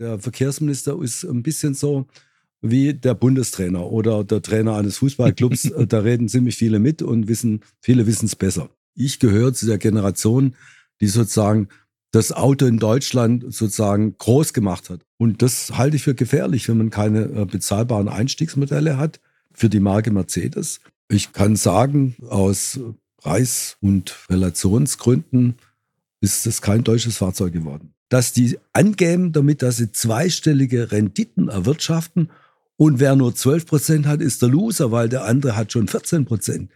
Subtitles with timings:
[0.00, 2.06] Der Verkehrsminister ist ein bisschen so
[2.60, 5.72] wie der Bundestrainer oder der Trainer eines Fußballclubs.
[5.88, 8.70] da reden ziemlich viele mit und wissen, viele wissen es besser.
[8.94, 10.54] Ich gehöre zu der Generation,
[11.00, 11.68] die sozusagen
[12.10, 15.00] das Auto in Deutschland sozusagen groß gemacht hat.
[15.18, 19.20] Und das halte ich für gefährlich, wenn man keine äh, bezahlbaren Einstiegsmodelle hat
[19.52, 20.80] für die Marke Mercedes.
[21.08, 22.80] Ich kann sagen, aus
[23.18, 25.56] Preis- und Relationsgründen
[26.20, 27.94] ist es kein deutsches Fahrzeug geworden.
[28.08, 32.30] Dass die angeben damit, dass sie zweistellige Renditen erwirtschaften
[32.76, 36.24] und wer nur 12 Prozent hat, ist der Loser, weil der andere hat schon 14
[36.24, 36.70] Prozent.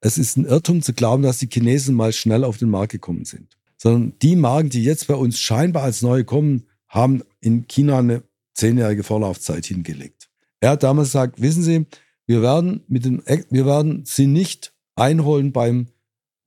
[0.00, 3.24] Es ist ein Irrtum zu glauben, dass die Chinesen mal schnell auf den Markt gekommen
[3.24, 3.56] sind.
[3.76, 8.22] Sondern die Marken, die jetzt bei uns scheinbar als neue kommen, haben in China eine
[8.54, 10.30] zehnjährige Vorlaufzeit hingelegt.
[10.60, 11.86] Er hat damals gesagt, wissen Sie,
[12.26, 15.88] wir werden, mit dem, wir werden Sie nicht einholen beim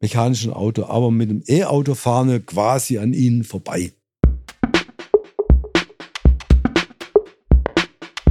[0.02, 3.91] mechanischen Auto, aber mit dem E-Auto fahren wir quasi an Ihnen vorbei.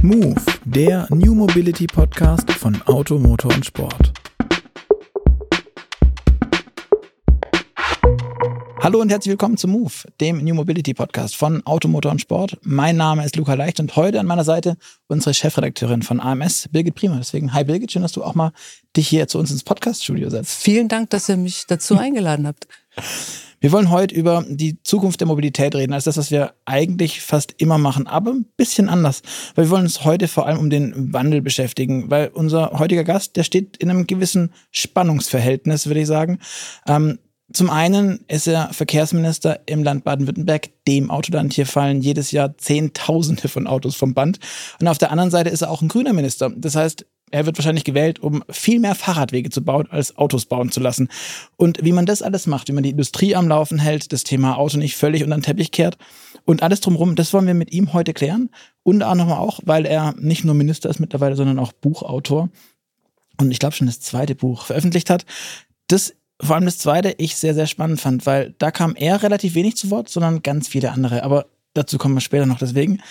[0.05, 4.13] Move, der New Mobility Podcast von Auto, Motor und Sport.
[8.83, 12.59] Hallo und herzlich willkommen zu Move, dem New Mobility Podcast von Automotor und Sport.
[12.61, 16.93] Mein Name ist Luca Leicht und heute an meiner Seite unsere Chefredakteurin von AMS, Birgit
[16.93, 17.17] Prima.
[17.17, 18.51] Deswegen, hi Birgit, schön, dass du auch mal
[18.95, 20.61] dich hier zu uns ins Podcast-Studio setzt.
[20.61, 22.67] Vielen Dank, dass ihr mich dazu eingeladen habt.
[23.59, 27.55] Wir wollen heute über die Zukunft der Mobilität reden, als das, was wir eigentlich fast
[27.57, 29.23] immer machen, aber ein bisschen anders.
[29.55, 33.35] Weil wir wollen uns heute vor allem um den Wandel beschäftigen, weil unser heutiger Gast,
[33.37, 36.39] der steht in einem gewissen Spannungsverhältnis, würde ich sagen.
[36.87, 37.17] Ähm,
[37.51, 41.53] zum einen ist er Verkehrsminister im Land Baden-Württemberg, dem Autoland.
[41.53, 44.39] Hier fallen jedes Jahr Zehntausende von Autos vom Band.
[44.79, 46.51] Und auf der anderen Seite ist er auch ein grüner Minister.
[46.55, 50.71] Das heißt, er wird wahrscheinlich gewählt, um viel mehr Fahrradwege zu bauen, als Autos bauen
[50.71, 51.09] zu lassen.
[51.57, 54.57] Und wie man das alles macht, wie man die Industrie am Laufen hält, das Thema
[54.57, 55.97] Auto nicht völlig unter den Teppich kehrt
[56.45, 58.49] und alles drumherum, das wollen wir mit ihm heute klären.
[58.83, 62.49] Und auch nochmal auch, weil er nicht nur Minister ist mittlerweile, sondern auch Buchautor.
[63.39, 65.25] Und ich glaube schon das zweite Buch veröffentlicht hat.
[65.87, 69.55] Das vor allem das zweite ich sehr, sehr spannend fand, weil da kam er relativ
[69.55, 71.23] wenig zu Wort, sondern ganz viele andere.
[71.23, 72.59] Aber dazu kommen wir später noch.
[72.59, 73.01] Deswegen,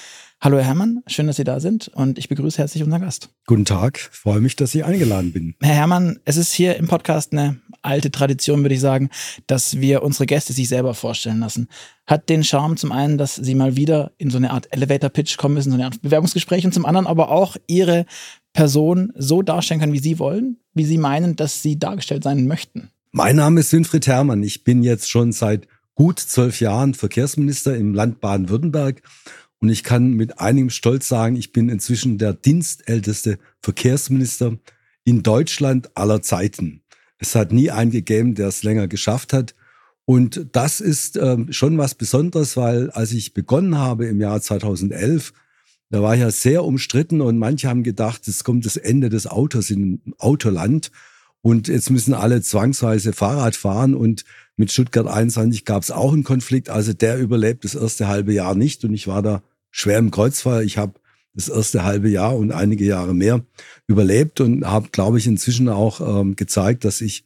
[0.44, 3.31] hallo Herr Herrmann, schön, dass Sie da sind und ich begrüße herzlich unseren Gast.
[3.47, 5.55] Guten Tag, freue mich, dass ich eingeladen bin.
[5.62, 9.09] Herr Herrmann, es ist hier im Podcast eine alte Tradition, würde ich sagen,
[9.47, 11.69] dass wir unsere Gäste sich selber vorstellen lassen.
[12.06, 15.54] Hat den Charme zum einen, dass Sie mal wieder in so eine Art Elevator-Pitch kommen
[15.54, 18.04] müssen, so eine Art Bewerbungsgespräch und zum anderen aber auch Ihre
[18.53, 22.91] Person so darstellen können, wie Sie wollen, wie Sie meinen, dass Sie dargestellt sein möchten.
[23.12, 24.43] Mein Name ist Winfried Herrmann.
[24.43, 29.03] Ich bin jetzt schon seit gut zwölf Jahren Verkehrsminister im Land Baden-Württemberg.
[29.65, 34.59] Und ich kann mit einigem Stolz sagen, ich bin inzwischen der dienstälteste Verkehrsminister
[35.05, 36.83] in Deutschland aller Zeiten.
[37.17, 39.55] Es hat nie einen gegeben, der es länger geschafft hat.
[40.05, 45.33] Und das ist ähm, schon was Besonderes, weil als ich begonnen habe im Jahr 2011,
[45.89, 49.27] da war ich ja sehr umstritten und manche haben gedacht, es kommt das Ende des
[49.27, 50.91] Autos in Autoland.
[51.41, 54.27] Und jetzt müssen alle zwangsweise Fahrrad fahren und
[54.59, 56.69] mit Stuttgart 21 gab es auch einen Konflikt.
[56.69, 59.43] Also der überlebt das erste halbe Jahr nicht und ich war da
[59.75, 60.62] schwer im Kreuzfeuer.
[60.62, 60.95] Ich habe
[61.35, 63.45] das erste halbe Jahr und einige Jahre mehr
[63.89, 67.25] überlebt und habe, glaube ich, inzwischen auch ähm, gezeigt, dass ich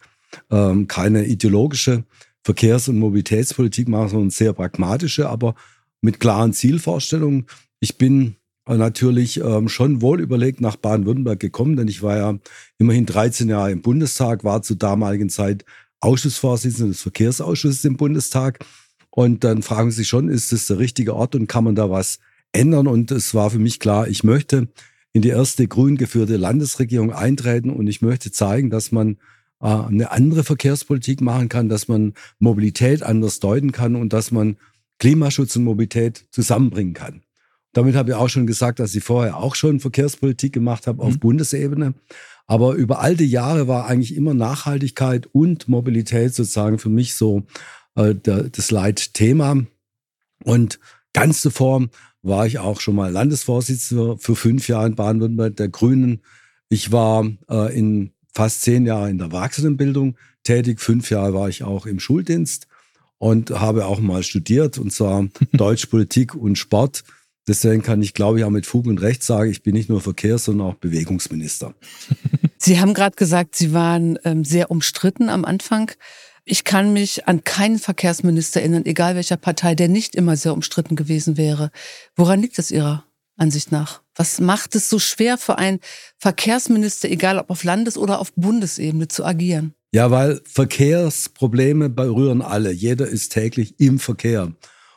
[0.51, 2.05] ähm, keine ideologische
[2.43, 5.57] Verkehrs- und Mobilitätspolitik mache, sondern sehr pragmatische, aber
[6.01, 7.47] mit klaren Zielvorstellungen.
[7.81, 12.39] Ich bin natürlich ähm, schon wohl überlegt nach Baden-Württemberg gekommen, denn ich war ja
[12.79, 15.67] immerhin 13 Jahre im Bundestag, war zur damaligen Zeit
[16.01, 18.65] Ausschussvorsitzender des Verkehrsausschusses im Bundestag.
[19.11, 21.91] Und dann fragen Sie sich schon, ist das der richtige Ort und kann man da
[21.91, 22.21] was
[22.53, 22.87] ändern?
[22.87, 24.69] Und es war für mich klar, ich möchte
[25.13, 29.17] in die erste grün geführte Landesregierung eintreten und ich möchte zeigen, dass man
[29.61, 34.57] äh, eine andere Verkehrspolitik machen kann, dass man Mobilität anders deuten kann und dass man
[34.99, 37.23] Klimaschutz und Mobilität zusammenbringen kann.
[37.73, 41.15] Damit habe ich auch schon gesagt, dass ich vorher auch schon Verkehrspolitik gemacht habe auf
[41.15, 41.19] mhm.
[41.21, 41.95] Bundesebene.
[42.47, 47.45] Aber über all die Jahre war eigentlich immer Nachhaltigkeit und Mobilität sozusagen für mich so
[47.95, 49.65] äh, der, das Leitthema.
[50.45, 50.81] Und
[51.13, 51.89] ganz zuvor
[52.29, 56.21] war ich auch schon mal Landesvorsitzender für fünf Jahre in Baden-Württemberg der Grünen.
[56.69, 60.81] Ich war äh, in fast zehn Jahren in der Erwachsenenbildung tätig.
[60.81, 62.69] Fünf Jahre war ich auch im Schuldienst
[63.19, 67.05] und habe auch mal studiert, und zwar Deutsch, Politik und Sport
[67.49, 70.03] Deswegen kann ich, glaube ich, auch mit Fug und Recht sagen, ich bin nicht nur
[70.03, 71.75] Verkehrs-, sondern auch Bewegungsminister.
[72.59, 75.91] Sie haben gerade gesagt, Sie waren ähm, sehr umstritten am Anfang.
[76.51, 80.97] Ich kann mich an keinen Verkehrsminister erinnern, egal welcher Partei, der nicht immer sehr umstritten
[80.97, 81.71] gewesen wäre.
[82.17, 83.05] Woran liegt es Ihrer
[83.37, 84.01] Ansicht nach?
[84.15, 85.81] Was macht es so schwer für einen
[86.17, 89.75] Verkehrsminister, egal ob auf Landes- oder auf Bundesebene, zu agieren?
[89.93, 92.73] Ja, weil Verkehrsprobleme berühren alle.
[92.73, 94.51] Jeder ist täglich im Verkehr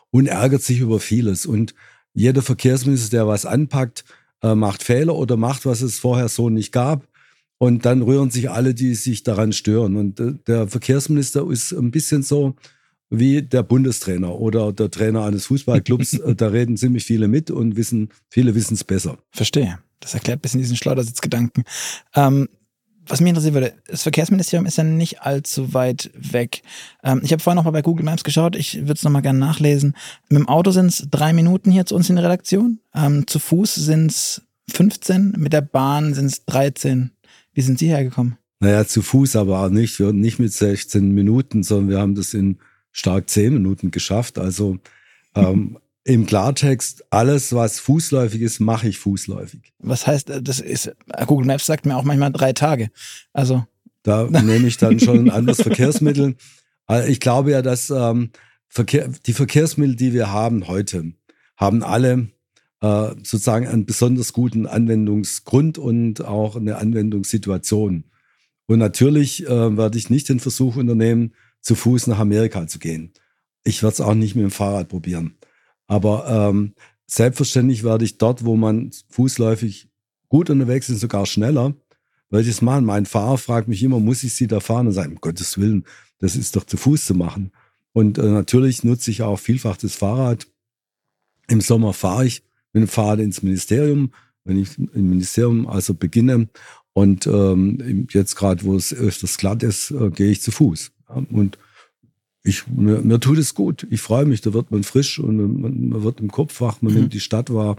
[0.09, 1.45] und ärgert sich über vieles.
[1.45, 1.75] Und
[2.13, 4.05] jeder Verkehrsminister, der was anpackt,
[4.41, 7.09] äh, macht Fehler oder macht, was es vorher so nicht gab.
[7.61, 9.95] Und dann rühren sich alle, die sich daran stören.
[9.95, 12.55] Und äh, der Verkehrsminister ist ein bisschen so
[13.11, 16.21] wie der Bundestrainer oder der Trainer eines Fußballclubs.
[16.37, 19.19] Da reden ziemlich viele mit und wissen, viele wissen es besser.
[19.29, 19.77] Verstehe.
[19.99, 21.63] Das erklärt ein bisschen diesen Schleudersitzgedanken.
[22.15, 22.49] Ähm,
[23.05, 26.63] was mich interessieren würde, das Verkehrsministerium ist ja nicht allzu weit weg.
[27.03, 29.21] Ähm, ich habe vorhin noch mal bei Google Maps geschaut, ich würde es noch mal
[29.21, 29.95] gerne nachlesen.
[30.29, 32.79] Mit dem Auto sind es drei Minuten hier zu uns in der Redaktion.
[32.95, 34.41] Ähm, zu Fuß sind es
[34.71, 37.11] 15, mit der Bahn sind es 13.
[37.53, 38.37] Wie sind Sie hergekommen?
[38.59, 39.99] Naja, zu Fuß aber auch nicht.
[39.99, 42.59] Wir nicht mit 16 Minuten, sondern wir haben das in
[42.91, 44.37] stark 10 Minuten geschafft.
[44.37, 44.77] Also
[45.35, 49.73] ähm, im Klartext, alles, was fußläufig ist, mache ich fußläufig.
[49.79, 52.91] Was heißt, äh, das ist, äh, Google Maps sagt mir auch manchmal drei Tage.
[53.33, 53.65] Also.
[54.03, 56.35] Da nehme ich dann schon ein anderes Verkehrsmittel.
[57.07, 58.31] Ich glaube ja, dass ähm,
[58.67, 61.13] Verkehr, die Verkehrsmittel, die wir haben heute,
[61.55, 62.29] haben alle
[62.81, 68.05] äh, sozusagen einen besonders guten Anwendungsgrund und auch eine Anwendungssituation.
[68.67, 73.13] Und natürlich äh, werde ich nicht den Versuch unternehmen, zu Fuß nach Amerika zu gehen.
[73.63, 75.37] Ich werde es auch nicht mit dem Fahrrad probieren.
[75.87, 76.73] Aber ähm,
[77.05, 79.89] selbstverständlich werde ich dort, wo man fußläufig
[80.29, 81.75] gut unterwegs ist, sogar schneller,
[82.29, 82.85] werde ich es machen.
[82.85, 84.87] Mein Fahrer fragt mich immer, muss ich Sie da fahren?
[84.87, 85.85] Und sage, um Gottes Willen,
[86.19, 87.51] das ist doch zu Fuß zu machen.
[87.93, 90.47] Und äh, natürlich nutze ich auch vielfach das Fahrrad.
[91.49, 92.43] Im Sommer fahre ich
[92.73, 94.13] mit dem Fahrrad ins Ministerium,
[94.43, 96.49] wenn ich im Ministerium also beginne.
[96.93, 100.91] Und ähm, jetzt gerade, wo es öfters glatt ist, äh, gehe ich zu Fuß.
[101.09, 101.57] Ja, und
[102.43, 103.87] ich, mir, mir tut es gut.
[103.89, 106.93] Ich freue mich, da wird man frisch und man, man wird im Kopf wach, man
[106.93, 106.99] mhm.
[106.99, 107.77] nimmt die Stadt wahr.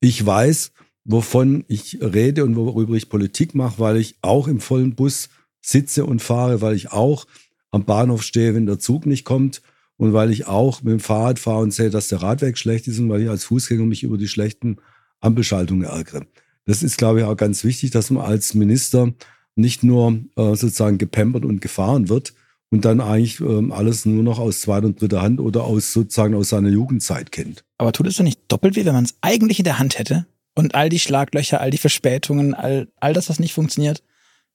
[0.00, 0.72] Ich weiß,
[1.04, 5.28] wovon ich rede und worüber ich Politik mache, weil ich auch im vollen Bus
[5.60, 7.26] sitze und fahre, weil ich auch
[7.70, 9.62] am Bahnhof stehe, wenn der Zug nicht kommt
[9.96, 12.98] und weil ich auch mit dem Fahrrad fahre und sehe, dass der Radweg schlecht ist
[12.98, 14.76] und weil ich als Fußgänger mich über die schlechten
[15.20, 16.26] Ampelschaltungen ärgere.
[16.64, 19.12] Das ist, glaube ich, auch ganz wichtig, dass man als Minister
[19.54, 22.34] nicht nur äh, sozusagen gepampert und gefahren wird,
[22.70, 26.34] und dann eigentlich ähm, alles nur noch aus zweiter und dritter Hand oder aus sozusagen
[26.34, 27.64] aus seiner Jugendzeit kennt.
[27.78, 30.26] Aber tut es doch nicht doppelt weh, wenn man es eigentlich in der Hand hätte
[30.54, 34.02] und all die Schlaglöcher, all die Verspätungen, all, all das, was nicht funktioniert,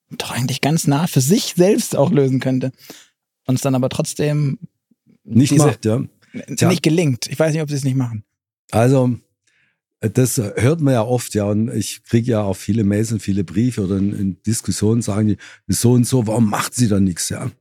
[0.10, 2.72] doch eigentlich ganz nah für sich selbst auch lösen könnte.
[3.48, 4.60] Und es dann aber trotzdem
[5.24, 6.04] nicht diese, macht, ja.
[6.56, 6.70] Tja.
[6.70, 7.28] Nicht gelingt.
[7.28, 8.24] Ich weiß nicht, ob sie es nicht machen.
[8.72, 9.16] Also,
[10.00, 13.44] das hört man ja oft, ja, und ich kriege ja auch viele Mails und viele
[13.44, 15.38] Briefe oder in, in Diskussionen sagen die,
[15.68, 17.52] so und so, warum macht sie da nichts, ja?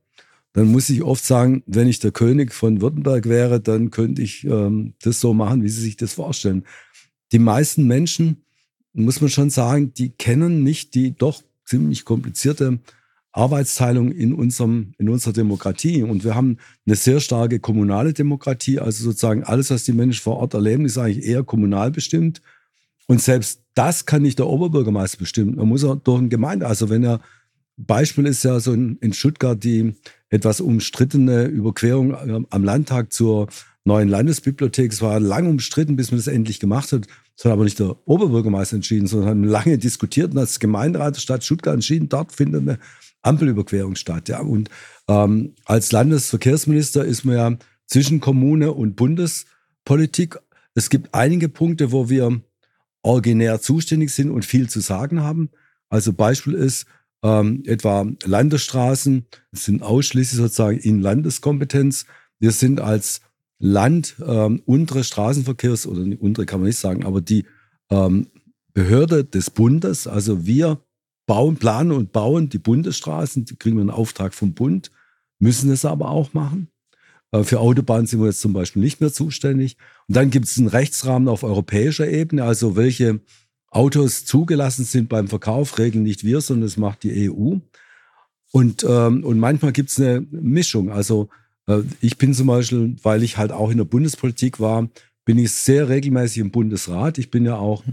[0.53, 4.43] dann muss ich oft sagen, wenn ich der König von Württemberg wäre, dann könnte ich
[4.43, 6.65] ähm, das so machen, wie Sie sich das vorstellen.
[7.31, 8.43] Die meisten Menschen,
[8.93, 12.79] muss man schon sagen, die kennen nicht die doch ziemlich komplizierte
[13.33, 16.03] Arbeitsteilung in, unserem, in unserer Demokratie.
[16.03, 18.79] Und wir haben eine sehr starke kommunale Demokratie.
[18.79, 22.41] Also sozusagen alles, was die Menschen vor Ort erleben, ist eigentlich eher kommunal bestimmt.
[23.07, 25.55] Und selbst das kann nicht der Oberbürgermeister bestimmen.
[25.55, 27.21] Man muss auch durch ein Gemeinde, also wenn er,
[27.77, 29.95] Beispiel ist ja so in, in Stuttgart die
[30.29, 33.47] etwas umstrittene Überquerung äh, am Landtag zur
[33.85, 34.91] neuen Landesbibliothek.
[34.91, 37.07] Es war lang umstritten, bis man das endlich gemacht hat.
[37.35, 41.21] Das hat aber nicht der Oberbürgermeister entschieden, sondern haben lange diskutiert und als Gemeinderat der
[41.21, 42.77] Stadt Stuttgart entschieden, dort findet eine
[43.21, 44.29] Ampelüberquerung statt.
[44.29, 44.41] Ja.
[44.41, 44.69] Und
[45.07, 50.39] ähm, als Landesverkehrsminister ist man ja zwischen Kommune und Bundespolitik.
[50.73, 52.41] Es gibt einige Punkte, wo wir
[53.03, 55.49] originär zuständig sind und viel zu sagen haben.
[55.89, 56.85] Also Beispiel ist,
[57.23, 62.05] ähm, etwa Landesstraßen sind ausschließlich sozusagen in Landeskompetenz.
[62.39, 63.21] Wir sind als
[63.59, 67.45] Land ähm, unsere Straßenverkehrs- oder unsere kann man nicht sagen, aber die
[67.91, 68.27] ähm,
[68.73, 70.81] Behörde des Bundes, also wir
[71.25, 74.91] bauen, planen und bauen die Bundesstraßen, die kriegen wir einen Auftrag vom Bund,
[75.39, 76.69] müssen es aber auch machen.
[77.31, 79.77] Äh, für Autobahnen sind wir jetzt zum Beispiel nicht mehr zuständig.
[80.07, 83.21] Und dann gibt es einen Rechtsrahmen auf europäischer Ebene, also welche
[83.69, 87.55] Autos zugelassen sind beim Verkauf, regeln nicht wir, sondern das macht die EU.
[88.51, 90.91] Und, ähm, und manchmal gibt es eine Mischung.
[90.91, 91.29] Also
[91.67, 94.89] äh, ich bin zum Beispiel, weil ich halt auch in der Bundespolitik war,
[95.23, 97.17] bin ich sehr regelmäßig im Bundesrat.
[97.17, 97.83] Ich bin ja auch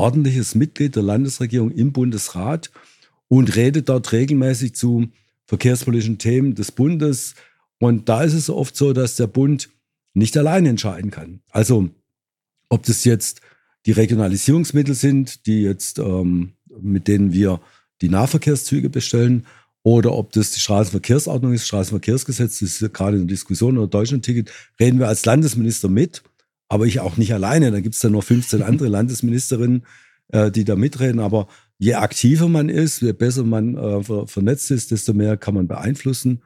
[0.00, 2.70] ordentliches Mitglied der Landesregierung im Bundesrat
[3.28, 5.08] und rede dort regelmäßig zu
[5.46, 7.34] verkehrspolitischen Themen des Bundes.
[7.78, 9.68] Und da ist es oft so, dass der Bund
[10.14, 11.40] nicht allein entscheiden kann.
[11.50, 11.90] Also
[12.68, 13.40] ob das jetzt
[13.86, 17.60] die Regionalisierungsmittel sind, die jetzt, ähm, mit denen wir
[18.00, 19.46] die Nahverkehrszüge bestellen,
[19.82, 23.86] oder ob das die Straßenverkehrsordnung ist, Straßenverkehrsgesetz, das ist ja gerade in der Diskussion oder
[23.86, 26.22] Deutschlandticket, reden wir als Landesminister mit,
[26.70, 27.70] aber ich auch nicht alleine.
[27.72, 29.84] Da gibt es dann noch 15 andere Landesministerinnen,
[30.28, 31.20] äh, die da mitreden.
[31.20, 31.48] Aber
[31.78, 36.40] je aktiver man ist, je besser man äh, vernetzt ist, desto mehr kann man beeinflussen.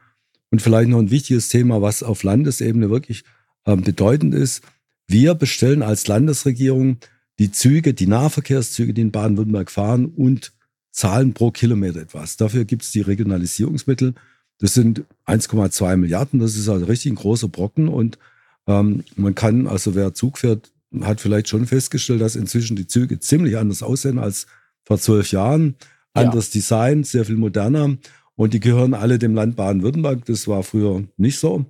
[0.50, 3.24] Und vielleicht noch ein wichtiges Thema, was auf Landesebene wirklich
[3.66, 4.62] äh, bedeutend ist,
[5.06, 6.96] wir bestellen als Landesregierung
[7.38, 10.52] die Züge, die Nahverkehrszüge, die in Baden-Württemberg fahren und
[10.90, 12.38] zahlen pro Kilometer etwas.
[12.38, 14.14] Dafür gibt es die Regionalisierungsmittel.
[14.58, 16.40] Das sind 1,2 Milliarden.
[16.40, 17.88] Das ist also richtig ein großer Brocken.
[17.88, 18.18] Und
[18.66, 23.18] ähm, man kann, also wer Zug fährt, hat vielleicht schon festgestellt, dass inzwischen die Züge
[23.20, 24.46] ziemlich anders aussehen als
[24.84, 25.74] vor zwölf Jahren.
[26.12, 26.60] Anderes ja.
[26.60, 27.96] Design, sehr viel moderner.
[28.36, 30.24] Und die gehören alle dem Land Baden-Württemberg.
[30.26, 31.64] Das war früher nicht so.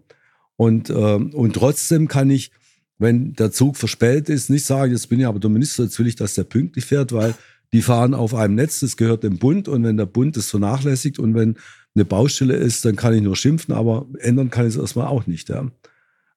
[0.56, 2.50] Und, äh, und trotzdem kann ich
[2.98, 6.06] wenn der Zug verspätet ist, nicht sagen, jetzt bin ich aber der Minister, jetzt will
[6.06, 7.34] ich, dass der pünktlich fährt, weil
[7.72, 11.18] die fahren auf einem Netz, das gehört dem Bund und wenn der Bund das vernachlässigt
[11.18, 11.56] und wenn
[11.94, 15.26] eine Baustelle ist, dann kann ich nur schimpfen, aber ändern kann ich es erstmal auch
[15.26, 15.48] nicht.
[15.48, 15.70] Ja.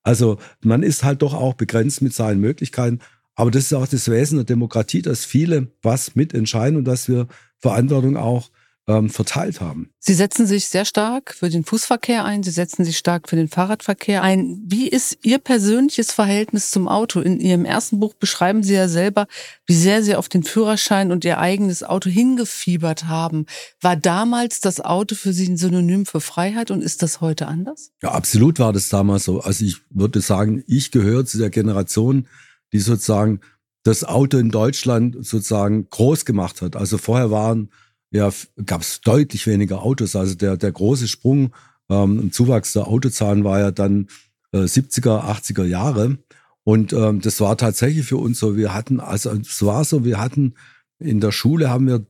[0.07, 2.99] Also man ist halt doch auch begrenzt mit seinen Möglichkeiten.
[3.35, 7.27] Aber das ist auch das Wesen der Demokratie, dass viele was mitentscheiden und dass wir
[7.57, 8.49] Verantwortung auch
[8.87, 9.89] ähm, verteilt haben.
[9.99, 13.49] Sie setzen sich sehr stark für den Fußverkehr ein, Sie setzen sich stark für den
[13.49, 14.63] Fahrradverkehr ein.
[14.65, 17.19] Wie ist Ihr persönliches Verhältnis zum Auto?
[17.19, 19.27] In Ihrem ersten Buch beschreiben Sie ja selber,
[19.65, 23.45] wie sehr Sie auf den Führerschein und Ihr eigenes Auto hingefiebert haben.
[23.81, 27.91] War damals das Auto für Sie ein Synonym für Freiheit und ist das heute anders?
[28.01, 29.41] Ja, absolut war das damals so.
[29.41, 32.27] Also ich würde sagen, ich gehöre zu der Generation,
[32.71, 33.41] die sozusagen
[33.83, 36.75] das Auto in Deutschland sozusagen groß gemacht hat.
[36.75, 37.69] Also vorher waren
[38.11, 38.31] ja,
[38.65, 40.15] gab es deutlich weniger Autos.
[40.15, 41.51] Also der, der große Sprung
[41.89, 44.07] ähm, im Zuwachs der Autozahlen war ja dann
[44.51, 46.17] äh, 70er, 80er Jahre.
[46.63, 48.57] Und ähm, das war tatsächlich für uns so.
[48.57, 50.55] Wir hatten, also es war so, wir hatten
[50.99, 52.05] in der Schule haben wir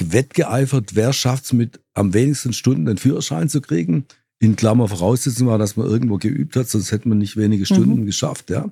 [0.00, 4.06] wettgeeifert, wer schafft es mit am wenigsten Stunden den Führerschein zu kriegen.
[4.40, 8.00] In Klammer Voraussetzung war, dass man irgendwo geübt hat, sonst hätte man nicht wenige Stunden
[8.00, 8.06] mhm.
[8.06, 8.68] geschafft, ja.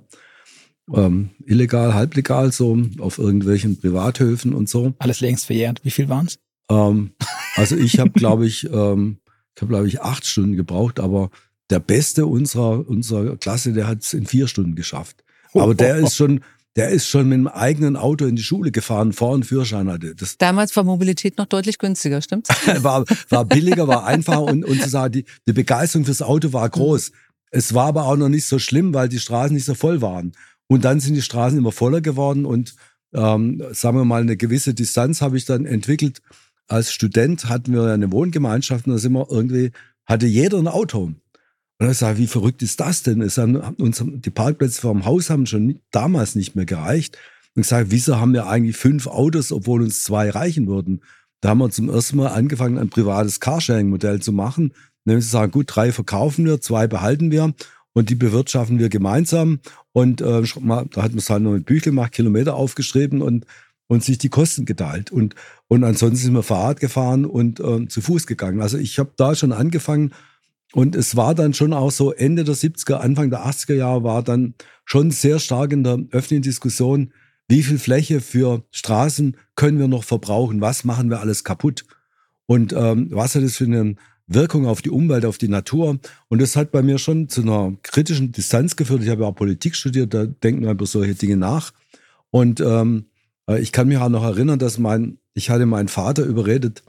[0.92, 4.95] Ähm, illegal, halblegal, so auf irgendwelchen Privathöfen und so.
[4.99, 5.81] Alles längst verjährt.
[5.85, 6.38] Wie viel waren es?
[6.71, 7.12] Ähm,
[7.57, 9.19] also ich habe, glaube ich, ähm,
[9.54, 11.31] ich habe, glaube ich, acht Stunden gebraucht, aber
[11.71, 15.25] der Beste unserer, unserer Klasse, der hat es in vier Stunden geschafft.
[15.54, 16.40] Aber der ist schon,
[16.76, 20.14] der ist schon mit dem eigenen Auto in die Schule gefahren, vor einen Führerschein hatte.
[20.14, 22.50] Das Damals war Mobilität noch deutlich günstiger, stimmt's?
[22.83, 26.69] war, war billiger, war einfacher und, und zu sagen, die, die Begeisterung fürs Auto war
[26.69, 27.11] groß.
[27.11, 27.16] Mhm.
[27.50, 30.33] Es war aber auch noch nicht so schlimm, weil die Straßen nicht so voll waren.
[30.69, 32.75] Und dann sind die Straßen immer voller geworden und
[33.12, 36.23] ähm, sagen wir mal, eine gewisse Distanz habe ich dann entwickelt
[36.69, 39.73] als Student hatten wir eine Wohngemeinschaft und da sind wir irgendwie,
[40.07, 41.12] hatte jeder ein Auto.
[41.78, 43.21] Und ich sage, wie verrückt ist das denn?
[43.23, 47.19] Es haben uns, die Parkplätze vor dem Haus haben schon damals nicht mehr gereicht.
[47.54, 51.02] Und ich sage, wieso haben wir eigentlich fünf Autos, obwohl uns zwei reichen würden?
[51.40, 54.73] Da haben wir zum ersten Mal angefangen, ein privates Carsharing-Modell zu machen.
[55.04, 57.52] Nämlich zu sagen, gut, drei verkaufen wir, zwei behalten wir
[57.95, 59.59] und die bewirtschaften wir gemeinsam.
[59.92, 63.45] Und äh, da hat man es halt noch mit Büchel gemacht, Kilometer aufgeschrieben und
[63.92, 65.12] und sich die Kosten geteilt.
[65.12, 65.34] Und,
[65.68, 68.62] und ansonsten sind wir Fahrrad gefahren und äh, zu Fuß gegangen.
[68.62, 70.14] Also ich habe da schon angefangen
[70.72, 74.22] und es war dann schon auch so Ende der 70er, Anfang der 80er Jahre war
[74.22, 74.54] dann
[74.87, 77.12] schon sehr stark in der öffentlichen Diskussion,
[77.49, 81.84] wie viel Fläche für Straßen können wir noch verbrauchen, was machen wir alles kaputt
[82.46, 83.96] und ähm, was hat das für eine
[84.26, 85.99] Wirkung auf die Umwelt, auf die Natur.
[86.28, 89.02] Und das hat bei mir schon zu einer kritischen Distanz geführt.
[89.02, 91.75] Ich habe ja auch Politik studiert, da denken wir über solche Dinge nach.
[92.30, 93.12] Und ähm, äh,
[93.49, 96.82] ich kann mich auch noch erinnern, dass mein, ich hatte meinen Vater überredet,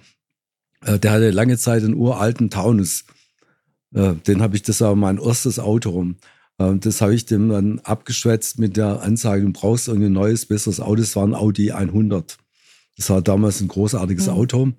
[0.86, 3.05] äh, der hatte lange Zeit einen uralten Taunus.
[3.93, 6.17] Äh, den habe ich, das war mein erstes Auto rum.
[6.57, 10.98] Das habe ich dem dann abgeschwätzt mit der Ansage, du brauchst ein neues, besseres Auto.
[10.98, 12.38] Das war ein Audi 100.
[12.95, 14.33] Das war damals ein großartiges mhm.
[14.33, 14.72] Auto.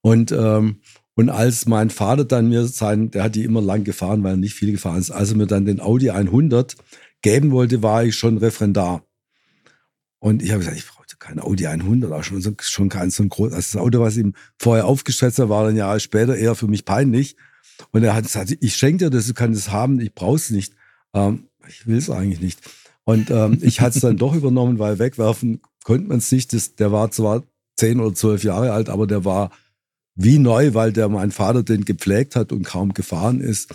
[0.00, 0.80] Und, ähm,
[1.14, 4.36] und als mein Vater dann mir sein, der hat die immer lang gefahren, weil er
[4.36, 6.76] nicht viel gefahren ist, als er mir dann den Audi 100
[7.20, 9.02] geben wollte, war ich schon Referendar.
[10.20, 10.84] Und ich habe gesagt, ich
[11.28, 14.34] kein Audi 100, auch schon, schon kein so ein großes, also das Auto, was ihm
[14.58, 17.36] vorher aufgeschätzt hat, war dann Jahre später eher für mich peinlich.
[17.92, 20.74] Und er hat gesagt, ich schenke dir das, du kannst es haben, ich brauch's nicht.
[21.14, 22.60] Ähm, ich will es eigentlich nicht.
[23.04, 26.52] Und ähm, ich hatte es dann doch übernommen, weil wegwerfen konnte man es nicht.
[26.52, 27.44] Das, der war zwar
[27.76, 29.50] zehn oder zwölf Jahre alt, aber der war
[30.14, 33.68] wie neu, weil der mein Vater den gepflegt hat und kaum gefahren ist.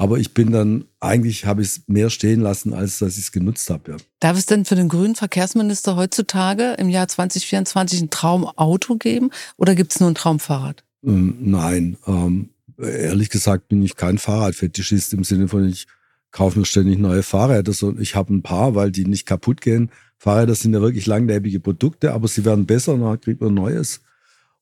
[0.00, 3.32] Aber ich bin dann, eigentlich habe ich es mehr stehen lassen, als dass ich es
[3.32, 3.92] genutzt habe.
[3.92, 3.96] Ja.
[4.20, 9.74] Darf es denn für den grünen Verkehrsminister heutzutage im Jahr 2024 ein Traumauto geben oder
[9.74, 10.84] gibt es nur ein Traumfahrrad?
[11.04, 15.88] Ähm, nein, ähm, ehrlich gesagt bin ich kein Fahrradfetischist im Sinne von, ich
[16.30, 17.72] kaufe mir ständig neue Fahrräder.
[17.98, 19.90] Ich habe ein paar, weil die nicht kaputt gehen.
[20.16, 24.00] Fahrräder sind ja wirklich langlebige Produkte, aber sie werden besser und dann kriegt man Neues.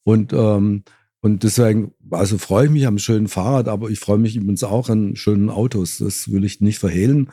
[0.03, 0.85] Und ähm,
[1.21, 4.89] und deswegen, also freue ich mich am schönen Fahrrad, aber ich freue mich übrigens auch
[4.89, 5.99] an schönen Autos.
[5.99, 7.31] Das will ich nicht verhehlen.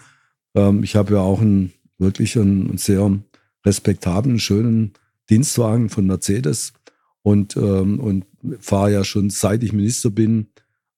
[0.55, 3.19] Ähm, ich habe ja auch einen, wirklich einen, sehr
[3.65, 4.93] respektablen, schönen
[5.29, 6.73] Dienstwagen von Mercedes
[7.21, 8.25] und, ähm, und
[8.59, 10.47] fahre ja schon seit ich Minister bin.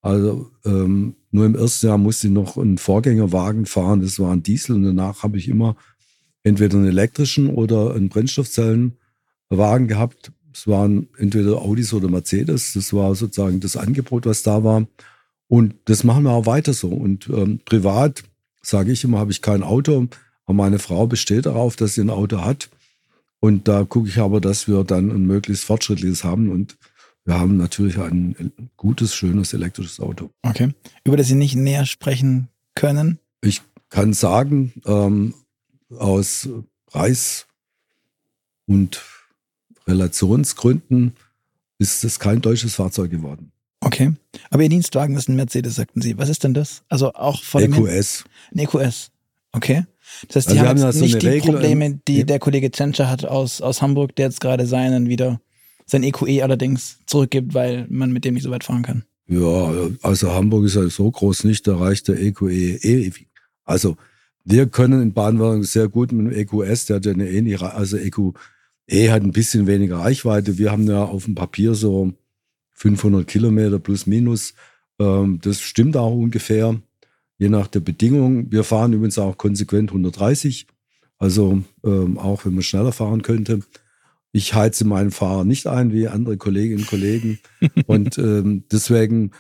[0.02, 4.44] Also ähm, nur im ersten Jahr musste ich noch einen Vorgängerwagen fahren, das war ein
[4.44, 5.76] Diesel und danach habe ich immer
[6.44, 10.32] entweder einen elektrischen oder einen Brennstoffzellenwagen gehabt.
[10.56, 12.72] Es waren entweder Audis oder Mercedes.
[12.74, 14.88] Das war sozusagen das Angebot, was da war.
[15.50, 16.88] Und das machen wir auch weiter so.
[16.88, 18.24] Und ähm, privat,
[18.62, 20.08] sage ich immer, habe ich kein Auto.
[20.46, 22.70] Aber meine Frau besteht darauf, dass sie ein Auto hat.
[23.42, 26.50] Und da gucke ich aber, dass wir dann ein möglichst fortschrittliches haben.
[26.50, 26.78] Und
[27.26, 30.30] wir haben natürlich ein gutes, schönes elektrisches Auto.
[30.42, 30.70] Okay.
[31.04, 33.20] Über das Sie nicht näher sprechen können?
[33.42, 35.34] Ich kann sagen, ähm,
[35.90, 36.48] aus
[36.86, 37.46] Preis-
[38.68, 39.02] und
[39.88, 41.14] Relationsgründen
[41.78, 43.52] ist es kein deutsches Fahrzeug geworden.
[43.82, 44.14] Okay.
[44.50, 46.18] Aber Ihr Dienstwagen ist ein Mercedes, sagten Sie.
[46.18, 46.84] Was ist denn das?
[46.90, 48.26] Also auch von EQS.
[48.54, 49.12] Ein EQS.
[49.52, 49.86] Okay.
[50.28, 53.10] Das heißt, die also haben, haben jetzt nicht die Regel Probleme, die der Kollege Zenscher
[53.10, 55.40] hat aus, aus Hamburg, der jetzt gerade seinen wieder,
[55.86, 59.04] sein EQE allerdings zurückgibt, weil man mit dem nicht so weit fahren kann.
[59.28, 63.28] Ja, also Hamburg ist ja so groß nicht, da reicht der EQE ewig.
[63.64, 63.98] Also
[64.44, 67.98] wir können in Baden-Württemberg sehr gut mit dem EQS, der hat ja eine ähnliche, also
[68.88, 70.58] EQE hat ein bisschen weniger Reichweite.
[70.58, 72.14] Wir haben ja auf dem Papier so
[72.74, 74.54] 500 Kilometer plus minus.
[75.00, 76.80] Ähm, das stimmt auch ungefähr,
[77.38, 78.52] je nach der Bedingung.
[78.52, 80.68] Wir fahren übrigens auch konsequent 130,
[81.18, 83.62] also ähm, auch wenn man schneller fahren könnte.
[84.32, 87.40] Ich heize meinen Fahrer nicht ein wie andere Kolleginnen und Kollegen
[87.88, 89.32] und ähm, deswegen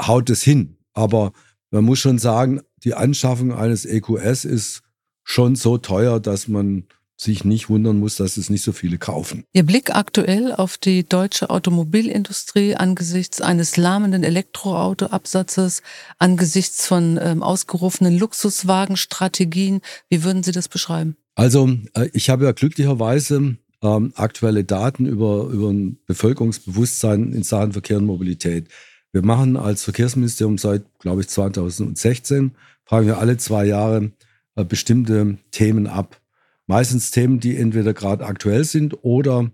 [0.00, 0.76] haut es hin.
[0.92, 1.32] Aber
[1.70, 4.82] man muss schon sagen, die Anschaffung eines EQS ist
[5.24, 6.84] schon so teuer, dass man
[7.24, 9.44] sich nicht wundern muss, dass es nicht so viele kaufen.
[9.52, 15.82] Ihr Blick aktuell auf die deutsche Automobilindustrie angesichts eines lahmenden Elektroautoabsatzes,
[16.18, 21.16] angesichts von ähm, ausgerufenen Luxuswagenstrategien, wie würden Sie das beschreiben?
[21.34, 27.72] Also äh, ich habe ja glücklicherweise ähm, aktuelle Daten über, über ein Bevölkerungsbewusstsein in Sachen
[27.72, 28.68] Verkehr und Mobilität.
[29.12, 32.52] Wir machen als Verkehrsministerium seit, glaube ich, 2016,
[32.84, 34.12] fragen wir alle zwei Jahre
[34.56, 36.20] äh, bestimmte Themen ab.
[36.66, 39.50] Meistens Themen, die entweder gerade aktuell sind oder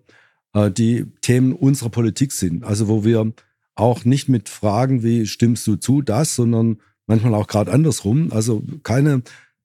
[0.54, 2.64] äh, die Themen unserer Politik sind.
[2.64, 3.32] Also wo wir
[3.74, 8.30] auch nicht mit Fragen wie stimmst du zu das, sondern manchmal auch gerade andersrum.
[8.32, 9.22] Also keine,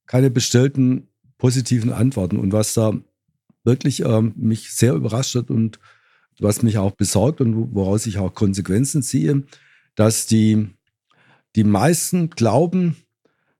[0.07, 2.37] keine bestellten positiven Antworten.
[2.37, 2.93] Und was da
[3.63, 5.79] wirklich ähm, mich sehr überrascht hat und
[6.39, 9.43] was mich auch besorgt und woraus ich auch Konsequenzen ziehe,
[9.95, 10.67] dass die,
[11.55, 12.95] die meisten glauben,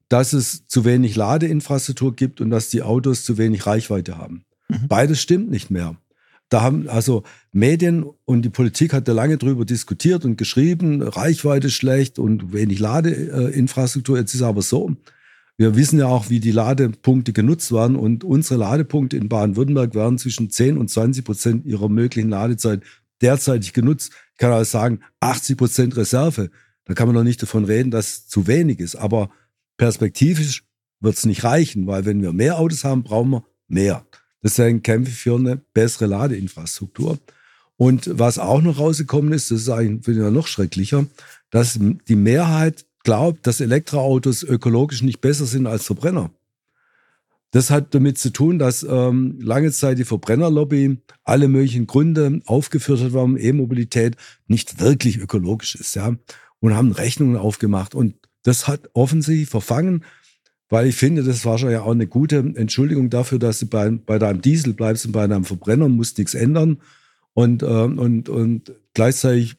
[0.10, 4.46] dass es zu wenig Ladeinfrastruktur gibt und dass die Autos zu wenig Reichweite haben.
[4.68, 4.88] Mhm.
[4.88, 5.98] Beides stimmt nicht mehr.
[6.50, 11.72] Da haben also Medien und die Politik hat da lange drüber diskutiert und geschrieben, Reichweite
[11.72, 14.18] schlecht und wenig Ladeinfrastruktur.
[14.20, 14.96] Jetzt ist aber so,
[15.58, 20.18] wir wissen ja auch, wie die Ladepunkte genutzt werden und unsere Ladepunkte in Baden-Württemberg werden
[20.18, 22.84] zwischen 10 und 20 Prozent ihrer möglichen Ladezeit
[23.22, 24.12] derzeitig genutzt.
[24.34, 26.52] Ich kann also sagen, 80 Prozent Reserve.
[26.84, 28.96] Da kann man noch nicht davon reden, dass es zu wenig ist.
[28.96, 29.30] Aber
[29.78, 30.64] perspektivisch
[31.00, 34.06] wird es nicht reichen, weil wenn wir mehr Autos haben, brauchen wir mehr.
[34.44, 37.18] Deswegen kämpfe ich für eine bessere Ladeinfrastruktur.
[37.78, 41.06] Und was auch noch rausgekommen ist, das ist eigentlich ich, noch schrecklicher,
[41.50, 46.32] dass die Mehrheit glaubt, dass Elektroautos ökologisch nicht besser sind als Verbrenner.
[47.52, 53.00] Das hat damit zu tun, dass ähm, lange Zeit die Verbrennerlobby alle möglichen Gründe aufgeführt
[53.00, 56.16] hat, warum E-Mobilität nicht wirklich ökologisch ist, ja,
[56.60, 57.96] und haben Rechnungen aufgemacht.
[57.96, 60.06] Und das hat offensichtlich verfangen,
[60.70, 63.90] weil ich finde, das war schon ja auch eine gute Entschuldigung dafür, dass du bei,
[63.90, 66.80] bei deinem Diesel bleibst und bei deinem Verbrenner musst nichts ändern.
[67.34, 69.58] Und, äh, und, und gleichzeitig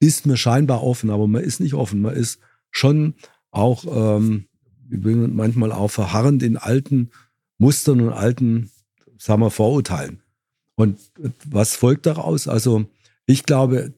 [0.00, 2.02] ist mir scheinbar offen, aber man ist nicht offen.
[2.02, 3.14] Man ist schon
[3.50, 4.46] auch ähm,
[4.88, 7.10] manchmal auch verharrend in alten
[7.56, 8.70] Mustern und alten,
[9.16, 10.20] sagen wir, Vorurteilen.
[10.74, 10.98] Und
[11.46, 12.48] was folgt daraus?
[12.48, 12.84] Also
[13.24, 13.94] ich glaube,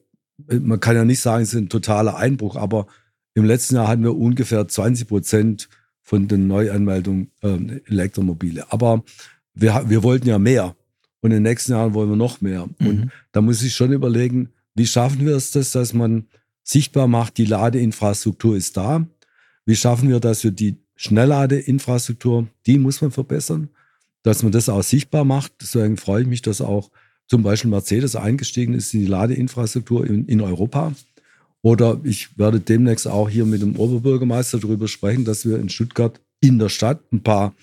[0.47, 2.87] man kann ja nicht sagen, es ist ein totaler Einbruch, aber
[3.35, 5.69] im letzten Jahr hatten wir ungefähr 20 Prozent
[6.01, 8.71] von den Neuanmeldungen äh, Elektromobile.
[8.71, 9.03] Aber
[9.53, 10.75] wir, wir wollten ja mehr.
[11.21, 12.67] Und in den nächsten Jahren wollen wir noch mehr.
[12.79, 12.87] Mhm.
[12.87, 16.27] Und da muss ich schon überlegen, wie schaffen wir es das, dass man
[16.63, 19.05] sichtbar macht, die Ladeinfrastruktur ist da.
[19.65, 23.69] Wie schaffen wir, dass wir die Schnellladeinfrastruktur, die muss man verbessern,
[24.23, 25.53] dass man das auch sichtbar macht.
[25.61, 26.89] Deswegen freue ich mich, dass auch
[27.27, 30.93] zum Beispiel Mercedes eingestiegen ist in die Ladeinfrastruktur in, in Europa.
[31.65, 36.21] Oder ich werde demnächst auch hier mit dem Oberbürgermeister darüber sprechen, dass wir in Stuttgart
[36.39, 37.55] in der Stadt ein paar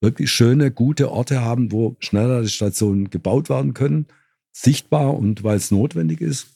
[0.00, 4.06] wirklich schöne, gute Orte haben, wo Schnellladestationen gebaut werden können,
[4.52, 6.46] sichtbar und weil es notwendig ist.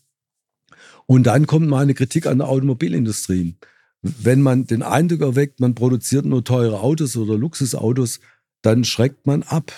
[1.07, 3.57] Und dann kommt mal eine Kritik an der Automobilindustrie
[4.03, 8.20] wenn man den Eindruck erweckt, man produziert nur teure Autos oder Luxusautos,
[8.62, 9.72] dann schreckt man ab.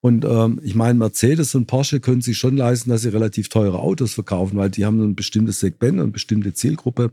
[0.00, 3.80] Und ähm, ich meine, Mercedes und Porsche können sich schon leisten, dass sie relativ teure
[3.80, 7.10] Autos verkaufen, weil die haben ein bestimmtes Segment, eine bestimmte Zielgruppe.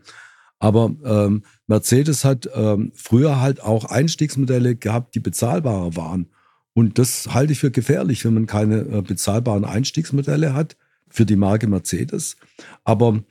[0.60, 6.28] Aber ähm, Mercedes hat ähm, früher halt auch Einstiegsmodelle gehabt, die bezahlbarer waren.
[6.74, 10.78] Und das halte ich für gefährlich, wenn man keine äh, bezahlbaren Einstiegsmodelle hat
[11.10, 12.36] für die Marke Mercedes.
[12.84, 13.24] Aber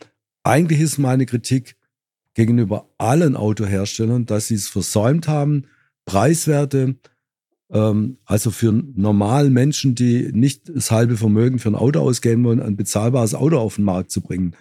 [0.42, 1.76] eigentlich ist meine Kritik
[2.34, 5.66] gegenüber allen Autoherstellern, dass sie es versäumt haben,
[6.04, 6.96] preiswerte,
[7.68, 12.77] also für normalen Menschen, die nicht das halbe Vermögen für ein Auto ausgeben wollen, ein
[12.77, 14.55] bezahlbares Auto auf den Markt zu bringen.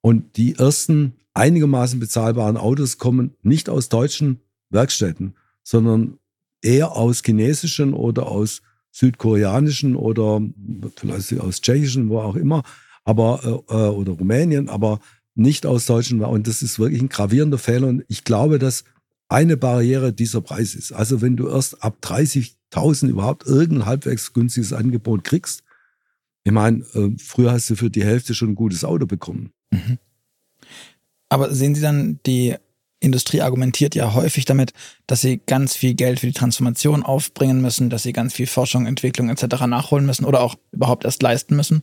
[0.00, 4.40] Und die ersten einigermaßen bezahlbaren Autos kommen nicht aus deutschen
[4.70, 6.18] Werkstätten, sondern
[6.62, 10.40] eher aus chinesischen oder aus südkoreanischen oder
[10.96, 12.62] vielleicht aus tschechischen, wo auch immer,
[13.04, 15.00] aber äh, äh oder Rumänien, aber
[15.34, 16.22] nicht aus deutschen.
[16.22, 17.88] Und das ist wirklich ein gravierender Fehler.
[17.88, 18.84] Und ich glaube, dass
[19.28, 20.92] eine Barriere dieser Preis ist.
[20.92, 25.62] Also wenn du erst ab 30.000 überhaupt irgendein halbwegs günstiges Angebot kriegst,
[26.44, 29.50] ich meine, äh, früher hast du für die Hälfte schon ein gutes Auto bekommen.
[29.70, 29.98] Mhm.
[31.28, 32.54] Aber sehen Sie dann, die
[33.00, 34.72] Industrie argumentiert ja häufig damit,
[35.06, 38.86] dass sie ganz viel Geld für die Transformation aufbringen müssen, dass sie ganz viel Forschung,
[38.86, 39.66] Entwicklung etc.
[39.66, 41.82] nachholen müssen oder auch überhaupt erst leisten müssen.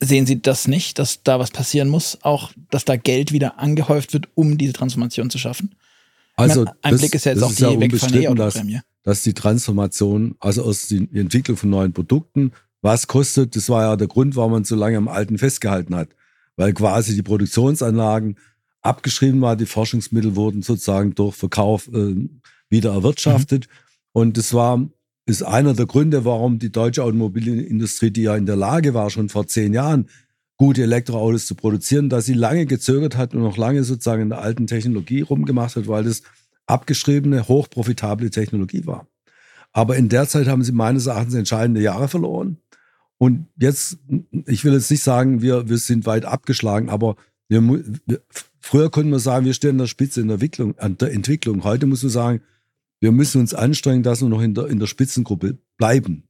[0.00, 4.12] Sehen Sie das nicht, dass da was passieren muss, auch dass da Geld wieder angehäuft
[4.12, 5.74] wird, um diese Transformation zu schaffen?
[6.40, 8.62] Also meine, ein das, Blick ist ja jetzt auch die ja wegfallende dass,
[9.02, 13.96] dass die Transformation, also aus die Entwicklung von neuen Produkten, was kostet, das war ja
[13.96, 16.08] der Grund, warum man so lange am Alten festgehalten hat.
[16.56, 18.36] Weil quasi die Produktionsanlagen
[18.82, 22.28] abgeschrieben waren, die Forschungsmittel wurden sozusagen durch Verkauf äh,
[22.68, 23.66] wieder erwirtschaftet.
[23.66, 23.72] Mhm.
[24.12, 24.88] Und das war,
[25.26, 29.28] ist einer der Gründe, warum die deutsche Automobilindustrie, die ja in der Lage war, schon
[29.28, 30.08] vor zehn Jahren
[30.60, 34.42] gute Elektroautos zu produzieren, dass sie lange gezögert hat und noch lange sozusagen in der
[34.42, 36.20] alten Technologie rumgemacht hat, weil das
[36.66, 39.06] abgeschriebene, hochprofitable Technologie war.
[39.72, 42.58] Aber in der Zeit haben sie meines Erachtens entscheidende Jahre verloren.
[43.16, 44.00] Und jetzt,
[44.44, 47.16] ich will jetzt nicht sagen, wir, wir sind weit abgeschlagen, aber
[47.48, 47.62] wir,
[48.04, 48.20] wir,
[48.60, 50.76] früher konnten wir sagen, wir stehen an der Spitze in der Entwicklung.
[50.76, 51.64] An der Entwicklung.
[51.64, 52.42] Heute muss man sagen,
[53.00, 56.28] wir müssen uns anstrengen, dass wir noch in der, in der Spitzengruppe bleiben.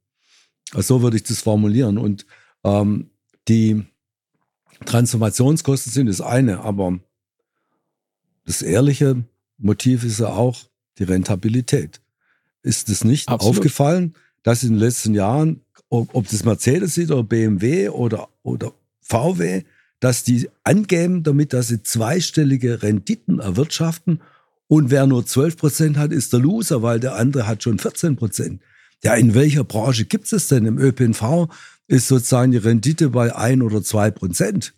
[0.72, 1.98] So würde ich das formulieren.
[1.98, 2.26] Und
[2.62, 3.10] ähm,
[3.48, 3.86] die,
[4.84, 6.98] Transformationskosten sind das eine, aber
[8.46, 9.24] das ehrliche
[9.58, 10.58] Motiv ist ja auch
[10.98, 12.00] die Rentabilität.
[12.62, 13.58] Ist es nicht Absolut.
[13.58, 18.72] aufgefallen, dass in den letzten Jahren, ob, ob das Mercedes ist oder BMW oder, oder
[19.00, 19.64] VW,
[19.98, 24.20] dass die angeben damit, dass sie zweistellige Renditen erwirtschaften
[24.70, 28.14] und wer nur 12 Prozent hat, ist der Loser, weil der andere hat schon 14
[28.14, 28.62] Prozent.
[29.02, 30.64] Ja, in welcher Branche gibt es denn?
[30.64, 31.48] Im ÖPNV
[31.90, 34.74] ist sozusagen die Rendite bei ein oder zwei Prozent.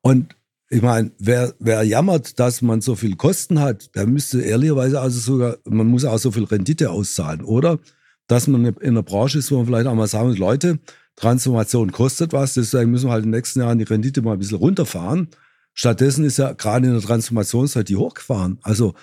[0.00, 0.36] Und
[0.68, 5.18] ich meine, wer, wer jammert, dass man so viel Kosten hat, der müsste ehrlicherweise also
[5.18, 7.80] sogar, man muss auch so viel Rendite auszahlen, oder?
[8.28, 10.78] Dass man in einer Branche ist, wo man vielleicht auch mal sagen muss, Leute,
[11.16, 14.38] Transformation kostet was, deswegen müssen wir halt in den nächsten Jahren die Rendite mal ein
[14.38, 15.30] bisschen runterfahren.
[15.74, 18.58] Stattdessen ist ja gerade in der Transformationszeit die hochgefahren.
[18.62, 18.94] Also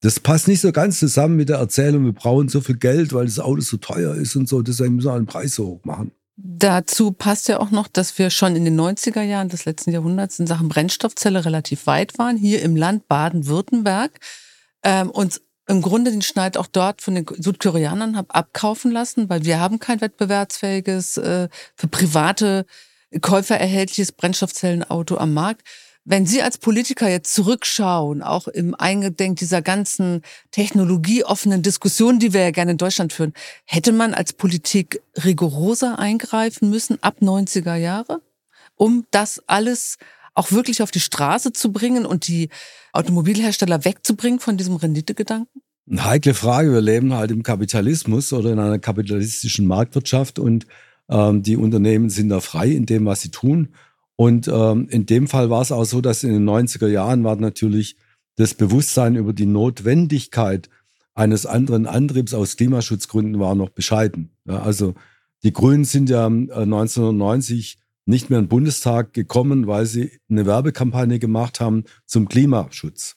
[0.00, 3.26] das passt nicht so ganz zusammen mit der Erzählung, wir brauchen so viel Geld, weil
[3.26, 6.12] das Auto so teuer ist und so, deswegen müssen wir einen Preis so hoch machen.
[6.42, 10.38] Dazu passt ja auch noch, dass wir schon in den 90er Jahren des letzten Jahrhunderts
[10.38, 14.18] in Sachen Brennstoffzelle relativ weit waren, hier im Land Baden-Württemberg,
[14.82, 19.44] ähm, uns im Grunde den Schneid auch dort von den Südkoreanern hab abkaufen lassen, weil
[19.44, 22.64] wir haben kein wettbewerbsfähiges, äh, für private
[23.20, 25.62] Käufer erhältliches Brennstoffzellenauto am Markt.
[26.04, 32.40] Wenn Sie als Politiker jetzt zurückschauen, auch im Eingedenk dieser ganzen technologieoffenen Diskussionen, die wir
[32.40, 33.34] ja gerne in Deutschland führen,
[33.64, 38.22] hätte man als Politik rigoroser eingreifen müssen ab 90er Jahre,
[38.76, 39.98] um das alles
[40.34, 42.48] auch wirklich auf die Straße zu bringen und die
[42.92, 45.62] Automobilhersteller wegzubringen von diesem Renditegedanken?
[45.90, 46.72] Eine heikle Frage.
[46.72, 50.66] Wir leben halt im Kapitalismus oder in einer kapitalistischen Marktwirtschaft und
[51.10, 53.74] ähm, die Unternehmen sind da frei in dem, was sie tun.
[54.20, 57.36] Und ähm, in dem Fall war es auch so, dass in den 90er Jahren war
[57.36, 57.96] natürlich
[58.36, 60.68] das Bewusstsein über die Notwendigkeit
[61.14, 64.28] eines anderen Antriebs aus Klimaschutzgründen war noch bescheiden.
[64.44, 64.94] Ja, also
[65.42, 70.44] die Grünen sind ja 1990 ähm, nicht mehr in den Bundestag gekommen, weil sie eine
[70.44, 73.16] Werbekampagne gemacht haben zum Klimaschutz.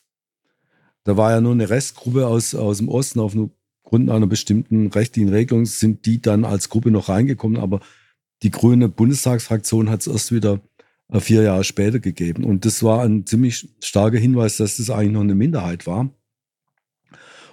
[1.02, 5.66] Da war ja nur eine Restgruppe aus, aus dem Osten aufgrund einer bestimmten rechtlichen Regelung
[5.66, 7.80] sind die dann als Gruppe noch reingekommen, aber
[8.42, 10.60] die grüne Bundestagsfraktion hat es erst wieder äh,
[11.12, 12.44] vier Jahre später gegeben.
[12.44, 16.10] Und das war ein ziemlich starker Hinweis, dass das eigentlich noch eine Minderheit war.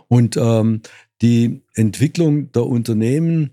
[0.08, 0.82] Und ähm,
[1.22, 3.52] die Entwicklung der Unternehmen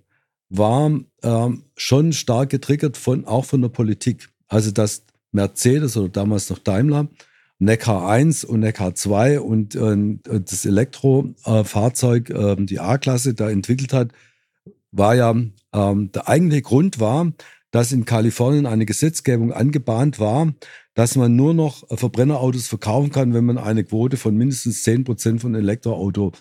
[0.49, 0.91] war
[1.23, 4.31] ähm, schon stark getriggert von auch von der Politik.
[4.49, 7.09] Also dass Mercedes oder damals noch Daimler
[7.59, 14.13] Neckar 1 und Neckar 2 und äh, das Elektrofahrzeug, äh, die A-Klasse, da entwickelt hat,
[14.93, 15.35] war ja
[15.73, 17.33] ähm, der eigentliche Grund war,
[17.71, 20.53] dass in Kalifornien eine Gesetzgebung angebahnt war,
[20.95, 25.41] dass man nur noch Verbrennerautos verkaufen kann, wenn man eine Quote von mindestens 10 Prozent
[25.41, 26.33] von Elektroauto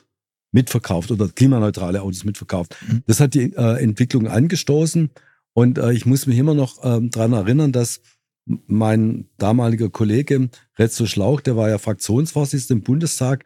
[0.51, 2.75] mitverkauft oder klimaneutrale Autos mitverkauft.
[2.87, 3.03] Mhm.
[3.05, 5.09] Das hat die äh, Entwicklung angestoßen
[5.53, 8.01] und äh, ich muss mich immer noch ähm, daran erinnern, dass
[8.45, 13.43] mein damaliger Kollege Retzo Schlauch, der war ja Fraktionsvorsitzender im Bundestag,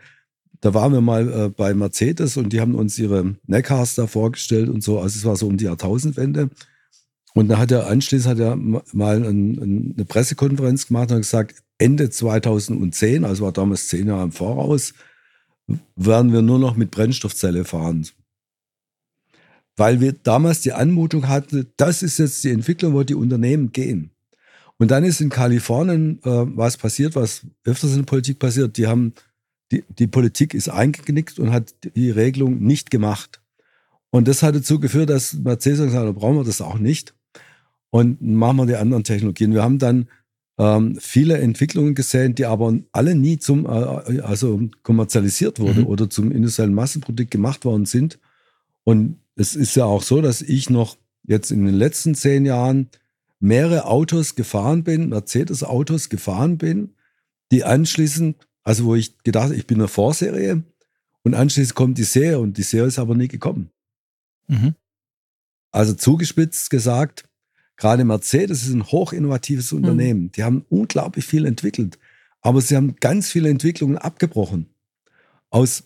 [0.62, 4.70] da waren wir mal äh, bei Mercedes und die haben uns ihre Neckars da vorgestellt
[4.70, 5.00] und so.
[5.00, 6.52] Also es war so um die Jahrtausendwende.
[7.34, 12.10] Und dann hat er anschließend hat er mal ein, eine Pressekonferenz gemacht und gesagt, Ende
[12.10, 14.94] 2010, also war damals zehn Jahre im Voraus,
[15.96, 18.06] werden wir nur noch mit Brennstoffzelle fahren.
[19.78, 24.12] Weil wir damals die Anmutung hatten, das ist jetzt die Entwicklung, wo die Unternehmen gehen.
[24.78, 28.78] Und dann ist in Kalifornien äh, was passiert, was öfters in der Politik passiert.
[28.78, 29.14] Die haben,
[29.72, 33.42] die, die Politik ist eingeknickt und hat die Regelung nicht gemacht.
[34.10, 37.14] Und das hat dazu geführt, dass Mercedes gesagt hat, brauchen wir das auch nicht
[37.92, 39.54] und machen wir die anderen Technologien.
[39.54, 40.08] Wir haben dann
[40.58, 45.88] ähm, viele Entwicklungen gesehen, die aber alle nie zum, äh, also kommerzialisiert wurden mhm.
[45.88, 48.18] oder zum industriellen Massenprodukt gemacht worden sind.
[48.84, 52.90] Und es ist ja auch so, dass ich noch jetzt in den letzten zehn Jahren
[53.40, 56.94] mehrere Autos gefahren bin, Mercedes-Autos gefahren bin,
[57.52, 60.64] die anschließend, also wo ich gedacht habe, ich bin eine Vorserie
[61.24, 63.72] und anschließend kommt die Serie und die Serie ist aber nie gekommen.
[64.48, 64.76] Mhm.
[65.72, 67.26] Also zugespitzt gesagt,
[67.82, 69.80] Gerade Mercedes ist ein hochinnovatives hm.
[69.80, 70.22] Unternehmen.
[70.26, 70.32] Mhm.
[70.34, 71.98] Die haben unglaublich viel entwickelt.
[72.42, 74.68] Aber sie haben ganz viele Entwicklungen abgebrochen.
[75.50, 75.86] Aus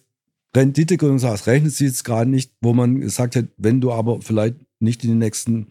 [0.54, 4.58] Renditegründung, das rechnet sie jetzt gerade nicht, wo man gesagt hat, wenn du aber vielleicht
[4.80, 5.68] nicht in den nächsten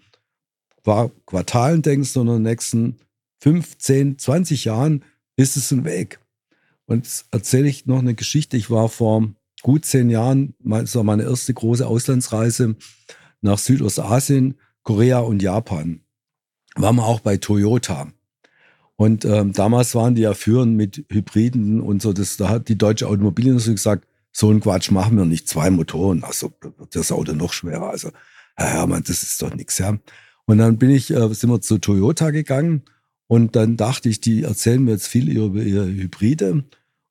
[0.83, 2.97] Quartalen denkst, sondern in den nächsten
[3.41, 5.05] 15, 20 Jahren,
[5.37, 6.21] ist es ein Weg.
[6.87, 8.57] Und jetzt erzähle ich noch eine Geschichte.
[8.57, 9.29] Ich war vor
[9.61, 12.77] gut zehn Jahren, das war meine erste große Auslandsreise
[13.43, 16.04] nach Südostasien, Korea und Japan
[16.75, 18.09] waren wir auch bei Toyota.
[18.97, 22.13] Und ähm, damals waren die ja führend mit Hybriden und so.
[22.13, 25.49] Das, da hat die deutsche Automobilindustrie gesagt, so ein Quatsch machen wir nicht.
[25.49, 27.91] Zwei Motoren, also wird das Auto noch schwerer.
[27.91, 28.09] Also,
[28.59, 29.99] ja, Hermann, das ist doch nichts, ja.
[30.47, 32.83] Und dann bin ich, äh, sind wir zu Toyota gegangen
[33.27, 36.65] und dann dachte ich, die erzählen mir jetzt viel über ihre Hybride.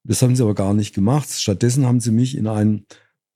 [0.04, 1.30] Das haben sie aber gar nicht gemacht.
[1.32, 2.86] Stattdessen haben sie mich in ein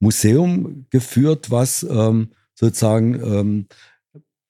[0.00, 3.66] Museum geführt, was ähm, sozusagen ähm,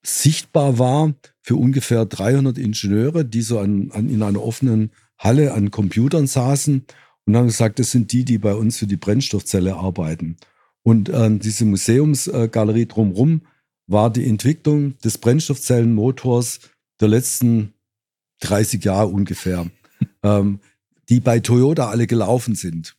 [0.02, 1.14] sichtbar war
[1.48, 6.84] für ungefähr 300 Ingenieure, die so an, an, in einer offenen Halle an Computern saßen
[7.24, 10.36] und haben gesagt, das sind die, die bei uns für die Brennstoffzelle arbeiten.
[10.82, 13.40] Und äh, diese Museumsgalerie drumherum
[13.86, 16.60] war die Entwicklung des Brennstoffzellenmotors
[17.00, 17.72] der letzten
[18.40, 19.70] 30 Jahre ungefähr,
[20.22, 20.60] ähm,
[21.08, 22.94] die bei Toyota alle gelaufen sind.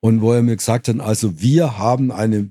[0.00, 2.50] Und wo er mir gesagt hat, also wir haben eine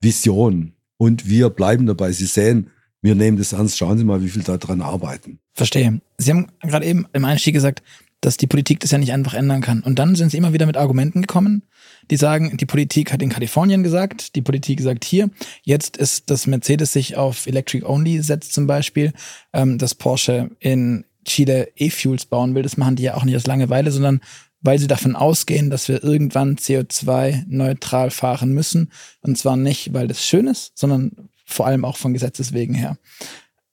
[0.00, 2.10] Vision und wir bleiben dabei.
[2.10, 2.72] Sie sehen,
[3.06, 3.78] wir nehmen das ernst.
[3.78, 5.38] Schauen Sie mal, wie viel da dran arbeiten.
[5.54, 6.00] Verstehe.
[6.18, 7.82] Sie haben gerade eben im Einstieg gesagt,
[8.20, 9.82] dass die Politik das ja nicht einfach ändern kann.
[9.82, 11.62] Und dann sind Sie immer wieder mit Argumenten gekommen,
[12.10, 15.30] die sagen, die Politik hat in Kalifornien gesagt, die Politik sagt hier,
[15.62, 19.12] jetzt ist, dass Mercedes sich auf Electric Only setzt zum Beispiel,
[19.52, 22.62] ähm, dass Porsche in Chile E-Fuels bauen will.
[22.62, 24.20] Das machen die ja auch nicht aus Langeweile, sondern
[24.62, 28.90] weil sie davon ausgehen, dass wir irgendwann CO2-neutral fahren müssen.
[29.20, 32.98] Und zwar nicht, weil das schön ist, sondern vor allem auch von Gesetzes wegen her.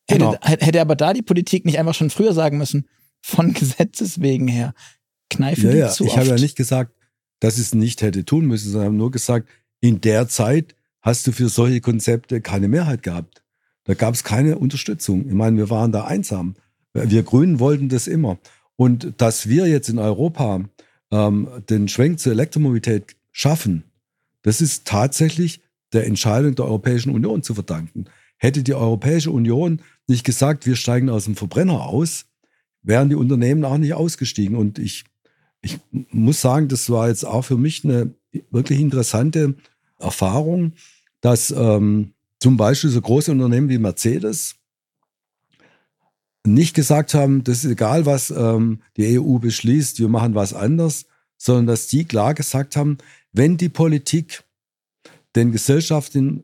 [0.07, 0.35] Genau.
[0.41, 2.87] Hätte, hätte aber da die Politik nicht einfach schon früher sagen müssen,
[3.21, 4.73] von Gesetzes wegen her,
[5.29, 5.89] kneifen ja, die ja.
[5.89, 6.93] zu Ich habe ja nicht gesagt,
[7.39, 9.49] dass es nicht hätte tun müssen, sondern nur gesagt,
[9.81, 13.43] in der Zeit hast du für solche Konzepte keine Mehrheit gehabt.
[13.85, 15.27] Da gab es keine Unterstützung.
[15.27, 16.55] Ich meine, wir waren da einsam.
[16.93, 18.37] Wir Grünen wollten das immer.
[18.75, 20.61] Und dass wir jetzt in Europa
[21.11, 23.83] ähm, den Schwenk zur Elektromobilität schaffen,
[24.43, 25.61] das ist tatsächlich
[25.93, 28.05] der Entscheidung der Europäischen Union zu verdanken.
[28.37, 32.25] Hätte die Europäische Union nicht gesagt, wir steigen aus dem Verbrenner aus,
[32.81, 34.57] wären die Unternehmen auch nicht ausgestiegen.
[34.57, 35.05] Und ich,
[35.61, 35.79] ich
[36.11, 38.13] muss sagen, das war jetzt auch für mich eine
[38.51, 39.55] wirklich interessante
[39.99, 40.73] Erfahrung,
[41.21, 44.55] dass ähm, zum Beispiel so große Unternehmen wie Mercedes
[46.45, 51.05] nicht gesagt haben, das ist egal, was ähm, die EU beschließt, wir machen was anders,
[51.37, 52.97] sondern dass die klar gesagt haben,
[53.31, 54.43] wenn die Politik
[55.35, 56.43] den gesellschaftlichen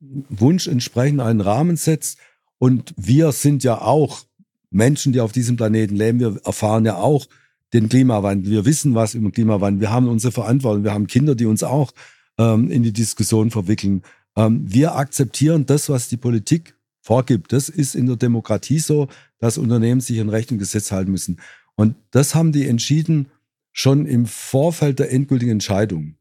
[0.00, 2.18] Wunsch entsprechend einen Rahmen setzt.
[2.58, 4.24] Und wir sind ja auch
[4.70, 6.20] Menschen, die auf diesem Planeten leben.
[6.20, 7.26] Wir erfahren ja auch
[7.72, 8.50] den Klimawandel.
[8.50, 9.80] Wir wissen was über Klimawandel.
[9.80, 10.84] Wir haben unsere Verantwortung.
[10.84, 11.92] Wir haben Kinder, die uns auch
[12.38, 14.02] ähm, in die Diskussion verwickeln.
[14.36, 17.52] Ähm, wir akzeptieren das, was die Politik vorgibt.
[17.52, 21.40] Das ist in der Demokratie so, dass Unternehmen sich an Recht und Gesetz halten müssen.
[21.74, 23.28] Und das haben die entschieden
[23.72, 26.17] schon im Vorfeld der endgültigen Entscheidung.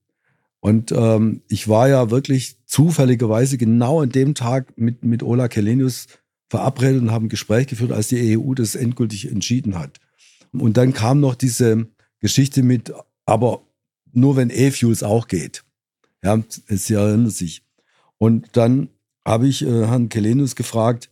[0.68, 6.08] Und ähm, ich war ja wirklich zufälligerweise genau an dem Tag mit, mit Ola Kelenius
[6.50, 10.02] verabredet und haben Gespräch geführt, als die EU das endgültig entschieden hat.
[10.52, 11.88] Und dann kam noch diese
[12.20, 12.92] Geschichte mit,
[13.26, 13.62] aber
[14.12, 15.64] nur wenn E-Fuels auch geht.
[16.22, 17.64] Ja, Sie erinnern sich.
[18.18, 18.90] Und dann
[19.24, 21.10] habe ich äh, Herrn Kelenius gefragt,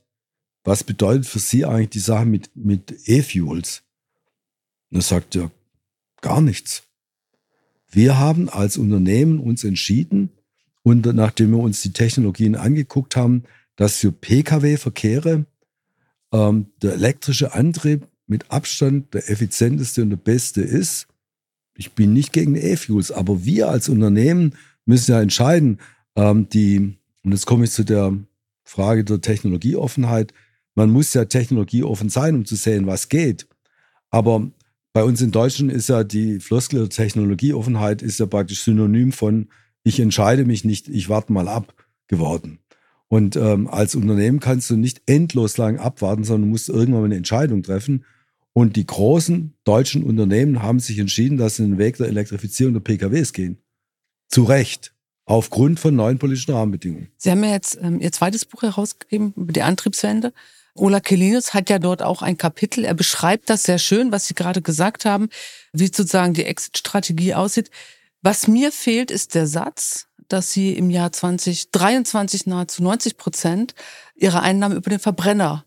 [0.66, 3.84] was bedeutet für Sie eigentlich die Sache mit, mit E-Fuels?
[4.92, 5.50] Und er sagt ja,
[6.20, 6.85] gar nichts.
[7.92, 10.30] Wir haben als Unternehmen uns entschieden,
[10.84, 13.44] und nachdem wir uns die Technologien angeguckt haben,
[13.76, 15.46] dass für Pkw-Verkehre
[16.32, 21.08] ähm, der elektrische Antrieb mit Abstand der effizienteste und der beste ist.
[21.76, 24.54] Ich bin nicht gegen E-Fuels, aber wir als Unternehmen
[24.86, 25.80] müssen ja entscheiden,
[26.16, 28.16] ähm, die, und jetzt komme ich zu der
[28.64, 30.34] Frage der Technologieoffenheit,
[30.76, 33.48] man muss ja technologieoffen sein, um zu sehen, was geht.
[34.10, 34.52] Aber
[34.96, 39.50] bei uns in Deutschland ist ja die Floskel Technologieoffenheit ist ja praktisch synonym von
[39.84, 41.74] ich entscheide mich nicht, ich warte mal ab
[42.08, 42.60] geworden.
[43.10, 47.18] Und ähm, als Unternehmen kannst du nicht endlos lang abwarten, sondern musst irgendwann mal eine
[47.18, 48.06] Entscheidung treffen.
[48.54, 52.80] Und die großen deutschen Unternehmen haben sich entschieden, dass sie den Weg der Elektrifizierung der
[52.80, 53.58] PKWs gehen.
[54.30, 54.94] Zu Recht.
[55.26, 57.10] Aufgrund von neuen politischen Rahmenbedingungen.
[57.18, 60.32] Sie haben ja jetzt ähm, Ihr zweites Buch herausgegeben über die Antriebswende.
[60.76, 62.84] Ola Kelinus hat ja dort auch ein Kapitel.
[62.84, 65.30] Er beschreibt das sehr schön, was Sie gerade gesagt haben,
[65.72, 67.72] wie sozusagen die Exit-Strategie aussieht.
[68.22, 73.76] Was mir fehlt, ist der Satz, dass Sie im Jahr 2023 nahezu 90 Prozent
[74.16, 75.64] Ihrer Einnahmen über den Verbrenner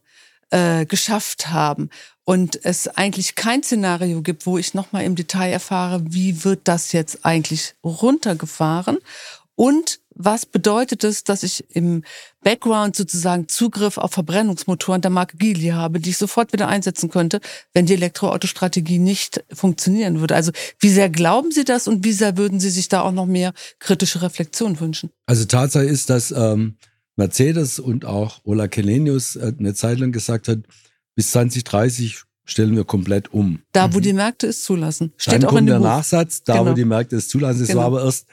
[0.51, 1.89] äh, geschafft haben
[2.25, 6.93] und es eigentlich kein Szenario gibt, wo ich nochmal im Detail erfahre, wie wird das
[6.93, 8.99] jetzt eigentlich runtergefahren
[9.59, 12.05] und was bedeutet es, dass ich im
[12.45, 17.41] Background sozusagen Zugriff auf Verbrennungsmotoren der Marke Geely habe, die ich sofort wieder einsetzen könnte,
[17.75, 20.37] wenn die Elektroautostrategie nicht funktionieren würde?
[20.37, 23.27] Also wie sehr glauben Sie das und wie sehr würden Sie sich da auch noch
[23.27, 25.11] mehr kritische Reflexion wünschen?
[25.27, 26.77] Also Tatsache ist, dass ähm,
[27.17, 30.59] Mercedes und auch Ola Kelenius äh, eine Zeit lang gesagt hat,
[31.17, 33.63] bis 2030 stellen wir komplett um.
[33.73, 34.03] Da, wo mhm.
[34.03, 35.13] die Märkte es zulassen.
[35.17, 35.85] Steht Dann auch in der Buch.
[35.85, 36.71] Nachsatz, da, genau.
[36.71, 37.63] wo die Märkte es zulassen.
[37.63, 37.81] Es genau.
[37.81, 38.29] war aber erst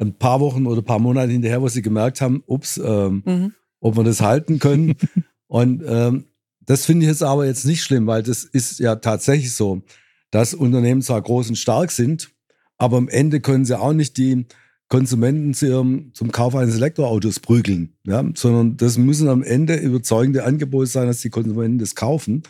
[0.00, 3.52] ein paar Wochen oder ein paar Monate hinterher, wo sie gemerkt haben, ups, ähm, mhm.
[3.80, 4.94] ob wir das halten können.
[5.46, 6.26] Und ähm,
[6.60, 9.82] das finde ich jetzt aber jetzt nicht schlimm, weil das ist ja tatsächlich so,
[10.30, 12.30] dass Unternehmen zwar groß und stark sind,
[12.76, 14.46] aber am Ende können sie auch nicht die
[14.88, 18.24] Konsumenten zu ihrem, zum Kauf eines Elektroautos prügeln, ja?
[18.34, 22.42] sondern das müssen am Ende überzeugende Angebote sein, dass die Konsumenten das kaufen.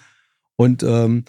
[0.56, 1.24] Und ähm,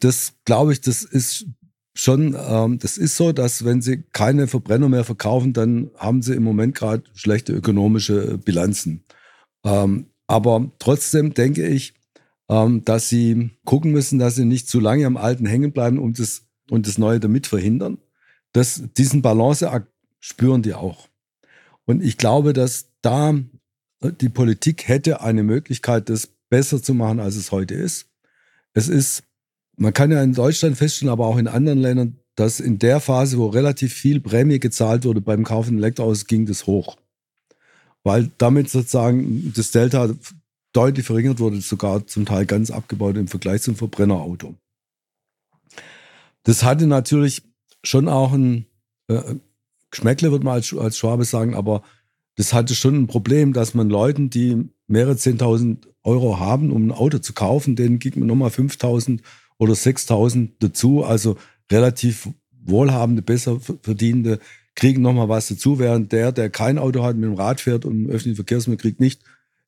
[0.00, 1.46] das, glaube ich, das ist
[1.94, 6.34] schon, ähm, das ist so, dass wenn sie keine Verbrenner mehr verkaufen, dann haben sie
[6.34, 9.04] im Moment gerade schlechte ökonomische Bilanzen.
[9.64, 11.94] Ähm, aber trotzdem denke ich,
[12.48, 16.18] ähm, dass sie gucken müssen, dass sie nicht zu lange am Alten hängen bleiben und
[16.18, 17.98] das, und das Neue damit verhindern.
[18.52, 19.88] Das, diesen Balanceakt
[20.20, 21.08] spüren die auch.
[21.84, 23.34] Und ich glaube, dass da
[24.00, 28.06] äh, die Politik hätte eine Möglichkeit, das besser zu machen, als es heute ist.
[28.74, 29.24] Es ist
[29.76, 33.38] man kann ja in Deutschland feststellen, aber auch in anderen Ländern, dass in der Phase,
[33.38, 36.96] wo relativ viel Prämie gezahlt wurde beim Kauf von Elektroautos, ging das hoch.
[38.04, 40.10] Weil damit sozusagen das Delta
[40.72, 44.54] deutlich verringert wurde, sogar zum Teil ganz abgebaut im Vergleich zum Verbrennerauto.
[46.44, 47.42] Das hatte natürlich
[47.84, 48.66] schon auch ein
[49.08, 49.36] äh,
[49.90, 51.82] Geschmäckle, würde man als, als Schwabe sagen, aber
[52.36, 56.92] das hatte schon ein Problem, dass man Leuten, die mehrere 10.000 Euro haben, um ein
[56.92, 59.20] Auto zu kaufen, denen gibt man nochmal 5.000
[59.62, 61.04] oder 6000 dazu.
[61.04, 61.36] Also
[61.70, 62.28] relativ
[62.64, 64.40] wohlhabende, besser verdienende
[64.74, 68.04] kriegen nochmal was dazu, während der, der kein Auto hat, mit dem Rad fährt und
[68.04, 69.20] im öffentlichen Verkehrsmittel kriegt nicht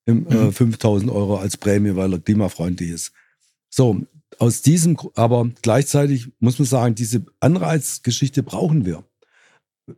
[0.06, 1.16] im, äh, 5000 mhm.
[1.16, 3.12] Euro als Prämie, weil er klimafreundlich ist.
[3.70, 4.02] So,
[4.38, 9.04] aus diesem, aber gleichzeitig muss man sagen, diese Anreizgeschichte brauchen wir.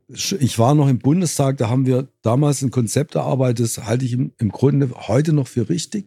[0.08, 4.12] Ich war noch im Bundestag, da haben wir damals ein Konzept erarbeitet, das halte ich
[4.12, 6.06] im, im Grunde heute noch für richtig,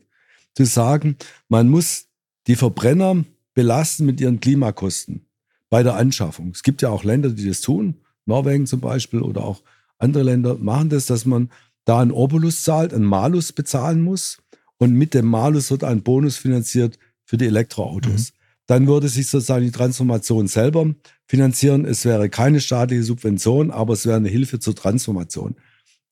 [0.54, 1.15] zu sagen,
[1.47, 2.08] man muss
[2.47, 3.23] die Verbrenner
[3.60, 5.26] belasten mit ihren Klimakosten
[5.69, 6.52] bei der Anschaffung.
[6.52, 7.95] Es gibt ja auch Länder, die das tun.
[8.26, 9.62] Norwegen zum Beispiel oder auch
[9.98, 11.50] andere Länder machen das, dass man
[11.84, 14.38] da einen Obolus zahlt, einen Malus bezahlen muss
[14.78, 18.32] und mit dem Malus wird ein Bonus finanziert für die Elektroautos.
[18.32, 18.36] Mhm.
[18.67, 20.95] Dann würde sich sozusagen die Transformation selber
[21.28, 21.84] finanzieren.
[21.84, 25.57] Es wäre keine staatliche Subvention, aber es wäre eine Hilfe zur Transformation.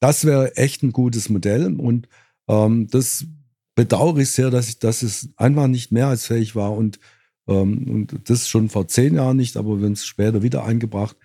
[0.02, 2.10] Das wäre echt ein gutes Modell und
[2.50, 3.26] ähm, das
[3.74, 7.00] bedauere ich sehr, dass, ich, dass es einfach nicht mehrheitsfähig war und
[7.48, 11.16] und das schon vor zehn Jahren nicht, aber wir haben es später wieder eingebracht.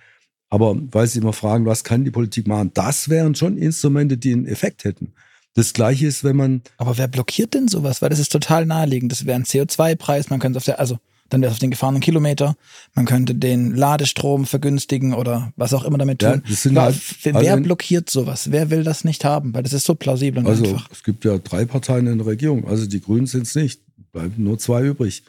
[0.49, 2.71] Aber weil Sie immer fragen, was kann die Politik machen?
[2.75, 5.13] Das wären schon Instrumente, die einen Effekt hätten.
[5.55, 6.63] Das gleiche ist, wenn man.
[6.79, 8.03] Aber wer blockiert denn sowas?
[8.03, 9.13] Weil das ist total naheliegend.
[9.13, 10.99] Das wäre ein CO2-Preis, man könnte auf der, also
[11.29, 12.57] dann wäre es auf den gefahrenen Kilometer,
[12.95, 16.43] man könnte den Ladestrom vergünstigen oder was auch immer damit tun.
[16.47, 18.51] Ja, halt, wer also blockiert sowas?
[18.51, 19.55] Wer will das nicht haben?
[19.55, 20.89] Weil das ist so plausibel und also, einfach.
[20.93, 22.69] Es gibt ja drei Parteien in der Regierung.
[22.69, 23.81] Also die Grünen sind es nicht.
[24.13, 25.23] Bleiben nur zwei übrig.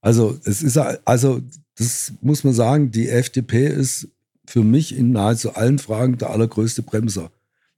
[0.00, 1.40] Also es ist also
[1.76, 4.08] das muss man sagen, die FDP ist
[4.46, 7.30] für mich in nahezu allen Fragen der allergrößte Bremser.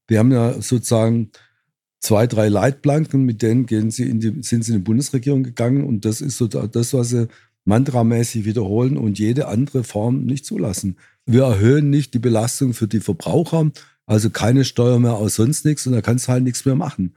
[0.09, 1.31] Wir haben ja sozusagen
[1.99, 5.85] zwei, drei Leitplanken, mit denen gehen sie in die, sind sie in die Bundesregierung gegangen
[5.85, 7.29] und das ist so das, was sie
[7.64, 10.97] mantramäßig wiederholen und jede andere Form nicht zulassen.
[11.27, 13.71] Wir erhöhen nicht die Belastung für die Verbraucher,
[14.07, 17.14] also keine Steuer mehr aus sonst nichts und da kannst du halt nichts mehr machen.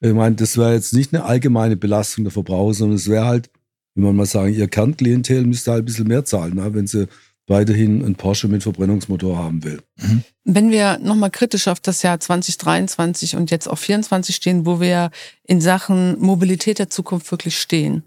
[0.00, 3.50] Ich meine, das wäre jetzt nicht eine allgemeine Belastung der Verbraucher, sondern es wäre halt,
[3.98, 7.08] wie man mal sagen, ihr Kernklientel müsste halt ein bisschen mehr zahlen, ne, wenn sie
[7.48, 9.80] weiterhin einen Porsche mit Verbrennungsmotor haben will.
[9.96, 10.22] Mhm.
[10.44, 15.10] Wenn wir nochmal kritisch auf das Jahr 2023 und jetzt auf 24 stehen, wo wir
[15.42, 18.04] in Sachen Mobilität der Zukunft wirklich stehen.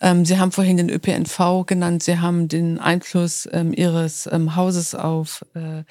[0.00, 4.94] Ähm, Sie haben vorhin den ÖPNV genannt, Sie haben den Einfluss ähm, Ihres ähm, Hauses
[4.94, 5.82] auf äh,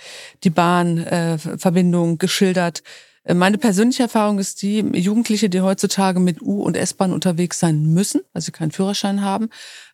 [0.46, 2.84] die Bahnverbindung äh, geschildert.
[3.24, 7.84] Äh, meine persönliche Erfahrung ist die, Jugendliche, die heutzutage mit U- und S-Bahn unterwegs sein
[7.94, 9.50] müssen, also sie keinen Führerschein haben,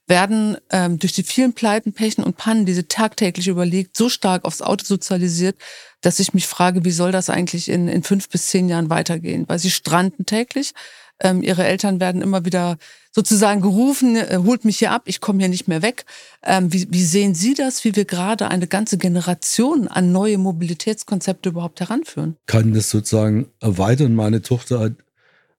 [0.07, 4.45] werden ähm, durch die vielen Pleiten, Pechen und Pannen, die sie tagtäglich überlegt, so stark
[4.45, 5.57] aufs Auto sozialisiert,
[6.01, 9.45] dass ich mich frage, wie soll das eigentlich in, in fünf bis zehn Jahren weitergehen?
[9.47, 10.73] Weil sie stranden täglich,
[11.20, 12.78] ähm, ihre Eltern werden immer wieder
[13.11, 16.05] sozusagen gerufen, äh, holt mich hier ab, ich komme hier nicht mehr weg.
[16.43, 21.49] Ähm, wie, wie sehen Sie das, wie wir gerade eine ganze Generation an neue Mobilitätskonzepte
[21.49, 22.38] überhaupt heranführen?
[22.45, 24.13] Kann das sozusagen erweitern.
[24.13, 24.93] Meine Tochter hat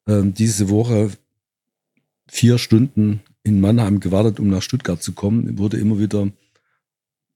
[0.07, 1.11] ähm, diese Woche
[2.29, 5.59] vier Stunden in Mannheim gewartet, um nach Stuttgart zu kommen.
[5.59, 6.29] Wurde immer wieder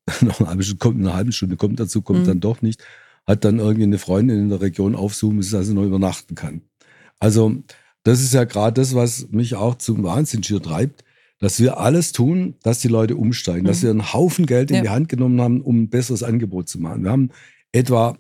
[0.21, 2.27] noch eine halbe Stunde, kommt eine halbe Stunde, kommt dazu, kommt mhm.
[2.27, 2.83] dann doch nicht.
[3.27, 6.63] Hat dann irgendwie eine Freundin in der Region aufsuchen müssen, dass sie noch übernachten kann.
[7.19, 7.63] Also
[8.05, 11.05] das ist ja gerade das, was mich auch zum Wahnsinn hier treibt,
[11.39, 13.67] dass wir alles tun, dass die Leute umsteigen, mhm.
[13.67, 14.83] dass wir einen Haufen Geld in ja.
[14.83, 17.05] die Hand genommen haben, um ein besseres Angebot zu machen.
[17.05, 17.31] Wir haben
[17.73, 18.17] etwa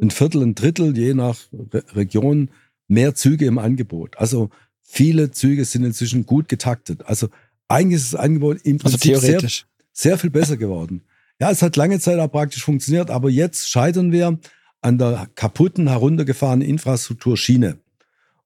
[0.00, 1.38] ein Viertel, ein Drittel, je nach
[1.72, 2.50] Re Region,
[2.88, 4.18] mehr Züge im Angebot.
[4.18, 4.50] Also
[4.82, 7.04] viele Züge sind inzwischen gut getaktet.
[7.06, 7.28] Also
[7.68, 9.50] eigentlich ist das Angebot im also Prinzip also sehr,
[9.92, 11.02] sehr viel besser geworden.
[11.40, 14.38] Ja, es hat lange Zeit auch praktisch funktioniert, aber jetzt scheitern wir
[14.80, 17.78] an der kaputten, heruntergefahrenen Infrastruktur Schiene.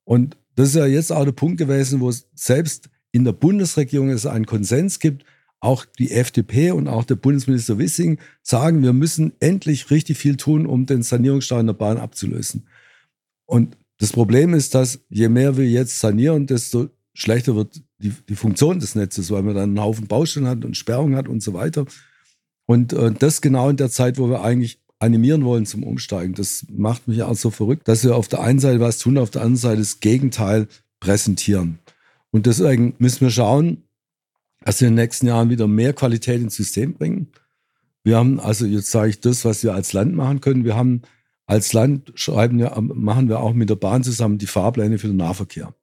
[0.04, 4.10] Und das ist ja jetzt auch der Punkt gewesen, wo es selbst in der Bundesregierung
[4.10, 5.24] es einen Konsens gibt.
[5.60, 10.66] Auch die FDP und auch der Bundesminister Wissing sagen, wir müssen endlich richtig viel tun,
[10.66, 12.66] um den Sanierungsstau in der Bahn abzulösen.
[13.46, 18.36] Und das Problem ist, dass je mehr wir jetzt sanieren, desto schlechter wird die, die
[18.36, 21.54] Funktion des Netzes, weil man dann einen Haufen Baustellen hat und Sperrungen hat und so
[21.54, 21.86] weiter.
[22.66, 26.34] Und äh, das genau in der Zeit, wo wir eigentlich animieren wollen zum Umsteigen.
[26.34, 29.30] Das macht mich auch so verrückt, dass wir auf der einen Seite was tun, auf
[29.30, 30.68] der anderen Seite das Gegenteil
[31.00, 31.78] präsentieren.
[32.30, 33.82] Und deswegen müssen wir schauen,
[34.64, 37.28] dass wir in den nächsten Jahren wieder mehr Qualität ins System bringen.
[38.02, 40.64] Wir haben, also jetzt sage ich das, was wir als Land machen können.
[40.64, 41.02] Wir haben
[41.46, 45.16] als Land schreiben wir, machen wir auch mit der Bahn zusammen die Fahrpläne für den
[45.16, 45.74] Nahverkehr.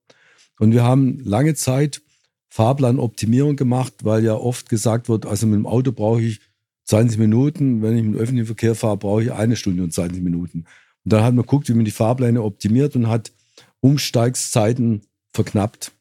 [0.59, 2.01] Und wir haben lange Zeit
[2.49, 6.41] Fahrplanoptimierung gemacht, weil ja oft gesagt wird, also mit dem Auto brauche ich
[6.85, 7.81] 20 Minuten.
[7.81, 10.65] Wenn ich mit öffentlichen Verkehr fahre, brauche ich eine Stunde und 20 Minuten.
[11.03, 13.31] Und dann hat man geguckt, wie man die Fahrpläne optimiert und hat
[13.81, 15.01] Umsteigszeiten
[15.33, 15.91] verknappt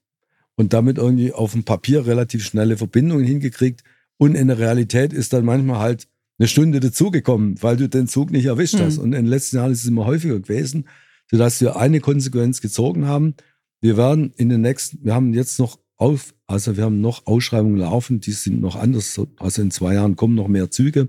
[0.57, 3.83] und damit irgendwie auf dem Papier relativ schnelle Verbindungen hingekriegt.
[4.19, 6.09] Und in der Realität ist dann manchmal halt
[6.39, 8.99] eine Stunde dazugekommen, weil du den Zug nicht erwischt hast.
[8.99, 9.03] Mhm.
[9.03, 10.87] Und in den letzten Jahren ist es immer häufiger gewesen,
[11.31, 13.35] sodass wir eine Konsequenz gezogen haben.
[13.81, 17.79] Wir werden in den nächsten, wir haben jetzt noch auf, also wir haben noch Ausschreibungen
[17.79, 19.19] laufen, die sind noch anders.
[19.39, 21.09] Also in zwei Jahren kommen noch mehr Züge.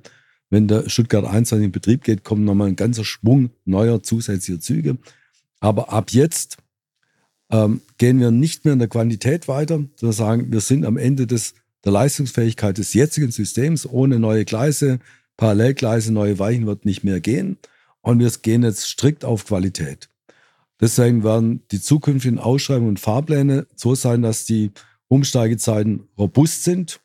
[0.50, 4.98] Wenn der Stuttgart 1 in Betrieb geht, kommt nochmal ein ganzer Schwung neuer zusätzlicher Züge.
[5.60, 6.58] Aber ab jetzt
[7.52, 11.28] ähm, gehen wir nicht mehr in der Quantität weiter, sondern sagen, wir sind am Ende
[11.28, 13.86] des, der Leistungsfähigkeit des jetzigen Systems.
[13.86, 15.00] Ohne neue Gleise,
[15.36, 17.58] Parallelgleise, neue Weichen wird nicht mehr gehen.
[18.00, 20.10] Und wir gehen jetzt strikt auf Qualität.
[20.80, 24.72] Deswegen werden die zukünftigen Ausschreibungen und Fahrpläne so sein, dass die
[25.14, 27.00] Umsteigezeiten robust sind.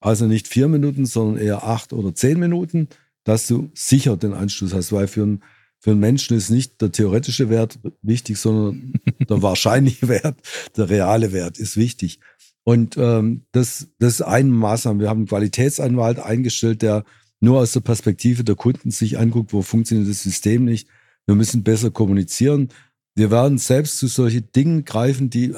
[0.00, 2.88] Also nicht vier Minuten, sondern eher acht oder zehn Minuten,
[3.24, 5.42] dass du sicher den Anschluss hast, weil für einen,
[5.78, 8.94] für einen Menschen ist nicht der theoretische Wert wichtig, sondern
[9.28, 10.38] der wahrscheinliche Wert,
[10.74, 12.18] der reale Wert ist wichtig.
[12.64, 15.00] Und ähm, das, das ist eine Maßnahme.
[15.00, 17.04] Wir haben einen Qualitätsanwalt eingestellt, der
[17.40, 20.88] nur aus der Perspektive der Kunden sich anguckt, wo funktioniert das System nicht.
[21.26, 22.68] Wir müssen besser kommunizieren.
[23.14, 25.54] Wir werden selbst zu solchen Dingen greifen, die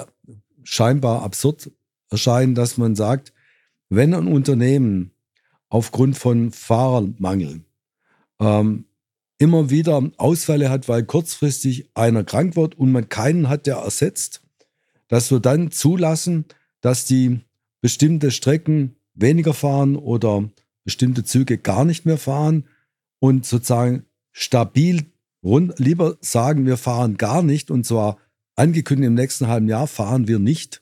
[0.64, 1.70] scheinbar absurd
[2.12, 3.32] erscheinen, dass man sagt,
[3.88, 5.12] wenn ein Unternehmen
[5.68, 7.64] aufgrund von Fahrermangel
[8.40, 8.84] ähm,
[9.38, 14.42] immer wieder Ausfälle hat, weil kurzfristig einer krank wird und man keinen hat, der ersetzt,
[15.08, 16.44] dass wir dann zulassen,
[16.80, 17.40] dass die
[17.80, 20.48] bestimmte Strecken weniger fahren oder
[20.84, 22.68] bestimmte Züge gar nicht mehr fahren
[23.18, 25.06] und sozusagen stabil
[25.42, 28.18] rund, lieber sagen, wir fahren gar nicht und zwar
[28.56, 30.82] angekündigt im nächsten halben Jahr fahren wir nicht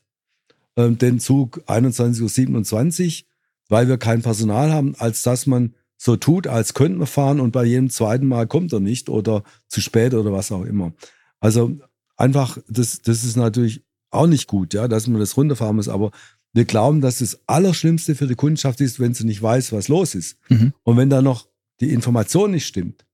[0.77, 3.27] äh, den Zug 21.27 Uhr,
[3.69, 7.53] weil wir kein Personal haben, als dass man so tut, als könnte man fahren und
[7.53, 10.93] bei jedem zweiten Mal kommt er nicht oder zu spät oder was auch immer.
[11.41, 11.79] Also
[12.17, 16.11] einfach, das, das ist natürlich auch nicht gut, ja, dass man das runterfahren muss, aber
[16.53, 20.15] wir glauben, dass das Allerschlimmste für die Kundschaft ist, wenn sie nicht weiß, was los
[20.15, 20.37] ist.
[20.49, 20.73] Mhm.
[20.83, 21.47] Und wenn da noch
[21.81, 23.05] die Information nicht stimmt,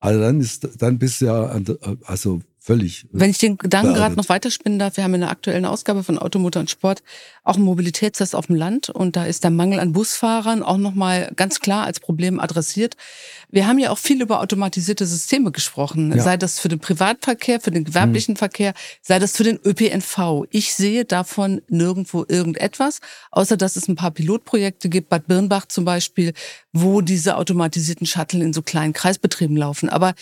[0.00, 1.60] also dann ist, dann bist du ja,
[2.04, 3.06] also völlig.
[3.10, 6.16] Wenn ich den Gedanken gerade noch weiterspinnen darf, wir haben in der aktuellen Ausgabe von
[6.16, 7.02] Automotor und Sport
[7.42, 11.32] auch einen Mobilitätstest auf dem Land und da ist der Mangel an Busfahrern auch nochmal
[11.34, 12.96] ganz klar als Problem adressiert.
[13.50, 16.22] Wir haben ja auch viel über automatisierte Systeme gesprochen, ja.
[16.22, 18.38] sei das für den Privatverkehr, für den gewerblichen hm.
[18.38, 20.44] Verkehr, sei das für den ÖPNV.
[20.50, 23.00] Ich sehe davon nirgendwo irgendetwas,
[23.32, 26.32] außer dass es ein paar Pilotprojekte gibt, Bad Birnbach zum Beispiel,
[26.72, 29.88] wo diese automatisierten Shuttle in so kleinen Kreisbetrieben laufen.
[29.88, 30.14] Aber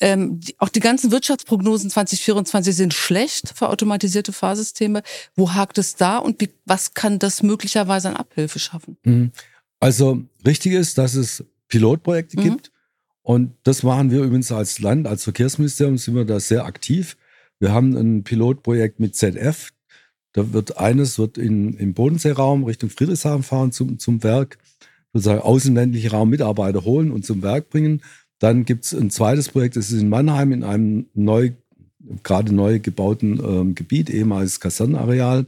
[0.00, 5.02] ähm, die, auch die ganzen Wirtschaftsprognosen 2024 sind schlecht für automatisierte Fahrsysteme.
[5.34, 8.96] Wo hakt es da und wie, was kann das möglicherweise an Abhilfe schaffen?
[9.04, 9.32] Mhm.
[9.80, 12.44] Also richtig ist, dass es Pilotprojekte mhm.
[12.44, 12.72] gibt.
[13.22, 17.16] Und das machen wir übrigens als Land, als Verkehrsministerium sind wir da sehr aktiv.
[17.58, 19.70] Wir haben ein Pilotprojekt mit ZF.
[20.32, 24.58] Da wird eines wird in, im Bodenseeraum Richtung Friedrichshafen fahren zum, zum Werk,
[25.12, 28.02] sozusagen außenländliche Raum Mitarbeiter holen und zum Werk bringen.
[28.38, 31.52] Dann gibt es ein zweites Projekt, das ist in Mannheim in einem neu,
[32.22, 35.46] gerade neu gebauten ähm, Gebiet, ehemals Kasernenareal.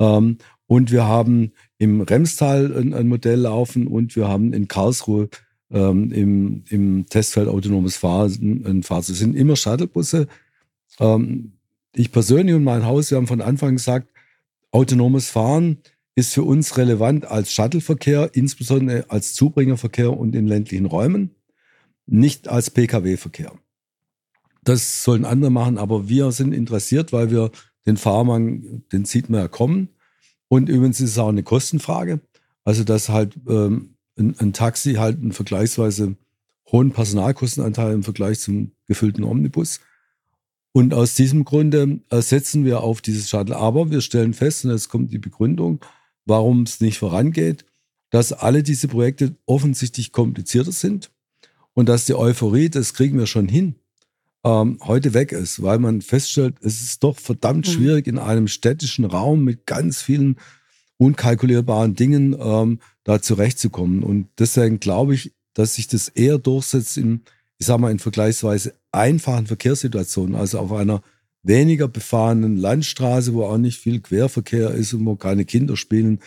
[0.00, 5.28] Ähm, und wir haben im Remstal ein, ein, Modell laufen und wir haben in Karlsruhe
[5.70, 9.14] ähm, im, im Testfeld autonomes Fahren ein Fahrzeug.
[9.14, 10.26] Das sind immer Shuttlebusse.
[10.98, 11.52] Ähm,
[11.94, 14.08] ich persönlich und mein Haus, wir haben von Anfang gesagt,
[14.72, 15.78] autonomes Fahren
[16.16, 21.30] ist für uns relevant als Shuttleverkehr, insbesondere als Zubringerverkehr und in ländlichen Räumen
[22.06, 23.52] nicht als Pkw-Verkehr.
[24.62, 27.50] Das sollen andere machen, aber wir sind interessiert, weil wir
[27.86, 29.90] den Fahrmann, den sieht man ja kommen.
[30.48, 32.20] Und übrigens ist es auch eine Kostenfrage.
[32.64, 36.16] Also, dass halt ähm, ein, ein, Taxi halt einen vergleichsweise
[36.72, 39.80] hohen Personalkostenanteil im Vergleich zum gefüllten Omnibus.
[40.72, 43.56] Und aus diesem Grunde setzen wir auf dieses Shuttle.
[43.56, 45.84] Aber wir stellen fest, und jetzt kommt die Begründung,
[46.24, 47.64] warum es nicht vorangeht,
[48.10, 51.10] dass alle diese Projekte offensichtlich komplizierter sind
[51.74, 53.74] und dass die Euphorie, das kriegen wir schon hin,
[54.44, 57.72] ähm, heute weg ist, weil man feststellt, es ist doch verdammt mhm.
[57.72, 60.36] schwierig in einem städtischen Raum mit ganz vielen
[60.98, 64.02] unkalkulierbaren Dingen ähm, da zurechtzukommen.
[64.02, 67.22] Und deswegen glaube ich, dass sich das eher durchsetzt in,
[67.58, 71.02] ich sag mal, in vergleichsweise einfachen Verkehrssituationen, also auf einer
[71.42, 76.20] weniger befahrenen Landstraße, wo auch nicht viel Querverkehr ist und wo keine Kinder spielen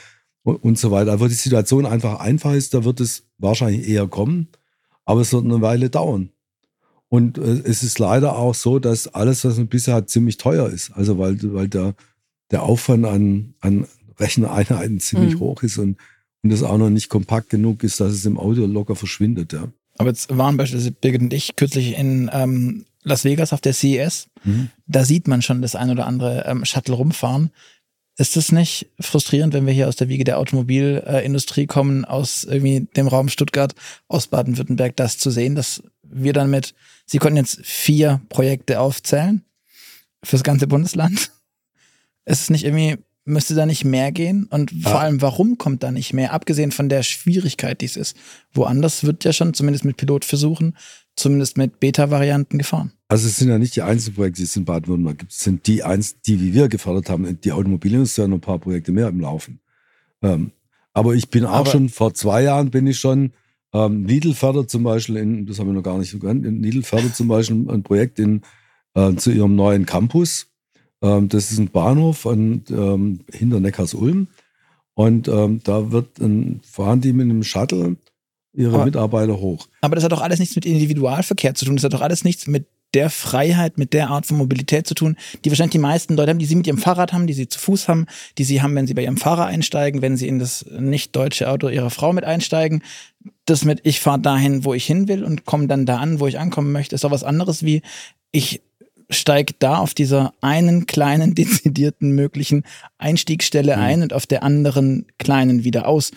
[0.43, 1.13] und, und so weiter.
[1.13, 4.49] Aber die Situation einfach einfach ist, da wird es wahrscheinlich eher kommen.
[5.08, 6.30] Aber es wird eine Weile dauern.
[7.10, 10.70] Und äh, es ist leider auch so, dass alles, was man bisher hat, ziemlich teuer
[10.70, 10.91] ist.
[10.91, 11.95] Also weil, weil der,
[12.51, 13.88] der Aufwand an, an
[14.20, 15.39] Recheneinheiten ziemlich mhm.
[15.39, 15.97] hoch ist und,
[16.43, 19.53] und das auch noch nicht kompakt genug ist, dass es im Auto locker verschwindet.
[19.53, 19.70] Ja.
[19.97, 24.28] Aber jetzt waren beispielsweise Birgit und ich kürzlich in ähm, Las Vegas auf der CES.
[24.43, 24.70] Mhm.
[24.88, 27.51] Da sieht man schon das ein oder andere ähm, Shuttle rumfahren.
[28.20, 32.88] Ist es nicht frustrierend, wenn wir hier aus der Wiege der Automobilindustrie kommen, aus irgendwie
[32.95, 33.76] dem Raum Stuttgart,
[34.07, 36.74] aus Baden-Württemberg, das zu sehen, dass wir dann mit,
[37.05, 39.45] Sie konnten jetzt vier Projekte aufzählen
[40.24, 41.32] fürs ganze Bundesland.
[42.26, 44.45] Ist es nicht irgendwie, müsste da nicht mehr gehen?
[44.49, 44.99] Und vor ja.
[44.99, 46.34] allem, warum kommt da nicht mehr?
[46.34, 48.18] Abgesehen von der Schwierigkeit, die es ist.
[48.51, 50.76] Woanders wird ja schon, zumindest mit Pilotversuchen,
[51.15, 52.93] zumindest mit Beta-Varianten gefahren.
[53.10, 55.32] Also es sind ja nicht die einzelnen Projekte, die es in Baden-Württemberg gibt.
[55.32, 57.39] Es sind die, eins, die, wie wir gefördert haben.
[57.41, 59.60] Die Automobilindustrie hat noch ein paar Projekte mehr im Laufen.
[60.22, 60.51] Ähm,
[60.93, 63.32] aber ich bin auch aber schon, vor zwei Jahren bin ich schon,
[63.74, 66.84] ähm, Lidl fördert zum Beispiel, in, das haben wir noch gar nicht so genannt, Lidl
[66.84, 68.41] fördert zum Beispiel ein Projekt in,
[68.93, 70.47] äh, zu ihrem neuen Campus.
[71.01, 74.28] Ähm, das ist ein Bahnhof an, ähm, hinter Neckars-Ulm.
[74.95, 77.97] Und ähm, da wird ein, fahren die mit einem Shuttle
[78.53, 79.68] ihre aber, Mitarbeiter hoch.
[79.82, 81.76] Aber das hat doch alles nichts mit Individualverkehr zu tun.
[81.76, 85.17] Das hat doch alles nichts mit der Freiheit, mit der Art von Mobilität zu tun,
[85.43, 87.59] die wahrscheinlich die meisten Leute haben, die sie mit ihrem Fahrrad haben, die sie zu
[87.59, 88.05] Fuß haben,
[88.38, 91.49] die sie haben, wenn sie bei ihrem Fahrer einsteigen, wenn sie in das nicht deutsche
[91.49, 92.81] Auto ihrer Frau mit einsteigen.
[93.45, 96.27] Das mit, ich fahre dahin, wo ich hin will und komme dann da an, wo
[96.27, 97.81] ich ankommen möchte, ist doch was anderes wie,
[98.31, 98.61] ich
[99.09, 102.63] steige da auf dieser einen kleinen, dezidierten möglichen
[102.97, 103.83] Einstiegsstelle mhm.
[103.83, 106.11] ein und auf der anderen kleinen wieder aus,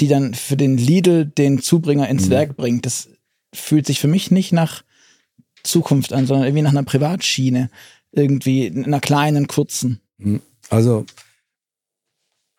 [0.00, 2.30] die dann für den Lidl den Zubringer ins mhm.
[2.30, 2.86] Werk bringt.
[2.86, 3.08] Das
[3.54, 4.82] fühlt sich für mich nicht nach
[5.64, 7.70] Zukunft an, sondern irgendwie nach einer Privatschiene,
[8.12, 10.00] irgendwie einer kleinen, kurzen.
[10.18, 10.40] Hm.
[10.70, 11.06] Also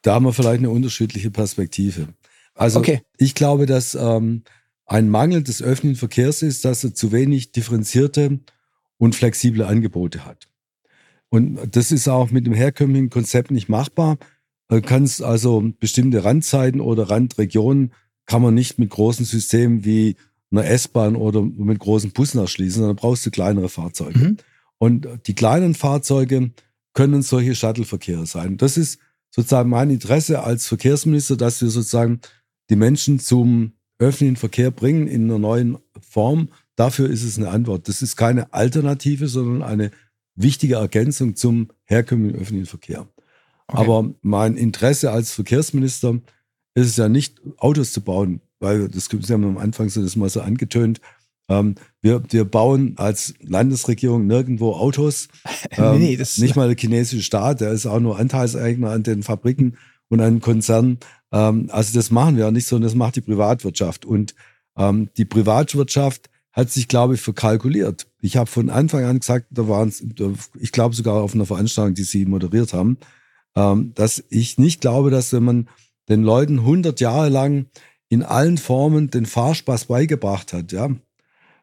[0.02, 2.10] da haben wir vielleicht eine unterschiedliche Perspektive.
[2.54, 3.02] Also okay.
[3.18, 4.44] ich glaube, dass ähm,
[4.86, 8.40] ein Mangel des öffentlichen Verkehrs ist, dass er zu wenig differenzierte
[8.98, 10.48] und flexible Angebote hat.
[11.30, 14.18] Und das ist auch mit dem herkömmlichen Konzept nicht machbar.
[14.68, 17.92] Du kannst also bestimmte Randzeiten oder Randregionen
[18.26, 20.16] kann man nicht mit großen Systemen wie
[20.54, 24.20] einer S-Bahn oder mit großen Bussen erschließen, sondern brauchst du kleinere Fahrzeuge.
[24.20, 24.38] Mhm.
[24.78, 26.52] Und die kleinen Fahrzeuge
[26.94, 28.58] können solche Shuttle-Verkehre sein.
[28.58, 29.00] Das ist
[29.32, 32.22] sozusagen mein Interesse als Verkehrsminister, dass wir sozusagen
[32.70, 36.50] die Menschen zum öffentlichen Verkehr bringen in einer neuen Form.
[36.76, 37.88] Dafür ist es eine Antwort.
[37.88, 39.92] Das ist keine Alternative, sondern eine
[40.36, 43.08] wichtige Ergänzung zum herkömmlichen öffentlichen Verkehr.
[43.68, 43.82] Okay.
[43.82, 46.20] Aber mein Interesse als Verkehrsminister
[46.76, 50.16] ist es ja nicht, Autos zu bauen, weil das Sie haben am Anfang so das
[50.16, 51.00] mal so angetönt.
[51.50, 55.28] Ähm, wir, wir bauen als Landesregierung nirgendwo Autos.
[55.76, 59.24] Ähm, nee, das nicht mal der chinesische Staat, der ist auch nur Anteilseigner an den
[59.24, 59.78] Fabriken
[60.10, 61.00] und an Konzernen.
[61.32, 64.06] Ähm, also das machen wir auch nicht, sondern das macht die Privatwirtschaft.
[64.06, 64.36] Und
[64.78, 68.06] ähm, die Privatwirtschaft hat sich, glaube ich, verkalkuliert.
[68.22, 70.06] Ich habe von Anfang an gesagt, da waren es,
[70.60, 72.98] ich glaube sogar auf einer Veranstaltung, die Sie moderiert haben,
[73.56, 75.70] ähm, dass ich nicht glaube, dass wenn man
[76.10, 77.66] den Leuten 100 Jahre lang
[78.14, 80.90] in allen Formen den Fahrspaß beigebracht hat, ja,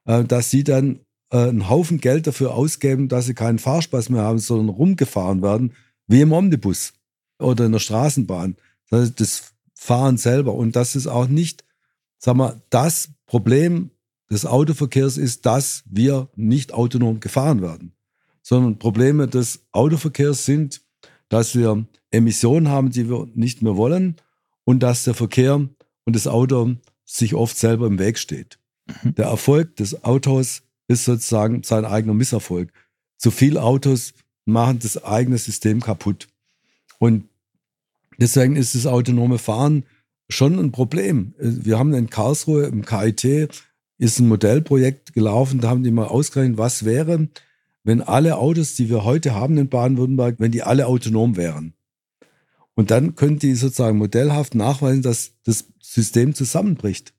[0.04, 4.22] äh, dass sie dann äh, einen Haufen Geld dafür ausgeben, dass sie keinen Fahrspaß mehr
[4.22, 5.72] haben, sondern rumgefahren werden,
[6.06, 6.92] wie im Omnibus
[7.38, 8.56] oder in der Straßenbahn.
[8.90, 10.54] Das heißt, das Fahren selber.
[10.54, 11.64] Und das ist auch nicht,
[12.18, 13.90] sag mal, das Problem
[14.30, 17.92] des Autoverkehrs ist, dass wir nicht autonom gefahren werden,
[18.42, 20.82] sondern Probleme des Autoverkehrs sind,
[21.28, 24.16] dass wir Emissionen haben, die wir nicht mehr wollen
[24.64, 25.68] und dass der Verkehr
[26.10, 28.58] und das Auto sich oft selber im Weg steht.
[29.04, 29.14] Mhm.
[29.14, 32.72] Der Erfolg des Autos ist sozusagen sein eigener Misserfolg.
[33.16, 34.12] Zu viele Autos
[34.44, 36.26] machen das eigene System kaputt.
[36.98, 37.28] Und
[38.18, 39.84] deswegen ist das autonome Fahren
[40.28, 41.32] schon ein Problem.
[41.38, 43.48] Wir haben in Karlsruhe im KIT
[43.98, 47.28] ist ein Modellprojekt gelaufen, da haben die mal ausgerechnet, was wäre,
[47.84, 51.74] wenn alle Autos, die wir heute haben in Baden-Württemberg, wenn die alle autonom wären.
[52.80, 57.12] Und dann können die sozusagen modellhaft nachweisen, dass das System zusammenbricht.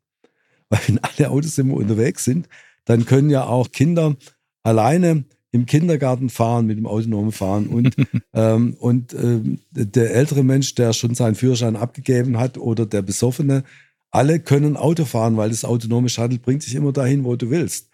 [0.70, 2.50] Weil wenn alle Autos immer unterwegs sind,
[2.86, 4.16] dann können ja auch Kinder
[4.64, 7.96] alleine im Kindergarten fahren mit dem autonomen Fahren und,
[8.34, 13.64] ähm, und ähm, der ältere Mensch, der schon seinen Führerschein abgegeben hat oder der Besoffene,
[14.10, 17.92] alle können Auto fahren, weil das autonome Shuttle bringt dich immer dahin, wo du willst.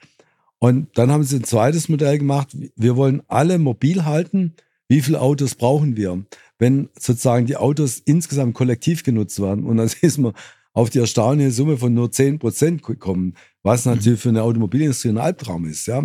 [0.57, 2.55] Und dann haben sie ein zweites Modell gemacht.
[2.77, 4.53] Wir wollen alle mobil halten.
[4.87, 6.23] Wie viele Autos brauchen wir?
[6.59, 10.33] Wenn sozusagen die Autos insgesamt kollektiv genutzt werden und dann ist man
[10.73, 13.33] auf die erstaunliche Summe von nur 10 Prozent gekommen,
[13.63, 13.93] was mhm.
[13.93, 15.87] natürlich für eine Automobilindustrie ein Albtraum ist.
[15.87, 16.03] Ja?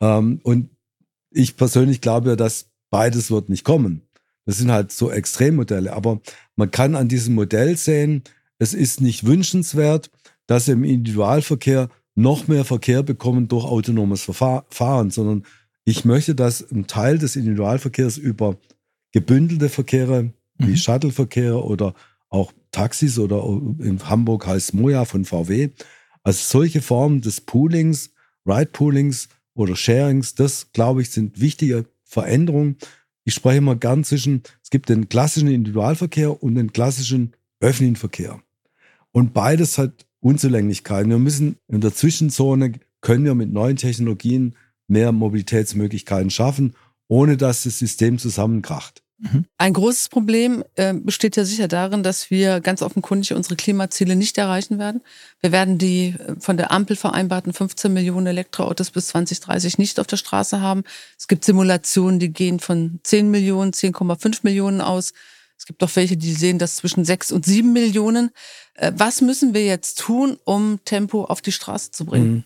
[0.00, 0.70] Ähm, und
[1.30, 4.02] ich persönlich glaube ja, dass beides wird nicht kommen.
[4.46, 5.92] Das sind halt so Extremmodelle.
[5.92, 6.20] Aber
[6.54, 8.22] man kann an diesem Modell sehen,
[8.58, 10.10] es ist nicht wünschenswert,
[10.46, 15.44] dass wir im Individualverkehr noch mehr Verkehr bekommen durch autonomes Verfahren, sondern
[15.84, 18.56] ich möchte, dass ein Teil des Individualverkehrs über
[19.14, 20.76] gebündelte Verkehre wie mhm.
[20.76, 21.94] Shuttleverkehre oder
[22.28, 23.44] auch Taxis oder
[23.78, 25.70] in Hamburg heißt Moja von VW.
[26.24, 28.10] Also solche Formen des Poolings,
[28.44, 32.76] Ride-Poolings oder Sharings, das glaube ich sind wichtige Veränderungen.
[33.22, 38.40] Ich spreche immer gern zwischen, es gibt den klassischen Individualverkehr und den klassischen öffentlichen Verkehr.
[39.12, 41.10] Und beides hat Unzulänglichkeiten.
[41.10, 44.56] Wir müssen in der Zwischenzone, können wir mit neuen Technologien
[44.88, 46.74] mehr Mobilitätsmöglichkeiten schaffen,
[47.06, 49.03] ohne dass das System zusammenkracht.
[49.18, 49.44] Mhm.
[49.58, 54.36] Ein großes Problem äh, besteht ja sicher darin, dass wir ganz offenkundig unsere Klimaziele nicht
[54.38, 55.02] erreichen werden.
[55.40, 60.06] Wir werden die äh, von der Ampel vereinbarten 15 Millionen Elektroautos bis 2030 nicht auf
[60.06, 60.82] der Straße haben.
[61.18, 65.12] Es gibt Simulationen, die gehen von 10 Millionen, 10,5 Millionen aus.
[65.56, 68.30] Es gibt auch welche, die sehen das zwischen 6 und 7 Millionen.
[68.74, 72.32] Äh, was müssen wir jetzt tun, um Tempo auf die Straße zu bringen?
[72.32, 72.44] Mhm.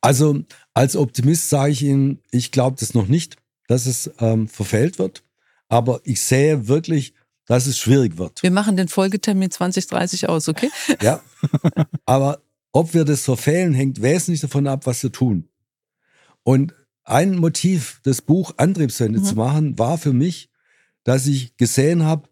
[0.00, 0.40] Also
[0.72, 3.36] als Optimist sage ich Ihnen, ich glaube das noch nicht,
[3.66, 5.22] dass es ähm, verfehlt wird.
[5.70, 7.14] Aber ich sehe wirklich,
[7.46, 8.42] dass es schwierig wird.
[8.42, 10.70] Wir machen den Folgetermin 2030 aus, okay?
[11.00, 11.22] Ja.
[12.04, 12.42] Aber
[12.72, 15.48] ob wir das verfehlen, hängt wesentlich davon ab, was wir tun.
[16.42, 19.24] Und ein Motiv, das Buch Antriebswende mhm.
[19.24, 20.50] zu machen, war für mich,
[21.04, 22.28] dass ich gesehen habe,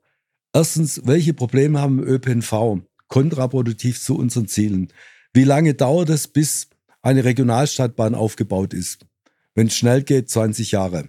[0.53, 4.93] erstens, welche Probleme haben wir ÖPNV kontraproduktiv zu unseren Zielen.
[5.33, 6.69] Wie lange dauert es, bis
[7.03, 9.07] eine Regionalstadtbahn aufgebaut ist?
[9.55, 11.09] Wenn es schnell geht, 20 Jahre.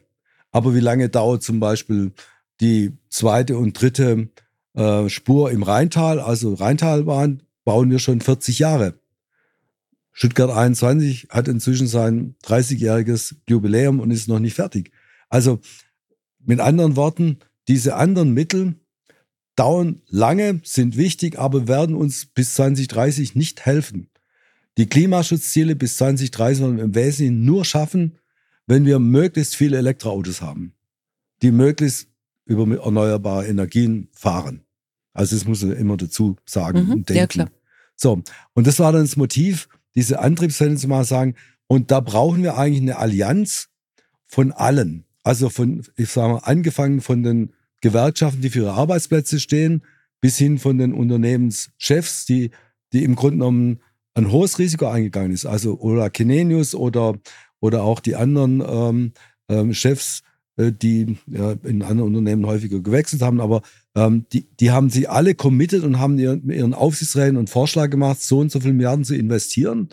[0.51, 2.13] Aber wie lange dauert zum Beispiel
[2.59, 4.29] die zweite und dritte
[4.73, 8.99] äh, Spur im Rheintal, also Rheintalbahn, bauen wir schon 40 Jahre.
[10.11, 14.91] Stuttgart 21 hat inzwischen sein 30-jähriges Jubiläum und ist noch nicht fertig.
[15.29, 15.59] Also
[16.43, 18.75] mit anderen Worten, diese anderen Mittel
[19.55, 24.09] dauern lange, sind wichtig, aber werden uns bis 2030 nicht helfen.
[24.77, 28.17] Die Klimaschutzziele bis 2030 wollen wir im Wesentlichen nur schaffen,
[28.69, 30.73] wenn wir möglichst viele Elektroautos haben,
[31.41, 32.07] die möglichst
[32.45, 34.61] über erneuerbare Energien fahren.
[35.11, 37.39] Also das muss man immer dazu sagen mhm, und denken.
[37.39, 37.47] Ja,
[37.95, 38.21] So,
[38.53, 41.33] und das war dann das Motiv, diese Antriebswende zu mal sagen,
[41.65, 43.69] und da brauchen wir eigentlich eine Allianz
[44.27, 45.05] von allen.
[45.23, 49.83] Also von, ich sage mal, angefangen von den Gewerkschaften, die für ihre Arbeitsplätze stehen,
[50.21, 52.51] bis hin von den Unternehmenschefs, die,
[52.93, 53.79] die im Grunde genommen
[54.13, 55.47] ein hohes Risiko eingegangen ist.
[55.47, 57.15] Also oder Kenenius oder,
[57.59, 59.11] oder auch die anderen ähm,
[59.49, 60.23] ähm, Chefs,
[60.57, 63.61] äh, die ja, in anderen Unternehmen häufiger gewechselt haben, aber
[63.95, 68.21] ähm, die, die haben sie alle committed und haben ihren, ihren Aufsichtsräten einen Vorschlag gemacht,
[68.21, 69.89] so und so viele Milliarden zu investieren.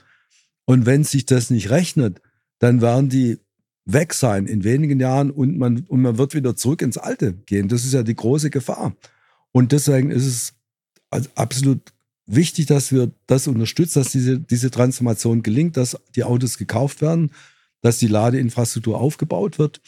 [0.65, 2.21] Und wenn sich das nicht rechnet,
[2.59, 3.39] dann werden die
[3.85, 7.69] weg sein in wenigen Jahren und man, und man wird wieder zurück ins Alte gehen.
[7.69, 8.97] Das ist ja die große Gefahr.
[9.53, 10.55] Und deswegen ist es
[11.11, 11.81] also absolut
[12.27, 17.31] wichtig, dass wir das unterstützen, dass diese, diese Transformation gelingt, dass die Autos gekauft werden,
[17.87, 19.81] dass die Ladeinfrastruktur aufgebaut wird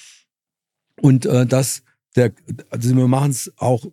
[1.01, 1.83] und äh, dass
[2.15, 2.33] der,
[2.71, 3.85] also wir machen es auch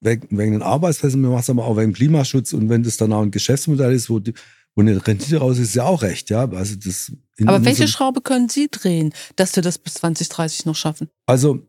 [0.00, 3.14] wegen, wegen den Arbeitsplätzen, wir machen es aber auch wegen Klimaschutz und wenn das dann
[3.14, 4.34] auch ein Geschäftsmodell ist, wo, die,
[4.74, 6.46] wo eine Rendite raus ist, ist ja auch recht, ja.
[6.50, 7.10] Also das
[7.40, 11.08] aber welche Schraube können Sie drehen, dass wir das bis 2030 noch schaffen?
[11.24, 11.66] Also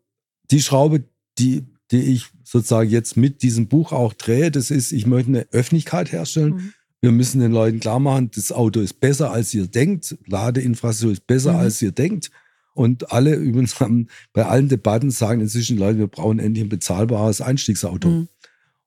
[0.52, 1.06] die Schraube,
[1.39, 5.48] die, die ich sozusagen jetzt mit diesem Buch auch drehe, das ist, ich möchte eine
[5.52, 6.56] Öffentlichkeit herstellen.
[6.56, 6.74] Mhm.
[7.02, 10.18] Wir müssen den Leuten klar machen, das Auto ist besser, als ihr denkt.
[10.26, 11.60] Ladeinfrastruktur ist besser, mhm.
[11.60, 12.32] als ihr denkt.
[12.74, 17.41] Und alle übrigens haben bei allen Debatten sagen inzwischen Leute, wir brauchen endlich ein bezahlbares
[17.41, 18.10] Einstiegsauto.
[18.10, 18.28] Mhm.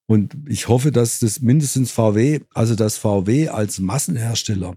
[0.07, 4.75] Und ich hoffe, dass das mindestens VW, also das VW als Massenhersteller,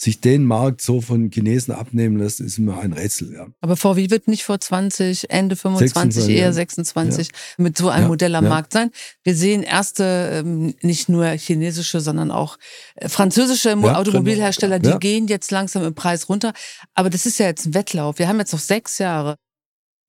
[0.00, 3.32] sich den Markt so von Chinesen abnehmen lässt, ist immer ein Rätsel.
[3.34, 3.48] Ja.
[3.60, 7.64] Aber VW wird nicht vor 20, Ende 25, 26, eher 26 ja.
[7.64, 8.92] mit so einem ja, Modell am Markt sein.
[9.24, 12.58] Wir sehen erste, ähm, nicht nur chinesische, sondern auch
[12.94, 16.52] äh, französische Automobilhersteller, die gehen jetzt langsam im Preis runter.
[16.94, 18.20] Aber das ist ja jetzt ein Wettlauf.
[18.20, 19.34] Wir haben jetzt noch sechs Jahre.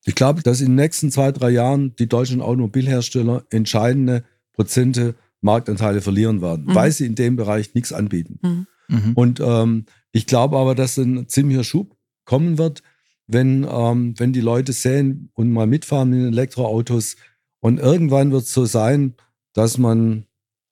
[0.06, 4.24] Ich glaube, dass in den nächsten zwei, drei Jahren die deutschen Automobilhersteller entscheidende
[4.54, 6.76] Prozente Marktanteile verlieren werden, mhm.
[6.76, 8.40] weil sie in dem Bereich nichts anbieten.
[8.44, 8.68] Mhm.
[8.90, 9.14] Mhm.
[9.14, 12.84] Und ähm, ich glaube aber, dass ein ziemlicher Schub kommen wird,
[13.28, 17.16] wenn, ähm, wenn die Leute sehen und mal mitfahren in Elektroautos.
[17.60, 19.14] Und irgendwann wird es so sein,
[19.54, 20.26] dass man,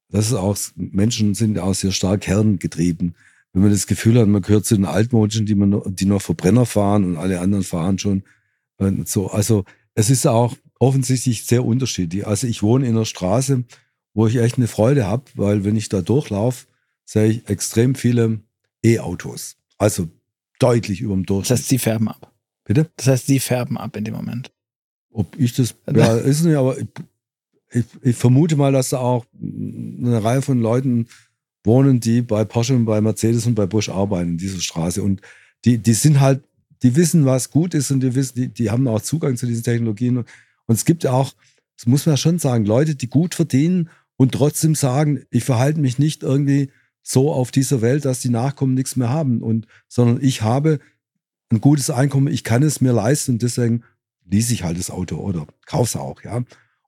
[0.09, 3.15] das ist auch, Menschen sind auch sehr stark kerngetrieben.
[3.53, 6.65] Wenn man das Gefühl hat, man gehört zu den Altmodischen, die, man, die noch Verbrenner
[6.65, 8.24] fahren und alle anderen fahren schon.
[8.78, 9.28] Und so.
[9.28, 9.63] Also
[9.93, 12.28] es ist auch offensichtlich sehr unterschiedlich.
[12.28, 13.63] Also ich wohne in einer Straße,
[14.13, 16.65] wo ich echt eine Freude habe, weil wenn ich da durchlaufe,
[17.08, 18.41] sehe ich extrem viele
[18.84, 19.55] E-Autos.
[19.78, 20.10] Also
[20.60, 21.51] deutlich über dem Durchschnitt.
[21.51, 22.34] Das heißt, sie färben ab.
[22.66, 22.89] Bitte?
[22.97, 24.51] Das heißt, sie färben ab in dem Moment.
[25.12, 26.88] Ob ich das, ja, ist nicht, aber ich,
[27.72, 31.08] ich, ich, vermute mal, dass da auch eine Reihe von Leuten
[31.64, 35.01] wohnen, die bei Porsche und bei Mercedes und bei Busch arbeiten in dieser Straße.
[35.01, 35.22] Und
[35.66, 36.43] die, die sind halt,
[36.84, 39.64] die wissen, was gut ist und die wissen, die, die haben auch Zugang zu diesen
[39.64, 40.18] Technologien.
[40.18, 40.28] Und
[40.68, 41.34] es gibt ja auch,
[41.78, 45.99] das muss man schon sagen, Leute, die gut verdienen und trotzdem sagen, ich verhalte mich
[45.99, 46.70] nicht irgendwie
[47.10, 49.41] so auf dieser Welt, dass die Nachkommen nichts mehr haben.
[49.41, 50.80] Und, sondern ich habe
[51.49, 53.84] ein gutes Einkommen, ich kann es mir leisten und deswegen
[54.26, 56.43] lease ich halt das Auto oder kaufe es auch, ja.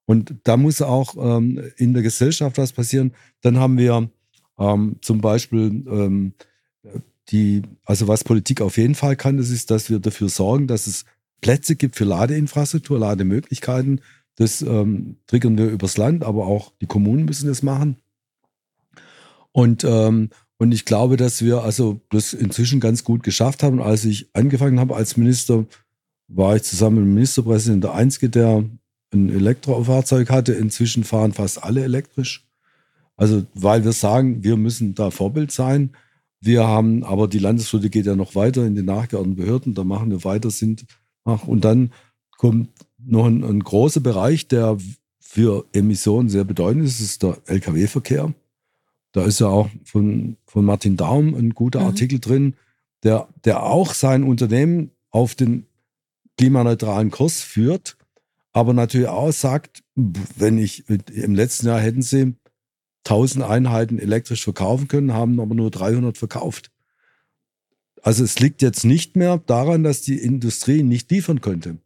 [0.05, 3.13] Und da muss auch ähm, in der Gesellschaft was passieren.
[3.41, 4.09] Dann haben wir
[4.57, 6.33] ähm, zum Beispiel ähm,
[7.29, 10.87] die, also was Politik auf jeden Fall kann, das ist, dass wir dafür sorgen, dass
[10.87, 11.05] es
[11.41, 14.01] Plätze gibt für Ladeinfrastruktur, Lademöglichkeiten.
[14.35, 17.97] Das ähm, triggern wir übers Land, aber auch die Kommunen müssen das machen.
[19.51, 23.81] Und, ähm, und ich glaube, dass wir also das inzwischen ganz gut geschafft haben.
[23.81, 25.65] Als ich angefangen habe als Minister,
[26.27, 28.65] war ich zusammen mit dem Ministerpräsidenten der Einzige, der
[29.11, 30.53] ein Elektrofahrzeug hatte.
[30.53, 32.45] Inzwischen fahren fast alle elektrisch.
[33.15, 35.91] Also, weil wir sagen, wir müssen da Vorbild sein.
[36.41, 40.09] Wir haben, aber die Landesflotte geht ja noch weiter in den nachgeordneten Behörden, da machen
[40.09, 40.85] wir weiter, sind,
[41.23, 41.91] und dann
[42.37, 44.77] kommt noch ein, ein großer Bereich, der
[45.19, 48.33] für Emissionen sehr bedeutend ist, ist der Lkw-Verkehr.
[49.11, 51.87] Da ist ja auch von, von Martin Daum ein guter mhm.
[51.87, 52.55] Artikel drin,
[53.03, 55.65] der, der auch sein Unternehmen auf den
[56.37, 57.97] klimaneutralen Kurs führt,
[58.51, 62.35] aber natürlich auch sagt, wenn ich im letzten Jahr hätten sie
[63.05, 66.71] 1000 Einheiten elektrisch verkaufen können, haben aber nur 300 verkauft.
[68.01, 71.77] Also es liegt jetzt nicht mehr daran, dass die Industrie nicht liefern könnte.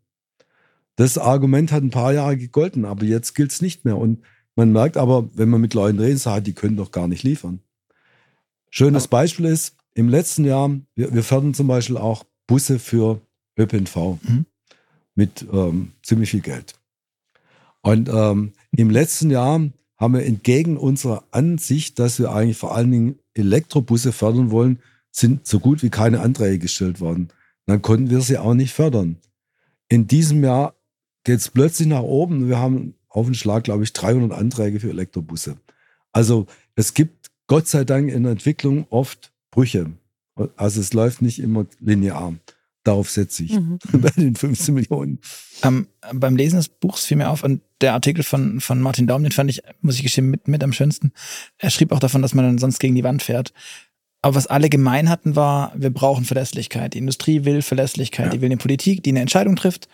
[0.95, 3.97] Das Argument hat ein paar Jahre gegolten, aber jetzt gilt es nicht mehr.
[3.97, 4.21] Und
[4.55, 7.59] man merkt aber, wenn man mit Leuten redet, sagt, die können doch gar nicht liefern.
[8.69, 13.21] Schönes Beispiel ist, im letzten Jahr, wir, wir fördern zum Beispiel auch Busse für
[13.57, 14.45] ÖPNV mhm.
[15.15, 16.73] mit ähm, ziemlich viel Geld.
[17.81, 19.61] Und ähm, im letzten Jahr
[19.97, 24.79] haben wir entgegen unserer Ansicht, dass wir eigentlich vor allen Dingen Elektrobusse fördern wollen,
[25.11, 27.29] sind so gut wie keine Anträge gestellt worden.
[27.65, 29.17] Dann konnten wir sie auch nicht fördern.
[29.87, 30.73] In diesem Jahr
[31.23, 32.49] geht es plötzlich nach oben.
[32.49, 35.57] Wir haben auf den Schlag, glaube ich, 300 Anträge für Elektrobusse.
[36.11, 39.91] Also es gibt Gott sei Dank in der Entwicklung oft Brüche.
[40.57, 42.34] Also es läuft nicht immer linear.
[42.84, 43.80] Darauf setze ich mhm.
[43.93, 45.20] bei den 15 Millionen.
[45.64, 49.24] Um, beim Lesen des Buchs fiel mir auf, und der Artikel von, von Martin Daum,
[49.24, 51.14] den fand ich, muss ich gestehen, mit, mit am schönsten.
[51.59, 53.53] Er schrieb auch davon, dass man dann sonst gegen die Wand fährt.
[54.22, 56.93] Aber was alle gemein hatten, war, wir brauchen Verlässlichkeit.
[56.93, 58.32] Die Industrie will Verlässlichkeit, ja.
[58.32, 59.88] die will eine Politik, die eine Entscheidung trifft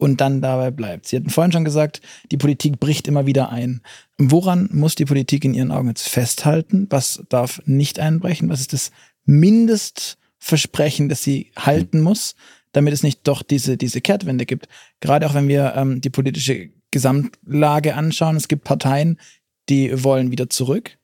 [0.00, 1.06] und dann dabei bleibt.
[1.06, 2.00] Sie hatten vorhin schon gesagt,
[2.32, 3.82] die Politik bricht immer wieder ein.
[4.18, 6.86] Woran muss die Politik in Ihren Augen jetzt festhalten?
[6.90, 8.48] Was darf nicht einbrechen?
[8.48, 8.90] Was ist das
[9.26, 12.34] Mindestversprechen, das sie halten muss,
[12.72, 14.68] damit es nicht doch diese, diese Kehrtwende gibt.
[15.00, 19.20] Gerade auch wenn wir ähm, die politische Gesamtlage anschauen, es gibt Parteien,
[19.68, 20.98] die wollen wieder zurück,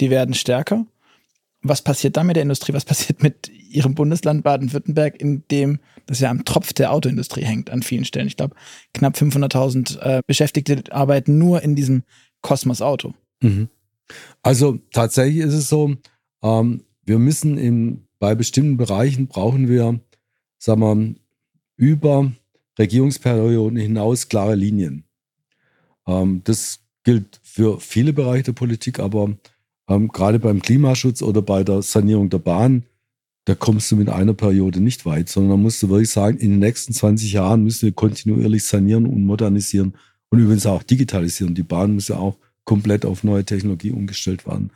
[0.00, 0.86] die werden stärker.
[1.62, 2.72] Was passiert dann mit der Industrie?
[2.72, 7.70] Was passiert mit Ihrem Bundesland Baden-Württemberg, in dem das ja am Tropf der Autoindustrie hängt
[7.70, 8.28] an vielen Stellen?
[8.28, 8.54] Ich glaube,
[8.94, 12.04] knapp 500.000 äh, Beschäftigte arbeiten nur in diesem
[12.42, 13.14] Kosmos Auto.
[13.42, 13.68] Mhm.
[14.42, 15.96] Also tatsächlich ist es so,
[16.42, 20.00] ähm, wir müssen in, bei bestimmten Bereichen brauchen wir,
[20.58, 21.14] sagen wir,
[21.76, 22.32] über
[22.78, 25.04] Regierungsperioden hinaus klare Linien.
[26.06, 29.36] Ähm, das gilt für viele Bereiche der Politik, aber
[29.88, 32.84] ähm, gerade beim Klimaschutz oder bei der Sanierung der Bahn,
[33.46, 36.50] da kommst du mit einer Periode nicht weit, sondern da musst du wirklich sagen, in
[36.50, 39.94] den nächsten 20 Jahren müssen wir kontinuierlich sanieren und modernisieren
[40.28, 41.54] und übrigens auch digitalisieren.
[41.54, 44.70] Die Bahn muss ja auch komplett auf neue Technologie umgestellt werden.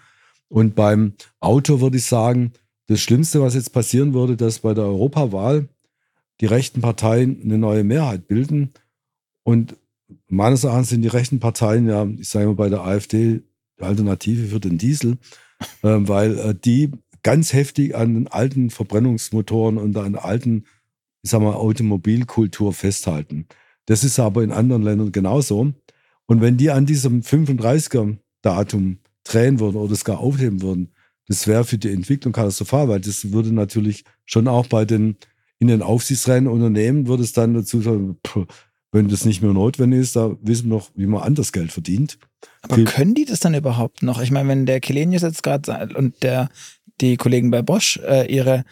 [0.48, 2.52] Und beim Auto würde ich sagen,
[2.86, 5.68] das Schlimmste, was jetzt passieren würde, dass bei der Europawahl
[6.40, 8.70] die rechten Parteien eine neue Mehrheit bilden.
[9.44, 9.76] Und
[10.28, 13.42] meines Erachtens sind die rechten Parteien ja, ich sage mal bei der AfD,
[13.82, 15.18] Alternative für den Diesel,
[15.82, 16.90] äh, weil äh, die
[17.22, 20.64] ganz heftig an den alten Verbrennungsmotoren und an der alten,
[21.22, 23.46] ich sag Automobilkultur festhalten.
[23.86, 25.72] Das ist aber in anderen Ländern genauso.
[26.26, 30.92] Und wenn die an diesem 35er-Datum drehen würden oder es gar aufheben würden,
[31.28, 35.16] das wäre für die Entwicklung katastrophal, weil das würde natürlich schon auch bei den
[35.62, 38.16] in den aufsichtsreichen Unternehmen würde es dann dazu sagen,
[38.92, 42.18] wenn das nicht mehr notwendig ist, da wissen wir noch, wie man anders Geld verdient.
[42.60, 44.20] Aber Viel können die das dann überhaupt noch?
[44.20, 46.50] Ich meine, wenn der Kelenius jetzt gerade und der
[47.00, 48.64] die Kollegen bei Bosch äh, ihre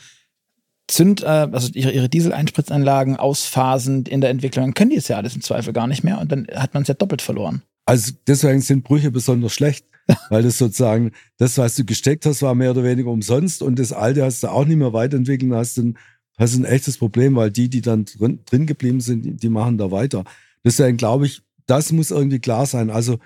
[0.87, 5.17] Zünd, äh, also ihre, ihre Diesel-Einspritzanlagen ausphasen in der Entwicklung, dann können die es ja
[5.17, 7.63] alles im Zweifel gar nicht mehr und dann hat man es ja doppelt verloren.
[7.87, 9.87] Also deswegen sind Brüche besonders schlecht,
[10.29, 13.93] weil das sozusagen, das, was du gesteckt hast, war mehr oder weniger umsonst und das
[13.93, 15.97] alte hast du auch nicht mehr weiterentwickeln, hast dann
[16.41, 19.79] hast ein echtes Problem, weil die, die dann drin, drin geblieben sind, die, die machen
[19.79, 20.25] da weiter.
[20.65, 22.91] Deswegen glaube ich, das muss irgendwie klar sein.
[22.91, 23.19] Also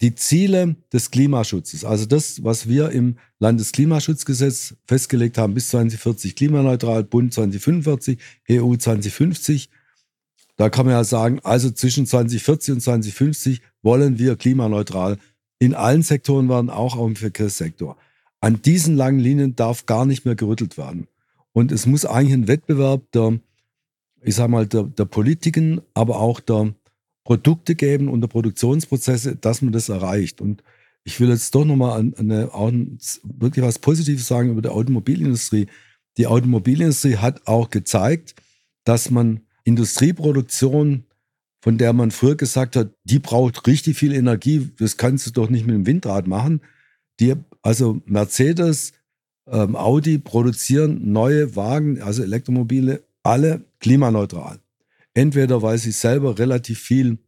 [0.00, 7.04] die Ziele des Klimaschutzes, also das, was wir im Landesklimaschutzgesetz festgelegt haben, bis 2040 klimaneutral,
[7.04, 8.18] Bund 2045,
[8.50, 9.70] EU 2050,
[10.56, 15.18] da kann man ja sagen, also zwischen 2040 und 2050 wollen wir klimaneutral
[15.58, 17.96] in allen Sektoren werden, auch im Verkehrssektor.
[18.40, 21.06] An diesen langen Linien darf gar nicht mehr gerüttelt werden.
[21.54, 23.40] Und es muss eigentlich ein Wettbewerb der,
[24.20, 26.74] ich sag mal, der, der Politiken, aber auch der
[27.24, 30.42] Produkte geben und der Produktionsprozesse, dass man das erreicht.
[30.42, 30.62] Und
[31.04, 32.50] ich will jetzt doch nochmal an, eine,
[33.22, 35.68] wirklich was Positives sagen über die Automobilindustrie.
[36.18, 38.34] Die Automobilindustrie hat auch gezeigt,
[38.84, 41.04] dass man Industrieproduktion
[41.64, 45.48] von der man früher gesagt hat, die braucht richtig viel Energie, das kannst du doch
[45.48, 46.60] nicht mit dem Windrad machen.
[47.20, 48.92] Die, also Mercedes,
[49.46, 54.60] ähm, Audi produzieren neue Wagen, also Elektromobile, alle klimaneutral.
[55.14, 57.18] Entweder weil sie selber relativ viel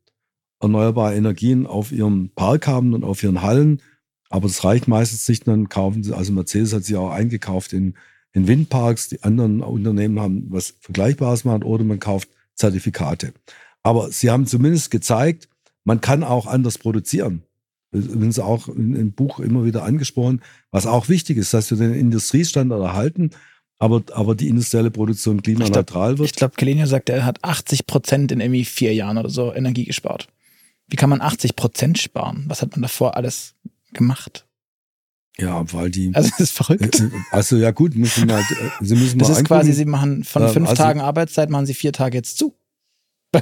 [0.60, 3.82] erneuerbare Energien auf ihrem Park haben und auf ihren Hallen,
[4.28, 7.94] aber das reicht meistens nicht, dann kaufen sie, also Mercedes hat sie auch eingekauft in,
[8.32, 13.32] in Windparks, die anderen Unternehmen haben was Vergleichbares gemacht oder man kauft Zertifikate.
[13.82, 15.48] Aber sie haben zumindest gezeigt,
[15.84, 17.42] man kann auch anders produzieren.
[17.98, 22.82] Übrigens auch im Buch immer wieder angesprochen, was auch wichtig ist, dass wir den Industriestandard
[22.82, 23.30] erhalten,
[23.78, 26.30] aber, aber die industrielle Produktion klimaneutral glaub, wird.
[26.30, 29.84] Ich glaube, Kelenio sagt, er hat 80 Prozent in irgendwie vier Jahren oder so Energie
[29.84, 30.28] gespart.
[30.88, 32.44] Wie kann man 80 Prozent sparen?
[32.48, 33.54] Was hat man davor alles
[33.92, 34.46] gemacht?
[35.38, 36.14] Ja, weil die.
[36.14, 37.00] Also das ist verrückt.
[37.00, 38.46] Äh, äh, also ja gut, müssen halt,
[38.80, 39.60] Sie müssen Das ist angucken.
[39.60, 42.54] quasi, Sie machen von fünf also, Tagen Arbeitszeit machen Sie vier Tage jetzt zu.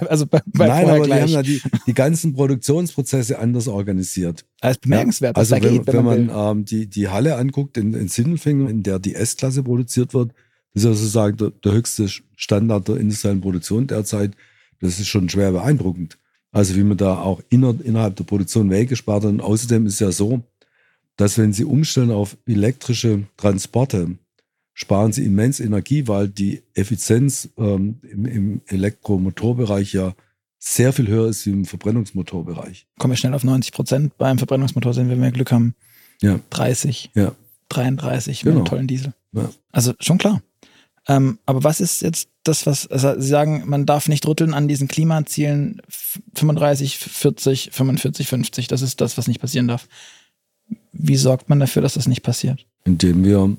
[0.09, 1.19] Also bei, bei Nein, aber gleich.
[1.19, 4.45] die haben ja die, die ganzen Produktionsprozesse anders organisiert.
[4.61, 7.77] Das ist bemerkenswert, ja, also wenn, geht, wenn, wenn man ähm, die, die Halle anguckt
[7.77, 10.33] in, in Sindelfingen, in der die S-Klasse produziert wird,
[10.75, 14.33] das ist ja sozusagen der, der höchste Standard der industriellen Produktion derzeit.
[14.81, 16.19] Das ist schon schwer beeindruckend.
[16.51, 19.31] Also wie man da auch inner, innerhalb der Produktion weggespart hat.
[19.31, 20.43] Und außerdem ist es ja so,
[21.17, 24.17] dass wenn sie umstellen auf elektrische Transporte,
[24.75, 30.15] sparen sie immens Energie, weil die Effizienz ähm, im, im Elektromotorbereich ja
[30.59, 32.87] sehr viel höher ist wie im Verbrennungsmotorbereich.
[32.99, 35.75] Kommen wir schnell auf 90 Prozent beim Verbrennungsmotor, wenn wir mehr Glück haben.
[36.21, 36.41] Ja.
[36.51, 37.33] 30, Ja.
[37.69, 38.61] 33 mit Genau.
[38.65, 39.15] einem tollen Diesel.
[39.33, 39.51] Ja.
[39.73, 40.43] Also schon klar.
[41.07, 44.69] Ähm, aber was ist jetzt das, was, also Sie sagen, man darf nicht rütteln an
[44.69, 48.67] diesen Klimazielen f- 35, 40, 45, 50.
[48.69, 49.87] Das ist das, was nicht passieren darf.
[50.93, 52.67] Wie sorgt man dafür, dass das nicht passiert?
[52.87, 53.57] indem wir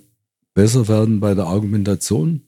[0.56, 2.41] besser werden bei der Argumentation,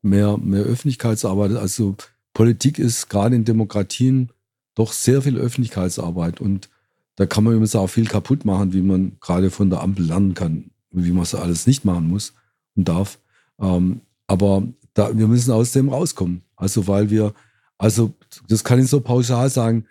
[0.00, 1.52] mehr, mehr Öffentlichkeitsarbeit.
[1.52, 1.94] Also
[2.34, 4.30] Politik ist gerade in Demokratien
[4.74, 6.68] doch sehr viel Öffentlichkeitsarbeit und
[7.16, 10.34] da kann man übrigens auch viel kaputt machen, wie man gerade von der Ampel lernen
[10.34, 12.32] kann, wie man es alles nicht machen muss
[12.74, 13.18] und darf.
[13.60, 16.42] Ähm, aber da, wir müssen aus dem rauskommen.
[16.56, 17.34] Also weil wir,
[17.76, 18.14] also
[18.48, 19.84] das kann ich so pauschal sagen,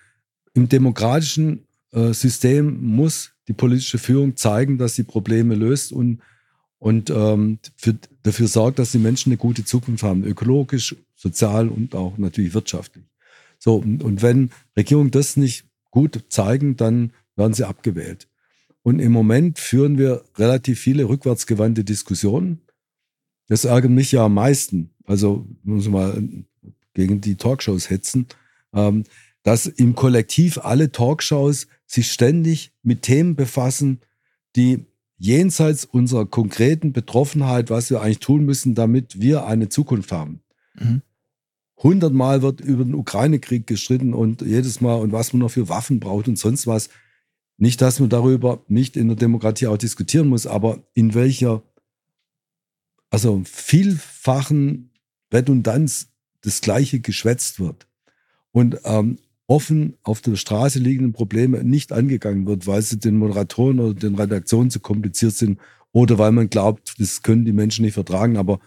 [0.55, 6.19] im demokratischen äh, System muss die politische Führung zeigen, dass sie Probleme löst und,
[6.81, 11.93] und ähm, für, dafür sorgt, dass die Menschen eine gute Zukunft haben, ökologisch, sozial und
[11.93, 13.05] auch natürlich wirtschaftlich.
[13.59, 18.27] So, und, und wenn Regierungen das nicht gut zeigen, dann werden sie abgewählt.
[18.81, 22.61] Und im Moment führen wir relativ viele rückwärtsgewandte Diskussionen.
[23.45, 24.89] Das ärgert mich ja am meisten.
[25.05, 26.19] Also muss ich mal
[26.95, 28.25] gegen die Talkshows hetzen,
[28.73, 29.03] ähm,
[29.43, 33.99] dass im Kollektiv alle Talkshows sich ständig mit Themen befassen,
[34.55, 34.87] die
[35.21, 40.41] jenseits unserer konkreten Betroffenheit, was wir eigentlich tun müssen, damit wir eine Zukunft haben.
[40.73, 41.03] Mhm.
[41.77, 45.99] Hundertmal wird über den Ukraine-Krieg gestritten und jedes Mal und was man noch für Waffen
[45.99, 46.89] braucht und sonst was.
[47.57, 51.61] Nicht, dass man darüber nicht in der Demokratie auch diskutieren muss, aber in welcher,
[53.11, 54.89] also vielfachen
[55.31, 56.07] Redundanz
[56.41, 57.85] das Gleiche geschwätzt wird
[58.51, 59.19] und ähm,
[59.51, 64.15] offen auf der Straße liegenden Probleme nicht angegangen wird, weil sie den Moderatoren oder den
[64.15, 65.59] Redaktionen zu kompliziert sind
[65.91, 68.59] oder weil man glaubt, das können die Menschen nicht vertragen, aber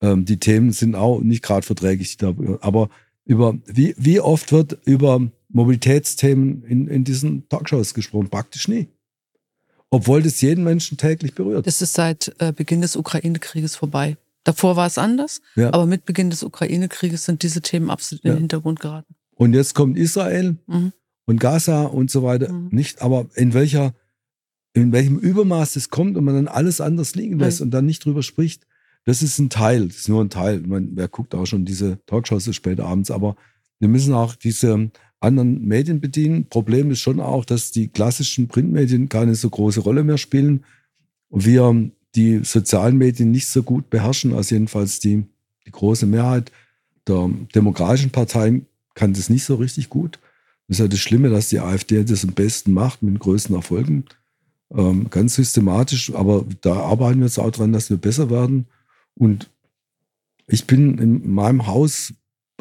[0.00, 2.16] ähm, die Themen sind auch nicht gerade verträglich.
[2.60, 2.88] Aber
[3.24, 8.28] über wie, wie oft wird über Mobilitätsthemen in, in diesen Talkshows gesprochen?
[8.30, 8.86] Praktisch nie.
[9.90, 11.66] Obwohl das jeden Menschen täglich berührt.
[11.66, 14.16] Das ist seit äh, Beginn des Ukraine-Krieges vorbei.
[14.44, 15.72] Davor war es anders, Ja.
[15.74, 18.34] aber mit Beginn des Ukraine-Krieges sind diese Themen absolut in Ja.
[18.36, 19.14] den Hintergrund geraten.
[19.38, 20.92] Und jetzt kommt Israel Mhm.
[21.24, 22.52] und Gaza und so weiter.
[22.52, 22.68] Mhm.
[22.72, 23.94] Nicht, aber in welcher,
[24.74, 28.04] in welchem Übermaß das kommt und man dann alles anders liegen lässt und dann nicht
[28.04, 28.66] drüber spricht,
[29.04, 30.60] das ist ein Teil, das ist nur ein Teil.
[30.60, 33.36] Man, wer guckt auch schon diese Talkshows so spät abends, aber
[33.78, 36.46] wir müssen auch diese anderen Medien bedienen.
[36.48, 40.64] Problem ist schon auch, dass die klassischen Printmedien keine so große Rolle mehr spielen.
[41.28, 45.24] Und wir die sozialen Medien nicht so gut beherrschen, als jedenfalls die,
[45.66, 46.50] die große Mehrheit
[47.06, 48.66] der demokratischen Parteien
[48.98, 50.18] kann das nicht so richtig gut.
[50.66, 53.54] Das ist ja das Schlimme, dass die AfD das am besten macht, mit den größten
[53.54, 54.04] Erfolgen.
[54.74, 58.66] Ähm, ganz systematisch, aber da arbeiten wir jetzt auch dran, dass wir besser werden.
[59.14, 59.48] Und
[60.48, 62.12] ich bin in meinem Haus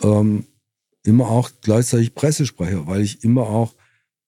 [0.03, 0.45] ähm,
[1.03, 3.73] immer auch gleichzeitig Pressesprecher, weil ich immer auch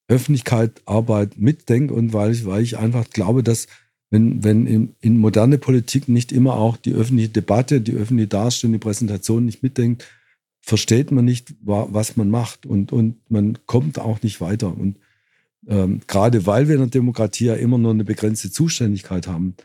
[0.08, 3.68] Öffentlichkeit, Arbeit mitdenke und weil ich, weil ich einfach glaube, dass
[4.10, 8.74] wenn, wenn in, in moderne Politik nicht immer auch die öffentliche Debatte, die öffentliche Darstellung,
[8.74, 10.08] die Präsentation nicht mitdenkt,
[10.62, 14.76] versteht man nicht, wa- was man macht und, und man kommt auch nicht weiter.
[14.76, 14.98] Und
[15.68, 19.56] ähm, gerade weil wir in der Demokratie ja immer nur eine begrenzte Zuständigkeit haben,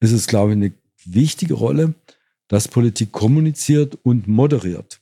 [0.00, 0.72] ist es, glaube ich, eine
[1.04, 1.94] wichtige Rolle,
[2.48, 5.00] dass Politik kommuniziert und moderiert.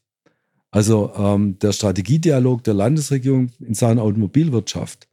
[0.71, 5.09] Also ähm, der Strategiedialog der Landesregierung in Sachen Automobilwirtschaft,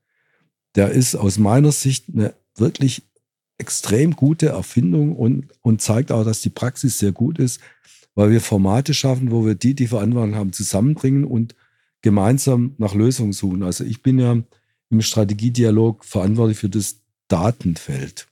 [0.75, 3.03] der ist aus meiner Sicht eine wirklich
[3.57, 7.59] extrem gute Erfindung und, und zeigt auch, dass die Praxis sehr gut ist,
[8.15, 11.55] weil wir Formate schaffen, wo wir die, die Verantwortung haben, zusammenbringen und
[12.01, 13.63] gemeinsam nach Lösungen suchen.
[13.63, 14.37] Also ich bin ja
[14.89, 16.97] im Strategiedialog verantwortlich für das
[17.27, 18.27] Datenfeld.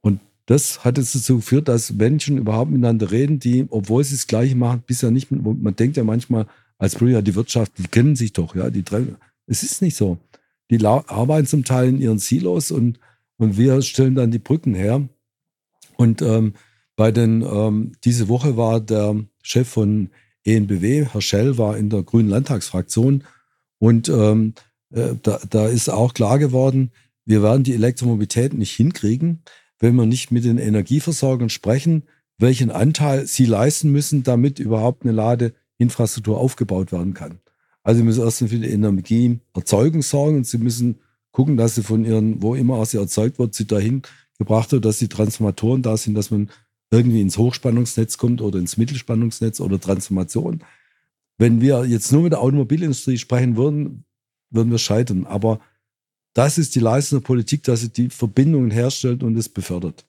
[0.00, 4.26] Und das hat jetzt dazu geführt, dass Menschen überhaupt miteinander reden, die, obwohl sie das
[4.26, 6.46] Gleiche machen, bisher nicht, man denkt ja manchmal
[6.78, 9.16] als Politiker, die Wirtschaft, die kennen sich doch, ja, die treffen.
[9.46, 10.18] Es ist nicht so.
[10.70, 13.00] Die arbeiten zum Teil in ihren Silos und,
[13.38, 15.08] und wir stellen dann die Brücken her.
[15.96, 16.52] Und ähm,
[16.98, 20.10] bei den, ähm, diese Woche war der Chef von
[20.44, 23.22] ENBW, Herr Schell, war in der Grünen Landtagsfraktion
[23.78, 24.54] und ähm,
[24.90, 26.90] äh, da, da ist auch klar geworden,
[27.24, 29.44] wir werden die Elektromobilität nicht hinkriegen,
[29.78, 32.02] wenn wir nicht mit den Energieversorgern sprechen,
[32.36, 37.38] welchen Anteil sie leisten müssen, damit überhaupt eine Ladeinfrastruktur aufgebaut werden kann.
[37.84, 40.96] Also sie müssen erst für die Energieerzeugung sorgen und sie müssen
[41.30, 44.02] gucken, dass sie von ihren, wo immer auch sie erzeugt wird, sie dahin
[44.36, 46.50] gebracht wird, dass die Transformatoren da sind, dass man
[46.90, 50.64] irgendwie ins Hochspannungsnetz kommt oder ins Mittelspannungsnetz oder Transformation.
[51.36, 54.04] Wenn wir jetzt nur mit der Automobilindustrie sprechen würden,
[54.50, 55.26] würden wir scheitern.
[55.26, 55.60] Aber
[56.32, 60.06] das ist die Leistung der Politik, dass sie die Verbindungen herstellt und es befördert.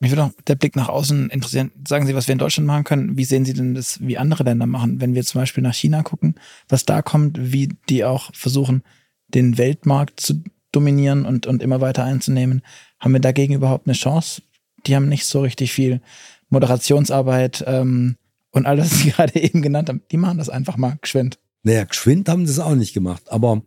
[0.00, 1.70] Mich würde auch der Blick nach außen interessieren.
[1.86, 3.16] Sagen Sie, was wir in Deutschland machen können.
[3.16, 5.00] Wie sehen Sie denn das, wie andere Länder machen?
[5.00, 6.34] Wenn wir zum Beispiel nach China gucken,
[6.68, 8.82] was da kommt, wie die auch versuchen,
[9.28, 12.62] den Weltmarkt zu dominieren und, und immer weiter einzunehmen.
[12.98, 14.42] Haben wir dagegen überhaupt eine Chance?
[14.86, 16.00] Die haben nicht so richtig viel
[16.48, 18.16] Moderationsarbeit ähm,
[18.50, 20.02] und alles, was Sie gerade eben genannt haben.
[20.10, 21.38] Die machen das einfach mal geschwind.
[21.62, 23.62] Naja, geschwind haben sie es auch nicht gemacht, aber.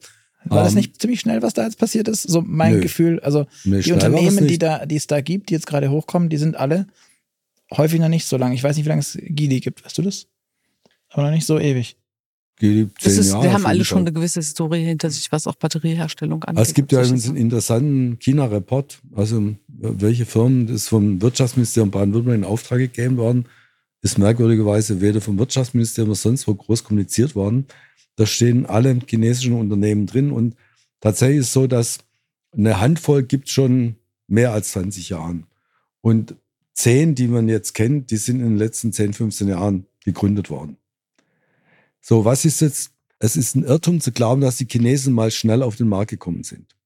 [0.45, 2.21] War das ähm, nicht ziemlich schnell, was da jetzt passiert ist?
[2.21, 2.81] So mein Nö.
[2.81, 6.29] Gefühl, also nee, die Unternehmen, die da, die es da gibt, die jetzt gerade hochkommen,
[6.29, 6.87] die sind alle
[7.75, 8.53] häufig noch nicht so lang.
[8.53, 10.27] Ich weiß nicht, wie lange es Gili gibt, weißt du das?
[11.09, 11.97] Aber noch nicht so ewig.
[12.59, 16.57] Ist, Jahre wir haben alle schon eine gewisse Historie hinter sich, was auch Batterieherstellung angeht.
[16.57, 22.37] Also es gibt ja übrigens einen interessanten China-Report, also welche Firmen das vom Wirtschaftsministerium Baden-Württemberg
[22.39, 23.45] in Auftrag gegeben worden,
[24.01, 27.67] ist merkwürdigerweise weder vom Wirtschaftsministerium noch sonst wo groß kommuniziert worden.
[28.15, 30.55] Da stehen alle chinesischen Unternehmen drin und
[30.99, 31.99] tatsächlich ist es so, dass
[32.51, 33.97] eine Handvoll gibt schon
[34.27, 35.45] mehr als 20 Jahren.
[36.01, 36.35] Und
[36.73, 40.77] zehn, die man jetzt kennt, die sind in den letzten 10, 15 Jahren gegründet worden.
[42.07, 45.61] So, was ist jetzt es ist ein Irrtum zu glauben, dass die Chinesen mal schnell
[45.61, 46.77] auf den Markt gekommen sind.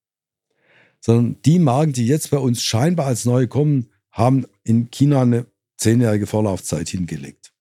[0.99, 5.45] Sondern die Marken, die jetzt bei uns scheinbar als neue kommen, haben in China eine
[5.77, 7.53] zehnjährige Vorlaufzeit hingelegt.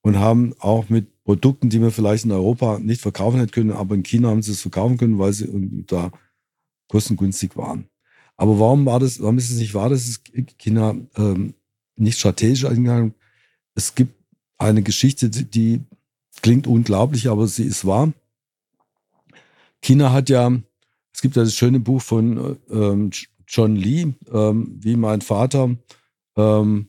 [0.00, 3.94] Und haben auch mit Produkten, die wir vielleicht in Europa nicht verkaufen hätten können, aber
[3.94, 6.10] in China haben sie es verkaufen können, weil sie da
[6.88, 7.88] kostengünstig waren.
[8.36, 10.22] Aber warum war das, warum ist es nicht wahr, dass es
[10.58, 11.54] China ähm,
[11.96, 13.14] nicht strategisch angegangen?
[13.74, 14.14] Es gibt
[14.58, 15.80] eine Geschichte, die
[16.46, 18.12] klingt unglaublich, aber sie ist wahr.
[19.82, 20.52] China hat ja,
[21.12, 23.10] es gibt ja das schöne Buch von ähm,
[23.48, 25.74] John Lee, ähm, wie mein Vater,
[26.36, 26.88] ähm,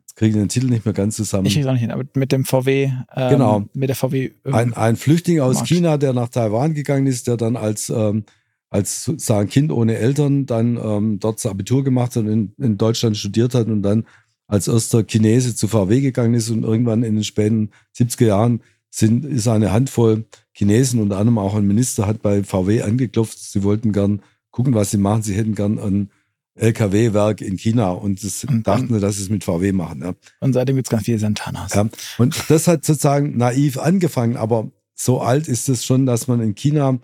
[0.00, 1.44] jetzt kriege ich den Titel nicht mehr ganz zusammen.
[1.46, 2.84] Ich krieg's auch nicht hin, aber mit dem VW,
[3.14, 3.64] ähm, Genau.
[3.74, 4.30] mit der VW.
[4.46, 5.68] ähm, Ein, ein Flüchtling aus Marx.
[5.68, 8.24] China, der nach Taiwan gegangen ist, der dann als, ähm,
[8.70, 12.78] als sozusagen Kind ohne Eltern dann ähm, dort das Abitur gemacht hat und in, in
[12.78, 14.06] Deutschland studiert hat und dann
[14.46, 18.62] als erster Chinese zu VW gegangen ist und irgendwann in den späten 70er Jahren
[18.98, 23.38] sind, ist eine Handvoll Chinesen, unter anderem auch ein Minister, hat bei VW angeklopft.
[23.38, 25.22] Sie wollten gern gucken, was sie machen.
[25.22, 26.10] Sie hätten gern ein
[26.56, 30.02] LKW-Werk in China und das Und dachten, sie, dass sie es mit VW machen.
[30.02, 30.14] Ja.
[30.40, 31.74] und seitdem gibt's ganz viele Santanas.
[31.74, 31.88] Ja,
[32.18, 36.56] und das hat sozusagen naiv angefangen, aber so alt ist es schon, dass man in
[36.56, 36.98] China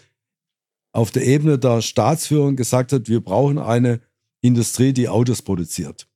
[0.92, 4.00] auf der Ebene der Staatsführung gesagt hat, wir brauchen eine
[4.40, 6.08] Industrie, die Autos produziert.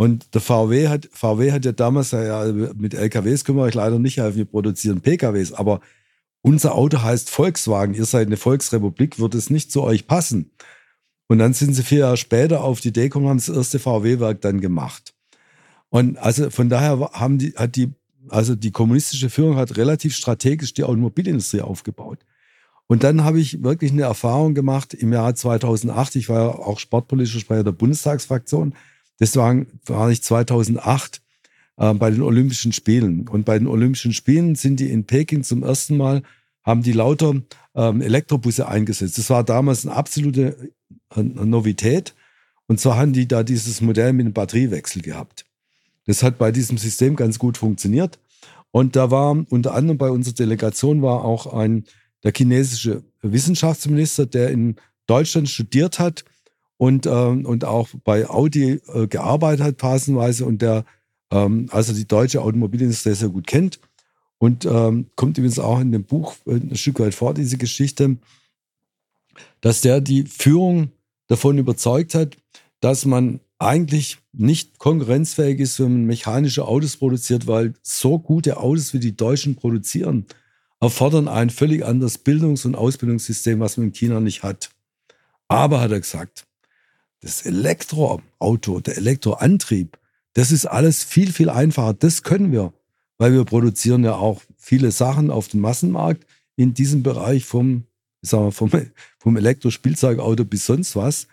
[0.00, 2.44] Und der VW hat, VW hat ja damals, ja,
[2.76, 5.80] mit LKWs können wir euch leider nicht helfen, wir produzieren PKWs, aber
[6.40, 10.52] unser Auto heißt Volkswagen, ihr seid eine Volksrepublik, wird es nicht zu euch passen.
[11.26, 14.40] Und dann sind sie vier Jahre später auf die Idee gekommen, haben das erste VW-Werk
[14.40, 15.14] dann gemacht.
[15.88, 17.90] Und also von daher haben die, hat die,
[18.28, 22.20] also die kommunistische Führung hat relativ strategisch die Automobilindustrie aufgebaut.
[22.86, 26.14] Und dann habe ich wirklich eine Erfahrung gemacht im Jahr 2008.
[26.14, 28.74] Ich war ja auch sportpolitischer Sprecher der Bundestagsfraktion.
[29.18, 29.56] Das war,
[29.86, 31.20] war ich 2008
[31.76, 33.28] äh, bei den Olympischen Spielen.
[33.28, 36.22] Und bei den Olympischen Spielen sind die in Peking zum ersten Mal,
[36.62, 37.34] haben die lauter
[37.74, 39.18] ähm, Elektrobusse eingesetzt.
[39.18, 40.72] Das war damals eine absolute
[41.14, 42.14] äh, Novität.
[42.66, 45.46] Und zwar haben die da dieses Modell mit dem Batteriewechsel gehabt.
[46.06, 48.18] Das hat bei diesem System ganz gut funktioniert.
[48.70, 51.84] Und da war unter anderem bei unserer Delegation war auch ein
[52.24, 56.24] der chinesische Wissenschaftsminister, der in Deutschland studiert hat
[56.78, 60.84] und, ähm, und auch bei Audi äh, gearbeitet hat, phasenweise, und der
[61.30, 63.80] ähm, also die deutsche Automobilindustrie sehr gut kennt.
[64.38, 68.16] Und ähm, kommt übrigens auch in dem Buch äh, ein Stück weit vor, diese Geschichte,
[69.60, 70.92] dass der die Führung
[71.26, 72.36] davon überzeugt hat,
[72.80, 78.94] dass man eigentlich nicht konkurrenzfähig ist, wenn man mechanische Autos produziert, weil so gute Autos
[78.94, 80.26] wie die Deutschen produzieren,
[80.80, 84.70] erfordern ein völlig anderes Bildungs- und Ausbildungssystem, was man in China nicht hat.
[85.48, 86.46] Aber, hat er gesagt,
[87.20, 89.98] das Elektroauto, der Elektroantrieb,
[90.34, 91.94] das ist alles viel, viel einfacher.
[91.94, 92.72] Das können wir,
[93.16, 96.26] weil wir produzieren ja auch viele Sachen auf dem Massenmarkt
[96.56, 97.84] in diesem Bereich vom,
[98.22, 98.70] ich sag mal, vom,
[99.18, 101.26] vom Elektrospielzeugauto bis sonst was.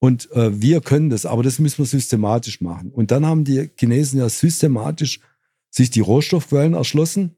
[0.00, 2.90] Und äh, wir können das, aber das müssen wir systematisch machen.
[2.90, 5.20] Und dann haben die Chinesen ja systematisch
[5.70, 7.36] sich die Rohstoffquellen erschlossen,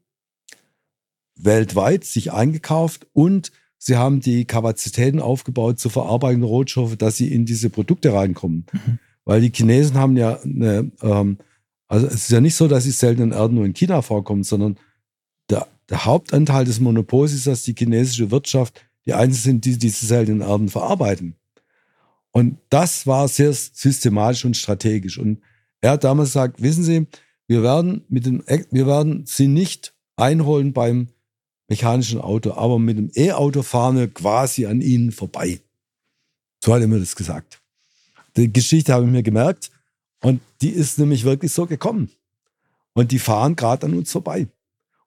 [1.35, 3.53] weltweit sich eingekauft und
[3.85, 8.65] sie haben die Kapazitäten aufgebaut zur Verarbeitung der Rohstoffe, dass sie in diese Produkte reinkommen.
[8.73, 8.99] Mhm.
[9.25, 11.39] Weil die Chinesen haben ja eine, ähm,
[11.89, 14.79] also es ist ja nicht so, dass die seltenen Erden nur in China vorkommen, sondern
[15.51, 20.07] der, der Hauptanteil des Monopols ist, dass die chinesische Wirtschaft die einzigen sind, die diese
[20.07, 21.35] seltenen Erden verarbeiten.
[22.31, 25.19] Und das war sehr systematisch und strategisch.
[25.19, 25.41] Und
[25.81, 27.09] er hat damals gesagt, wissen Sie,
[27.49, 31.09] wir werden, mit dem, wir werden Sie nicht einholen beim
[31.69, 35.61] mechanischen Auto, aber mit dem E-Auto fahren wir quasi an Ihnen vorbei.
[36.65, 37.61] So hat er mir das gesagt.
[38.37, 39.71] Die Geschichte habe ich mir gemerkt
[40.23, 42.11] und die ist nämlich wirklich so gekommen.
[42.95, 44.49] Und die fahren gerade an uns vorbei.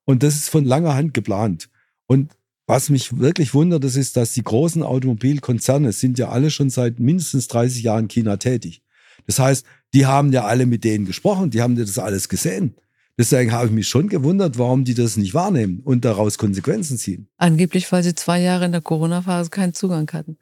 [0.06, 1.70] Und das ist von langer Hand geplant.
[2.08, 2.32] Und
[2.68, 7.00] was mich wirklich wundert, das ist, dass die großen Automobilkonzerne sind ja alle schon seit
[7.00, 8.82] mindestens 30 Jahren in China tätig.
[9.28, 12.76] Das heißt, die haben ja alle mit denen gesprochen, die haben das alles gesehen.
[13.18, 17.30] Deswegen habe ich mich schon gewundert, warum die das nicht wahrnehmen und daraus Konsequenzen ziehen.
[17.38, 20.38] Angeblich, weil sie zwei Jahre in der Corona-Phase keinen Zugang hatten.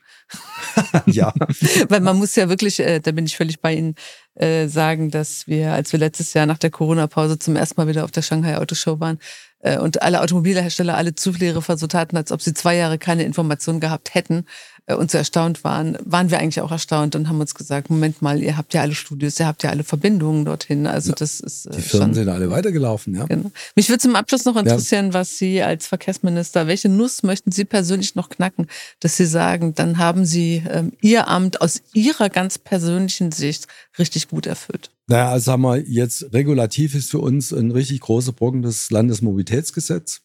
[1.06, 1.34] ja.
[1.90, 3.94] weil man muss ja wirklich, äh, da bin ich völlig bei Ihnen,
[4.36, 8.04] äh, sagen, dass wir, als wir letztes Jahr nach der Corona-Pause zum ersten Mal wieder
[8.04, 9.20] auf der Shanghai Autoshow waren
[9.60, 13.80] äh, und alle Automobilhersteller alle Zufälle versucht hatten, als ob sie zwei Jahre keine Informationen
[13.80, 14.46] gehabt hätten,
[14.88, 18.42] und so erstaunt waren, waren wir eigentlich auch erstaunt und haben uns gesagt, Moment mal,
[18.44, 20.88] ihr habt ja alle Studios, ihr habt ja alle Verbindungen dorthin.
[20.88, 21.68] Also ja, das ist.
[21.68, 23.26] Äh, die Firmen sind alle weitergelaufen, ja.
[23.26, 23.52] Genau.
[23.76, 25.14] Mich würde zum Abschluss noch interessieren, ja.
[25.14, 28.68] was Sie als Verkehrsminister, welche Nuss möchten Sie persönlich noch knacken,
[29.00, 34.28] dass Sie sagen, dann haben Sie ähm, Ihr Amt aus Ihrer ganz persönlichen Sicht richtig
[34.28, 34.92] gut erfüllt.
[35.08, 40.22] Naja, also haben wir jetzt regulativ ist für uns ein richtig großer Brocken das Landesmobilitätsgesetz.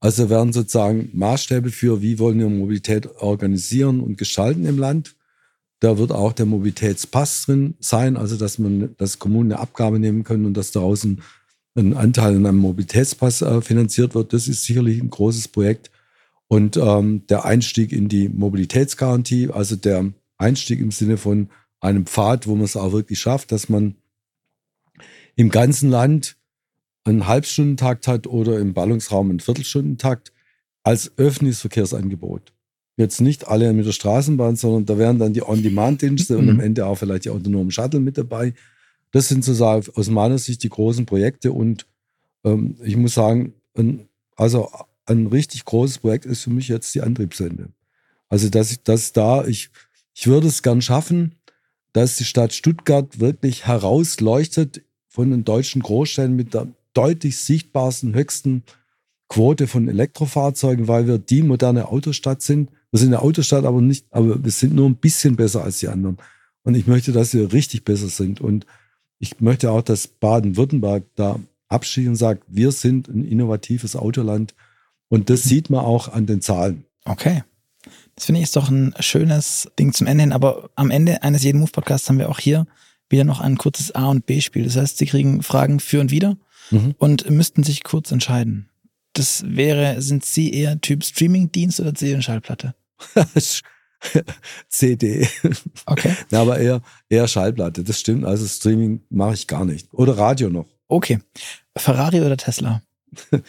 [0.00, 5.14] Also werden sozusagen Maßstäbe für, wie wollen wir Mobilität organisieren und gestalten im Land.
[5.80, 10.24] Da wird auch der Mobilitätspass drin sein, also dass man, dass Kommunen eine Abgabe nehmen
[10.24, 11.22] können und dass daraus ein,
[11.94, 14.34] Anteil in einem Mobilitätspass äh, finanziert wird.
[14.34, 15.90] Das ist sicherlich ein großes Projekt.
[16.48, 21.48] Und ähm, der Einstieg in die Mobilitätsgarantie, also der Einstieg im Sinne von
[21.80, 23.94] einem Pfad, wo man es auch wirklich schafft, dass man
[25.36, 26.36] im ganzen Land
[27.04, 30.32] einen Halbstundentakt hat oder im Ballungsraum einen Viertelstundentakt
[30.82, 32.52] als öffentliches Verkehrsangebot.
[32.96, 36.60] Jetzt nicht alle mit der Straßenbahn, sondern da wären dann die On-Demand-Dienste und am mhm.
[36.60, 38.52] Ende auch vielleicht die autonomen Shuttle mit dabei.
[39.12, 41.86] Das sind sozusagen aus meiner Sicht die großen Projekte und
[42.44, 44.70] ähm, ich muss sagen, ein, also
[45.06, 47.70] ein richtig großes Projekt ist für mich jetzt die Antriebswende.
[48.28, 49.70] Also, dass ich das da, ich,
[50.14, 51.34] ich würde es gern schaffen,
[51.92, 58.64] dass die Stadt Stuttgart wirklich herausleuchtet von den deutschen Großstädten mit der deutlich sichtbarsten, höchsten
[59.28, 62.70] Quote von Elektrofahrzeugen, weil wir die moderne Autostadt sind.
[62.90, 65.88] Wir sind eine Autostadt, aber nicht, aber wir sind nur ein bisschen besser als die
[65.88, 66.18] anderen.
[66.64, 68.40] Und ich möchte, dass wir richtig besser sind.
[68.40, 68.66] Und
[69.18, 71.38] ich möchte auch, dass Baden-Württemberg da
[71.68, 74.54] absticht und sagt, wir sind ein innovatives Autoland.
[75.08, 76.84] Und das sieht man auch an den Zahlen.
[77.04, 77.44] Okay.
[78.14, 80.32] Das finde ich ist doch ein schönes Ding zum Ende hin.
[80.32, 82.66] Aber am Ende eines jeden Move-Podcasts haben wir auch hier
[83.08, 84.64] wieder noch ein kurzes A- und B-Spiel.
[84.64, 86.36] Das heißt, Sie kriegen Fragen für und wieder
[86.70, 86.94] mhm.
[86.98, 88.68] und müssten sich kurz entscheiden.
[89.12, 92.74] Das wäre, sind Sie eher Typ Streamingdienst oder CD und Schallplatte?
[94.68, 95.28] CD.
[95.86, 96.16] Okay.
[96.30, 97.84] Ja, aber eher, eher Schallplatte.
[97.84, 98.24] Das stimmt.
[98.24, 99.92] Also Streaming mache ich gar nicht.
[99.92, 100.66] Oder Radio noch.
[100.88, 101.20] Okay.
[101.76, 102.82] Ferrari oder Tesla?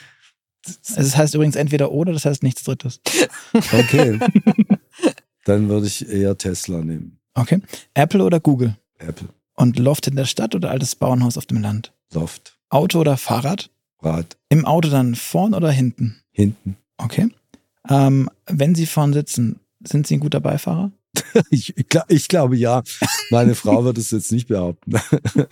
[0.64, 3.02] Also das heißt übrigens entweder oder, das heißt nichts Drittes.
[3.54, 4.20] Okay.
[5.46, 7.20] Dann würde ich eher Tesla nehmen.
[7.34, 7.62] Okay.
[7.96, 8.78] Apple oder Google?
[9.00, 9.30] Apple.
[9.56, 11.94] Und Loft in der Stadt oder altes Bauernhaus auf dem Land?
[12.14, 12.60] Loft.
[12.72, 13.70] Auto oder Fahrrad?
[14.02, 14.38] Rad.
[14.50, 16.22] Im Auto dann vorn oder hinten?
[16.32, 16.78] Hinten.
[16.98, 17.30] Okay.
[17.90, 20.92] Ähm, wenn Sie vorn sitzen, sind Sie ein guter Beifahrer?
[21.50, 21.76] ich,
[22.08, 22.84] ich, glaube ja.
[23.30, 24.94] Meine Frau wird es jetzt nicht behaupten.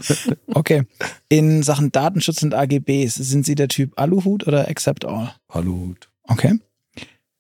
[0.54, 0.84] okay.
[1.28, 5.34] In Sachen Datenschutz und AGBs, sind Sie der Typ Aluhut oder Accept All?
[5.50, 6.10] Aluhut.
[6.24, 6.60] Okay.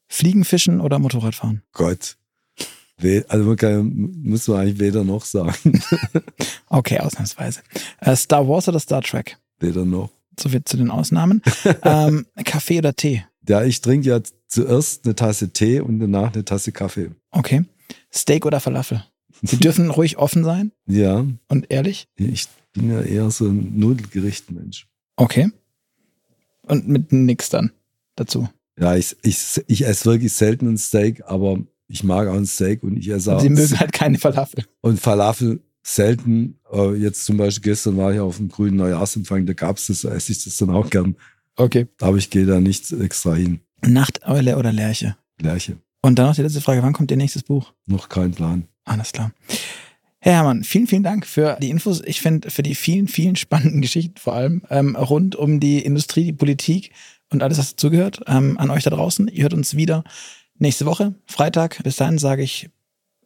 [0.09, 1.63] Fliegen, Fischen oder Motorradfahren?
[1.71, 2.17] Gott.
[3.29, 5.81] Also man kann, muss man eigentlich weder noch sagen.
[6.69, 7.61] okay, ausnahmsweise.
[8.01, 9.37] Äh, Star Wars oder Star Trek?
[9.59, 10.09] Weder noch.
[10.39, 11.41] So viel zu den Ausnahmen.
[11.83, 13.25] ähm, Kaffee oder Tee?
[13.47, 17.11] Ja, ich trinke ja zuerst eine Tasse Tee und danach eine Tasse Kaffee.
[17.31, 17.63] Okay.
[18.13, 19.03] Steak oder Falafel?
[19.41, 20.71] Sie dürfen ruhig offen sein.
[20.87, 21.25] Ja.
[21.47, 22.07] Und ehrlich?
[22.15, 24.87] Ich bin ja eher so ein Nudelgericht-Mensch.
[25.15, 25.51] Okay.
[26.63, 27.71] Und mit nix dann
[28.15, 28.47] dazu?
[28.79, 32.83] Ja, ich, ich, ich esse wirklich selten ein Steak, aber ich mag auch ein Steak
[32.83, 33.41] und ich esse auch.
[33.41, 34.65] Sie mögen halt keine Falafel.
[34.81, 35.61] Und Falafel
[35.95, 36.59] selten.
[36.71, 40.03] Äh, jetzt zum Beispiel gestern war ich auf dem grünen Neujahrsempfang, da gab es das,
[40.03, 41.15] esse ich das dann auch gern.
[41.55, 41.87] Okay.
[41.99, 43.59] Aber ich gehe da nicht extra hin.
[43.85, 45.17] Nachteule oder Lerche?
[45.41, 45.77] Lerche.
[46.01, 47.73] Und dann noch die letzte Frage, wann kommt Ihr nächstes Buch?
[47.85, 48.67] Noch kein Plan.
[48.85, 49.31] Alles klar.
[50.21, 52.01] Herr Herrmann, vielen, vielen Dank für die Infos.
[52.05, 56.25] Ich finde für die vielen, vielen spannenden Geschichten vor allem ähm, rund um die Industrie,
[56.25, 56.91] die Politik
[57.31, 58.21] und alles, was dazugehört.
[58.27, 59.27] Ähm, an euch da draußen.
[59.27, 60.03] Ihr hört uns wieder
[60.57, 61.81] nächste Woche, Freitag.
[61.83, 62.69] Bis dahin sage ich,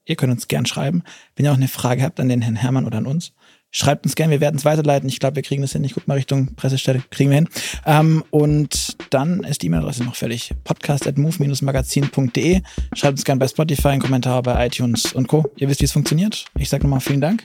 [0.05, 1.03] ihr könnt uns gern schreiben.
[1.35, 3.34] Wenn ihr auch eine Frage habt an den Herrn Hermann oder an uns,
[3.71, 5.09] schreibt uns gern, wir werden es weiterleiten.
[5.09, 5.84] Ich glaube, wir kriegen das hin.
[5.84, 7.49] Ich gucke mal Richtung Pressestelle, kriegen wir hin.
[7.85, 10.51] Ähm, und dann ist die E-Mail-Adresse noch fertig.
[10.63, 12.61] Podcast at move-magazin.de.
[12.93, 15.51] Schreibt uns gern bei Spotify einen Kommentar bei iTunes und Co.
[15.57, 16.45] Ihr wisst, wie es funktioniert.
[16.57, 17.43] Ich sage nochmal vielen Dank.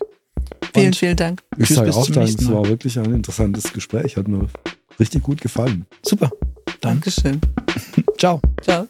[0.75, 1.43] Vielen, vielen Dank.
[1.57, 2.29] Ich sage auch Dank.
[2.29, 4.17] Es war wirklich ein interessantes Gespräch.
[4.17, 4.47] Hat mir
[5.01, 5.87] richtig gut gefallen.
[6.03, 6.31] Super.
[6.81, 7.01] Dann.
[7.01, 7.41] Dankeschön.
[8.19, 8.41] Ciao.
[8.63, 8.87] Ciao.